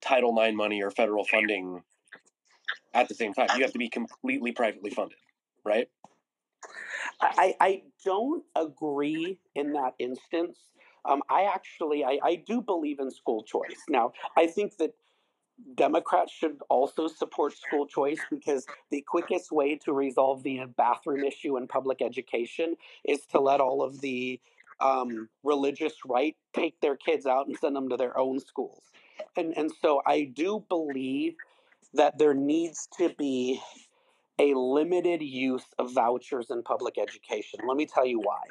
Title 0.00 0.38
IX 0.40 0.56
money 0.56 0.82
or 0.82 0.90
federal 0.90 1.24
funding 1.24 1.82
at 3.02 3.08
the 3.08 3.14
same 3.14 3.32
time. 3.32 3.48
You 3.56 3.62
have 3.62 3.72
to 3.72 3.78
be 3.78 3.88
completely 3.88 4.52
privately 4.52 4.90
funded, 4.90 5.18
right? 5.64 5.88
I, 7.20 7.54
I 7.60 7.82
don't 8.04 8.44
agree 8.56 9.38
in 9.54 9.72
that 9.72 9.94
instance. 9.98 10.58
Um, 11.04 11.22
I 11.30 11.44
actually 11.44 12.04
I, 12.04 12.18
I 12.22 12.34
do 12.36 12.60
believe 12.60 13.00
in 13.00 13.10
school 13.10 13.42
choice. 13.42 13.82
Now 13.88 14.12
I 14.36 14.46
think 14.46 14.76
that 14.78 14.94
Democrats 15.74 16.32
should 16.32 16.58
also 16.68 17.08
support 17.08 17.56
school 17.56 17.86
choice 17.86 18.20
because 18.30 18.66
the 18.90 19.02
quickest 19.02 19.50
way 19.50 19.76
to 19.76 19.92
resolve 19.92 20.42
the 20.42 20.60
bathroom 20.76 21.24
issue 21.24 21.56
in 21.56 21.66
public 21.66 22.00
education 22.00 22.76
is 23.04 23.20
to 23.32 23.40
let 23.40 23.60
all 23.60 23.82
of 23.82 24.00
the 24.00 24.40
um, 24.80 25.28
religious 25.42 25.94
right 26.06 26.36
take 26.52 26.80
their 26.80 26.96
kids 26.96 27.26
out 27.26 27.48
and 27.48 27.56
send 27.58 27.74
them 27.74 27.88
to 27.88 27.96
their 27.96 28.16
own 28.16 28.38
schools. 28.38 28.84
And 29.36 29.56
and 29.56 29.72
so 29.82 30.02
I 30.06 30.24
do 30.24 30.64
believe 30.68 31.34
that 31.94 32.18
there 32.18 32.34
needs 32.34 32.88
to 32.98 33.10
be 33.18 33.60
a 34.38 34.54
limited 34.54 35.22
use 35.22 35.64
of 35.78 35.92
vouchers 35.92 36.50
in 36.50 36.62
public 36.62 36.96
education. 36.98 37.60
Let 37.66 37.76
me 37.76 37.86
tell 37.86 38.06
you 38.06 38.20
why. 38.20 38.42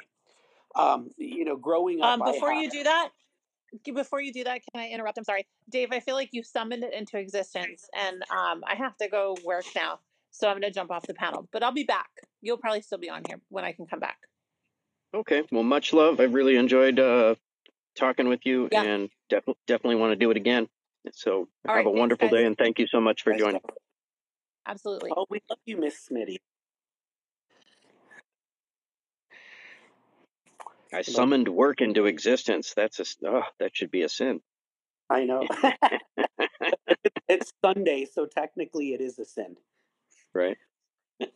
Um, 0.74 1.10
you 1.16 1.44
know, 1.44 1.56
growing 1.56 2.00
up, 2.02 2.20
Um, 2.20 2.32
before 2.32 2.52
had- 2.52 2.62
you 2.62 2.70
do 2.70 2.84
that, 2.84 3.10
before 3.84 4.20
you 4.20 4.32
do 4.32 4.44
that, 4.44 4.60
can 4.72 4.82
I 4.82 4.88
interrupt? 4.88 5.18
I'm 5.18 5.24
sorry, 5.24 5.46
Dave. 5.68 5.92
I 5.92 6.00
feel 6.00 6.14
like 6.14 6.30
you 6.32 6.42
summoned 6.42 6.84
it 6.84 6.92
into 6.92 7.18
existence, 7.18 7.88
and 7.94 8.22
um, 8.30 8.62
I 8.66 8.74
have 8.74 8.96
to 8.98 9.08
go 9.08 9.36
work 9.44 9.64
now, 9.74 10.00
so 10.30 10.48
I'm 10.48 10.56
gonna 10.56 10.70
jump 10.70 10.90
off 10.90 11.06
the 11.06 11.14
panel. 11.14 11.48
But 11.52 11.62
I'll 11.62 11.72
be 11.72 11.84
back. 11.84 12.10
You'll 12.42 12.58
probably 12.58 12.82
still 12.82 12.98
be 12.98 13.10
on 13.10 13.22
here 13.26 13.40
when 13.48 13.64
I 13.64 13.72
can 13.72 13.86
come 13.86 14.00
back. 14.00 14.18
Okay, 15.14 15.42
well, 15.50 15.62
much 15.62 15.92
love. 15.94 16.20
I 16.20 16.24
really 16.24 16.56
enjoyed 16.56 16.98
uh, 16.98 17.34
talking 17.94 18.28
with 18.28 18.44
you, 18.44 18.68
Yeah. 18.70 18.82
and 18.82 19.10
def- 19.30 19.44
definitely 19.66 19.96
want 19.96 20.12
to 20.12 20.16
do 20.16 20.30
it 20.30 20.36
again. 20.36 20.68
So 21.14 21.48
All 21.68 21.74
have 21.74 21.76
right, 21.76 21.86
a 21.86 21.90
thanks, 21.92 21.98
wonderful 22.00 22.28
guys. 22.28 22.38
day, 22.38 22.44
and 22.46 22.56
thank 22.56 22.78
you 22.78 22.86
so 22.86 23.00
much 23.00 23.22
for 23.22 23.32
Nice 23.32 23.40
joining. 23.40 23.60
talk. 23.60 23.76
Absolutely. 24.66 25.10
oh, 25.16 25.26
we 25.30 25.40
love 25.50 25.58
you, 25.66 25.76
Miss 25.78 26.08
Smitty. 26.10 26.36
I 30.92 31.02
summoned 31.02 31.48
work 31.48 31.80
into 31.80 32.06
existence. 32.06 32.72
That's 32.76 33.00
a 33.00 33.04
oh, 33.26 33.42
that 33.60 33.76
should 33.76 33.90
be 33.90 34.02
a 34.02 34.08
sin. 34.08 34.40
I 35.10 35.24
know. 35.24 35.46
it's 37.28 37.52
Sunday, 37.64 38.06
so 38.06 38.26
technically 38.26 38.94
it 38.94 39.00
is 39.00 39.18
a 39.18 39.24
sin. 39.24 39.56
Right. 40.34 40.56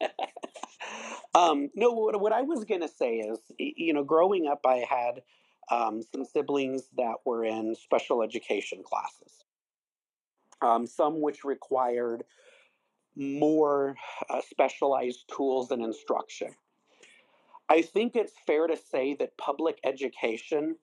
um, 1.35 1.71
no, 1.75 1.93
what, 1.93 2.21
what 2.21 2.33
I 2.33 2.43
was 2.43 2.65
going 2.65 2.83
to 2.83 2.89
say 2.89 3.17
is, 3.19 3.39
you 3.59 3.93
know, 3.93 4.05
growing 4.05 4.47
up, 4.47 4.61
I 4.67 4.85
had 4.89 5.23
um, 5.71 6.03
some 6.03 6.25
siblings 6.25 6.85
that 6.97 7.17
were 7.25 7.45
in 7.45 7.75
special 7.75 8.23
education 8.23 8.83
classes, 8.85 9.45
um, 10.63 10.87
some 10.87 11.21
which 11.21 11.45
required 11.45 12.25
more 13.17 13.95
uh, 14.31 14.41
specialized 14.49 15.25
tools 15.35 15.71
and 15.71 15.83
instruction. 15.83 16.49
I 17.69 17.83
think 17.83 18.17
it's 18.17 18.33
fair 18.47 18.67
to 18.67 18.77
say 18.77 19.15
that 19.15 19.37
public 19.37 19.79
education 19.85 20.77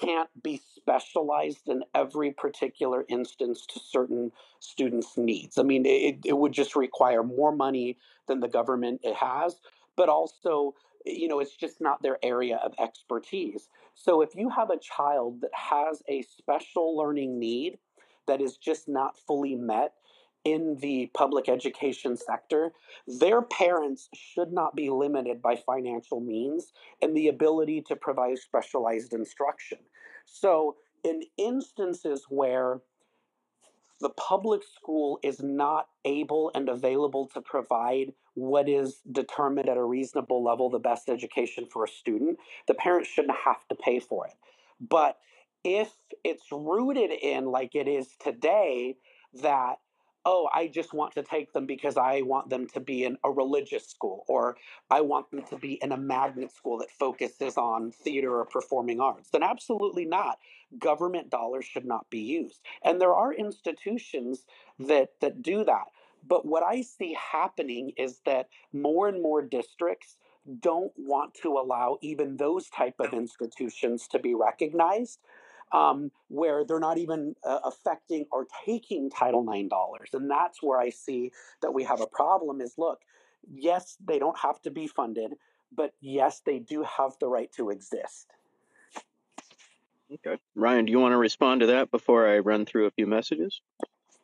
can't 0.00 0.28
be 0.42 0.60
specialized 0.74 1.68
in 1.68 1.82
every 1.94 2.30
particular 2.30 3.04
instance 3.08 3.64
to 3.66 3.80
certain 3.80 4.30
students' 4.60 5.16
needs. 5.16 5.58
I 5.58 5.62
mean, 5.62 5.86
it, 5.86 6.18
it 6.24 6.36
would 6.36 6.52
just 6.52 6.76
require 6.76 7.22
more 7.22 7.54
money 7.54 7.96
than 8.28 8.40
the 8.40 8.48
government 8.48 9.00
has, 9.18 9.56
but 9.96 10.08
also, 10.08 10.74
you 11.04 11.28
know, 11.28 11.40
it's 11.40 11.56
just 11.56 11.80
not 11.80 12.02
their 12.02 12.18
area 12.22 12.56
of 12.56 12.74
expertise. 12.78 13.68
So 13.94 14.20
if 14.20 14.34
you 14.34 14.50
have 14.50 14.70
a 14.70 14.78
child 14.78 15.40
that 15.40 15.54
has 15.54 16.02
a 16.08 16.22
special 16.22 16.96
learning 16.96 17.38
need 17.38 17.78
that 18.26 18.40
is 18.40 18.56
just 18.56 18.88
not 18.88 19.18
fully 19.26 19.54
met 19.54 19.92
in 20.44 20.76
the 20.80 21.10
public 21.12 21.48
education 21.48 22.16
sector, 22.16 22.72
their 23.06 23.42
parents 23.42 24.08
should 24.14 24.52
not 24.52 24.76
be 24.76 24.88
limited 24.88 25.42
by 25.42 25.56
financial 25.56 26.20
means 26.20 26.72
and 27.02 27.16
the 27.16 27.26
ability 27.26 27.82
to 27.82 27.96
provide 27.96 28.38
specialized 28.38 29.12
instruction. 29.12 29.78
So, 30.24 30.76
in 31.02 31.22
instances 31.36 32.26
where 32.28 32.80
the 34.00 34.10
public 34.10 34.62
school 34.62 35.18
is 35.22 35.40
not 35.42 35.88
able 36.04 36.50
and 36.54 36.68
available 36.68 37.26
to 37.34 37.40
provide 37.40 38.12
what 38.34 38.68
is 38.68 39.00
determined 39.10 39.68
at 39.68 39.76
a 39.78 39.82
reasonable 39.82 40.44
level 40.44 40.68
the 40.68 40.78
best 40.78 41.08
education 41.08 41.66
for 41.72 41.84
a 41.84 41.88
student, 41.88 42.38
the 42.68 42.74
parents 42.74 43.08
shouldn't 43.08 43.38
have 43.44 43.66
to 43.68 43.74
pay 43.74 43.98
for 43.98 44.26
it. 44.26 44.34
But 44.80 45.18
if 45.64 45.90
it's 46.26 46.46
rooted 46.52 47.12
in, 47.12 47.46
like 47.46 47.74
it 47.74 47.88
is 47.88 48.08
today, 48.20 48.96
that, 49.42 49.76
oh, 50.24 50.48
I 50.54 50.66
just 50.68 50.92
want 50.92 51.14
to 51.14 51.22
take 51.22 51.52
them 51.52 51.66
because 51.66 51.96
I 51.96 52.22
want 52.22 52.50
them 52.50 52.66
to 52.74 52.80
be 52.80 53.04
in 53.04 53.16
a 53.24 53.30
religious 53.30 53.86
school, 53.88 54.24
or 54.28 54.56
I 54.90 55.02
want 55.02 55.30
them 55.30 55.44
to 55.50 55.56
be 55.56 55.74
in 55.82 55.92
a 55.92 55.96
magnet 55.96 56.52
school 56.52 56.78
that 56.78 56.90
focuses 56.90 57.56
on 57.56 57.92
theater 57.92 58.36
or 58.36 58.44
performing 58.46 59.00
arts, 59.00 59.30
then 59.30 59.44
absolutely 59.44 60.04
not. 60.04 60.38
Government 60.78 61.30
dollars 61.30 61.64
should 61.64 61.86
not 61.86 62.10
be 62.10 62.20
used. 62.20 62.60
And 62.84 63.00
there 63.00 63.14
are 63.14 63.32
institutions 63.32 64.46
that 64.80 65.10
that 65.20 65.42
do 65.42 65.64
that. 65.64 65.86
But 66.28 66.44
what 66.44 66.64
i 66.64 66.82
see 66.82 67.16
happening 67.32 67.92
is 67.96 68.20
that 68.26 68.48
more 68.72 69.08
and 69.08 69.22
more 69.22 69.42
districts 69.42 70.16
don't 70.60 70.92
want 70.96 71.34
to 71.42 71.50
allow 71.52 71.98
even 72.02 72.36
those 72.36 72.68
type 72.70 72.96
of 73.00 73.14
institutions 73.14 74.08
to 74.08 74.18
be 74.18 74.34
recognized 74.34 75.20
um, 75.72 76.10
where 76.28 76.64
they're 76.64 76.80
not 76.80 76.98
even 76.98 77.34
uh, 77.44 77.60
affecting 77.64 78.26
or 78.32 78.46
taking 78.64 79.10
title 79.10 79.46
ix 79.52 79.68
dollars 79.68 80.10
and 80.12 80.30
that's 80.30 80.62
where 80.62 80.78
i 80.78 80.90
see 80.90 81.32
that 81.62 81.72
we 81.72 81.84
have 81.84 82.00
a 82.00 82.06
problem 82.06 82.60
is 82.60 82.74
look 82.78 83.00
yes 83.52 83.96
they 84.04 84.18
don't 84.18 84.38
have 84.38 84.60
to 84.62 84.70
be 84.70 84.86
funded 84.86 85.34
but 85.74 85.92
yes 86.00 86.42
they 86.46 86.58
do 86.58 86.84
have 86.84 87.12
the 87.20 87.28
right 87.28 87.52
to 87.52 87.70
exist 87.70 88.28
Okay. 90.12 90.40
Ryan, 90.54 90.84
do 90.84 90.92
you 90.92 91.00
want 91.00 91.12
to 91.12 91.16
respond 91.16 91.60
to 91.60 91.66
that 91.66 91.90
before 91.90 92.28
I 92.28 92.38
run 92.38 92.64
through 92.64 92.86
a 92.86 92.90
few 92.92 93.06
messages? 93.06 93.60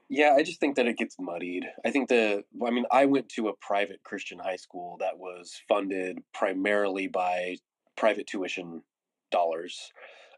Yeah, 0.08 0.34
I 0.36 0.42
just 0.42 0.60
think 0.60 0.76
that 0.76 0.86
it 0.86 0.98
gets 0.98 1.16
muddied. 1.18 1.64
I 1.84 1.90
think 1.90 2.08
the, 2.08 2.44
I 2.64 2.70
mean, 2.70 2.84
I 2.90 3.06
went 3.06 3.28
to 3.30 3.48
a 3.48 3.56
private 3.56 4.02
Christian 4.04 4.38
high 4.38 4.56
school 4.56 4.96
that 5.00 5.18
was 5.18 5.60
funded 5.68 6.18
primarily 6.34 7.08
by 7.08 7.56
private 7.96 8.26
tuition 8.26 8.82
dollars, 9.30 9.90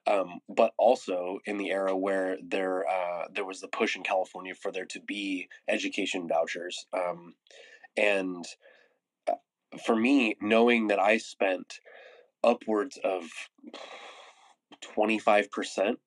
um, 0.06 0.40
but 0.48 0.72
also 0.78 1.38
in 1.46 1.56
the 1.58 1.70
era 1.70 1.96
where 1.96 2.36
there 2.42 2.84
uh, 2.88 3.26
there 3.32 3.44
was 3.44 3.60
the 3.60 3.68
push 3.68 3.96
in 3.96 4.02
California 4.02 4.54
for 4.54 4.70
there 4.70 4.86
to 4.86 5.00
be 5.00 5.48
education 5.68 6.28
vouchers, 6.28 6.86
um, 6.92 7.34
and 7.96 8.44
uh, 9.28 9.34
for 9.84 9.96
me, 9.96 10.36
knowing 10.40 10.88
that 10.88 10.98
I 10.98 11.18
spent 11.18 11.80
upwards 12.42 12.98
of 13.02 13.24
twenty 14.80 15.18
five 15.18 15.50
percent 15.50 15.98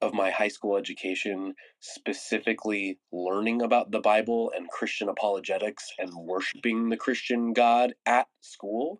of 0.00 0.14
my 0.14 0.30
high 0.30 0.48
school 0.48 0.76
education 0.76 1.54
specifically 1.80 2.98
learning 3.12 3.62
about 3.62 3.90
the 3.90 4.00
Bible 4.00 4.50
and 4.56 4.68
Christian 4.70 5.08
apologetics 5.08 5.90
and 5.98 6.10
worshiping 6.14 6.88
the 6.88 6.96
Christian 6.96 7.52
God 7.52 7.94
at 8.06 8.26
school, 8.40 8.98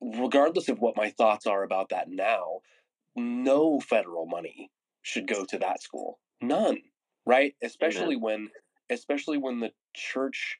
regardless 0.00 0.68
of 0.68 0.80
what 0.80 0.96
my 0.96 1.10
thoughts 1.10 1.46
are 1.46 1.62
about 1.62 1.90
that 1.90 2.08
now, 2.08 2.60
no 3.16 3.80
federal 3.80 4.26
money 4.26 4.70
should 5.02 5.26
go 5.26 5.44
to 5.46 5.58
that 5.58 5.82
school. 5.82 6.18
None, 6.40 6.78
right? 7.24 7.54
Especially 7.62 8.16
when 8.16 8.50
especially 8.90 9.38
when 9.38 9.60
the 9.60 9.72
church 9.94 10.58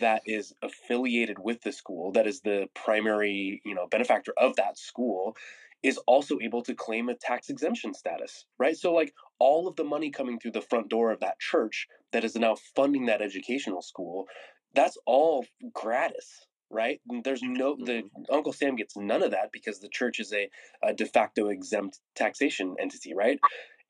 that 0.00 0.22
is 0.26 0.52
affiliated 0.62 1.38
with 1.38 1.62
the 1.62 1.72
school, 1.72 2.12
that 2.12 2.26
is 2.26 2.40
the 2.40 2.68
primary, 2.74 3.60
you 3.64 3.74
know, 3.74 3.86
benefactor 3.88 4.32
of 4.36 4.56
that 4.56 4.78
school, 4.78 5.36
is 5.82 5.98
also 6.06 6.38
able 6.42 6.62
to 6.62 6.74
claim 6.74 7.08
a 7.08 7.14
tax 7.14 7.48
exemption 7.48 7.94
status, 7.94 8.46
right? 8.58 8.76
So 8.76 8.92
like 8.92 9.12
all 9.38 9.68
of 9.68 9.76
the 9.76 9.84
money 9.84 10.10
coming 10.10 10.38
through 10.38 10.52
the 10.52 10.60
front 10.60 10.88
door 10.88 11.12
of 11.12 11.20
that 11.20 11.38
church 11.38 11.86
that 12.12 12.24
is 12.24 12.34
now 12.34 12.56
funding 12.74 13.06
that 13.06 13.22
educational 13.22 13.82
school, 13.82 14.26
that's 14.74 14.98
all 15.06 15.44
gratis, 15.72 16.46
right? 16.70 17.00
There's 17.24 17.42
no 17.42 17.76
the 17.76 18.02
mm-hmm. 18.02 18.34
Uncle 18.34 18.52
Sam 18.52 18.76
gets 18.76 18.96
none 18.96 19.22
of 19.22 19.30
that 19.30 19.50
because 19.52 19.80
the 19.80 19.88
church 19.88 20.20
is 20.20 20.32
a, 20.32 20.48
a 20.82 20.92
de 20.92 21.06
facto 21.06 21.48
exempt 21.48 22.00
taxation 22.14 22.76
entity, 22.80 23.14
right? 23.14 23.38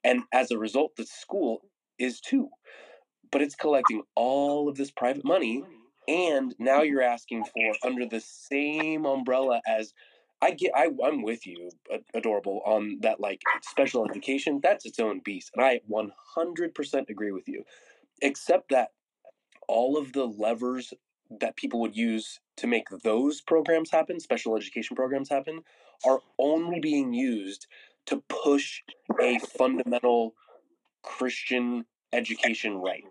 And 0.03 0.23
as 0.33 0.51
a 0.51 0.57
result, 0.57 0.95
the 0.95 1.05
school 1.05 1.61
is 1.97 2.19
too. 2.19 2.49
But 3.31 3.41
it's 3.41 3.55
collecting 3.55 4.03
all 4.15 4.69
of 4.69 4.77
this 4.77 4.91
private 4.91 5.25
money 5.25 5.63
and 6.07 6.55
now 6.57 6.81
you're 6.81 7.01
asking 7.01 7.43
for 7.43 7.73
under 7.83 8.05
the 8.05 8.21
same 8.21 9.05
umbrella 9.05 9.61
as 9.67 9.93
I 10.41 10.51
get 10.51 10.71
I 10.75 10.89
I'm 11.03 11.23
with 11.23 11.45
you 11.45 11.69
adorable 12.13 12.61
on 12.65 12.99
that 13.01 13.19
like 13.19 13.41
special 13.63 14.07
education 14.09 14.59
that's 14.61 14.85
its 14.85 14.99
own 14.99 15.21
beast 15.23 15.51
and 15.55 15.65
I 15.65 15.81
100% 15.91 17.09
agree 17.09 17.31
with 17.31 17.47
you 17.47 17.63
except 18.21 18.69
that 18.69 18.89
all 19.67 19.97
of 19.97 20.13
the 20.13 20.25
levers 20.25 20.93
that 21.39 21.55
people 21.55 21.79
would 21.79 21.95
use 21.95 22.39
to 22.57 22.67
make 22.67 22.87
those 23.03 23.41
programs 23.41 23.91
happen 23.91 24.19
special 24.19 24.55
education 24.55 24.95
programs 24.95 25.29
happen 25.29 25.61
are 26.05 26.19
only 26.39 26.79
being 26.79 27.13
used 27.13 27.67
to 28.05 28.23
push 28.29 28.81
a 29.21 29.39
fundamental 29.39 30.33
Christian 31.03 31.85
education 32.13 32.75
right 32.77 33.03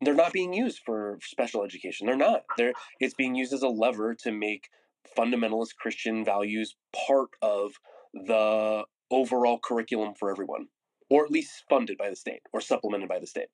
they're 0.00 0.14
not 0.14 0.32
being 0.32 0.52
used 0.52 0.80
for 0.84 1.18
special 1.22 1.64
education. 1.64 2.06
They're 2.06 2.16
not. 2.16 2.44
They're 2.56 2.72
it's 3.00 3.14
being 3.14 3.34
used 3.34 3.52
as 3.52 3.62
a 3.62 3.68
lever 3.68 4.14
to 4.16 4.32
make 4.32 4.68
fundamentalist 5.16 5.74
Christian 5.76 6.24
values 6.24 6.76
part 7.08 7.30
of 7.42 7.72
the 8.14 8.84
overall 9.10 9.58
curriculum 9.62 10.14
for 10.14 10.30
everyone, 10.30 10.68
or 11.10 11.24
at 11.24 11.30
least 11.30 11.64
funded 11.68 11.98
by 11.98 12.10
the 12.10 12.16
state 12.16 12.42
or 12.52 12.60
supplemented 12.60 13.08
by 13.08 13.18
the 13.18 13.26
state. 13.26 13.48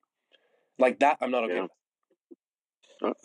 Like 0.79 0.99
that, 1.01 1.17
I'm 1.21 1.31
not 1.31 1.45
okay. 1.45 1.55
Yeah. 1.55 1.67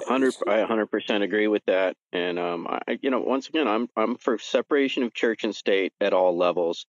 Hundred, 0.07 0.36
I 0.47 0.61
hundred 0.61 0.88
percent 0.88 1.23
agree 1.23 1.47
with 1.47 1.63
that, 1.67 1.95
and 2.11 2.39
um, 2.39 2.67
I, 2.67 2.99
you 3.01 3.09
know, 3.11 3.21
once 3.21 3.47
again, 3.49 3.67
I'm 3.67 3.88
I'm 3.95 4.17
for 4.17 4.38
separation 4.38 5.03
of 5.03 5.13
church 5.13 5.43
and 5.43 5.55
state 5.55 5.93
at 6.01 6.13
all 6.13 6.38
levels. 6.38 6.86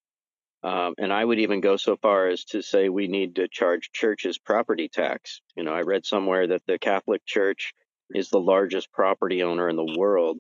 Um, 0.63 0.95
and 0.99 1.13
I 1.13 1.25
would 1.25 1.39
even 1.39 1.61
go 1.63 1.77
so 1.77 1.97
far 1.97 2.29
as 2.29 2.45
to 2.47 2.63
say 2.63 2.89
we 2.91 3.09
need 3.09 3.37
to 3.37 3.49
charge 3.49 3.91
churches 3.93 4.39
property 4.39 4.89
tax. 4.89 5.41
You 5.57 5.65
know, 5.65 5.73
I 5.73 5.83
read 5.83 6.05
somewhere 6.05 6.49
that 6.49 6.63
the 6.67 6.79
Catholic 6.79 7.25
Church 7.25 7.73
is 8.15 8.29
the 8.29 8.41
largest 8.41 8.93
property 8.93 9.43
owner 9.43 9.71
in 9.71 9.77
the 9.77 9.95
world, 9.97 10.39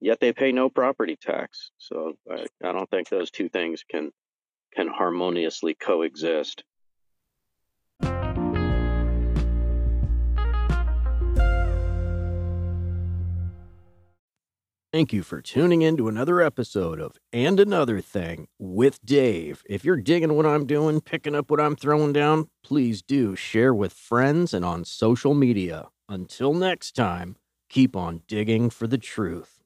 yet 0.00 0.20
they 0.20 0.32
pay 0.32 0.52
no 0.52 0.70
property 0.70 1.16
tax. 1.20 1.70
So 1.78 2.14
I, 2.30 2.46
I 2.64 2.72
don't 2.72 2.88
think 2.88 3.08
those 3.08 3.30
two 3.30 3.48
things 3.48 3.84
can 3.90 4.12
can 4.74 4.88
harmoniously 4.88 5.74
coexist. 5.74 6.62
Thank 14.92 15.12
you 15.12 15.22
for 15.22 15.40
tuning 15.40 15.82
in 15.82 15.96
to 15.98 16.08
another 16.08 16.40
episode 16.40 16.98
of 16.98 17.16
And 17.32 17.60
Another 17.60 18.00
Thing 18.00 18.48
with 18.58 18.98
Dave. 19.06 19.62
If 19.70 19.84
you're 19.84 19.94
digging 19.94 20.34
what 20.34 20.46
I'm 20.46 20.66
doing, 20.66 21.00
picking 21.00 21.36
up 21.36 21.48
what 21.48 21.60
I'm 21.60 21.76
throwing 21.76 22.12
down, 22.12 22.48
please 22.64 23.00
do 23.00 23.36
share 23.36 23.72
with 23.72 23.92
friends 23.92 24.52
and 24.52 24.64
on 24.64 24.84
social 24.84 25.32
media. 25.32 25.90
Until 26.08 26.54
next 26.54 26.96
time, 26.96 27.36
keep 27.68 27.94
on 27.94 28.22
digging 28.26 28.68
for 28.68 28.88
the 28.88 28.98
truth. 28.98 29.59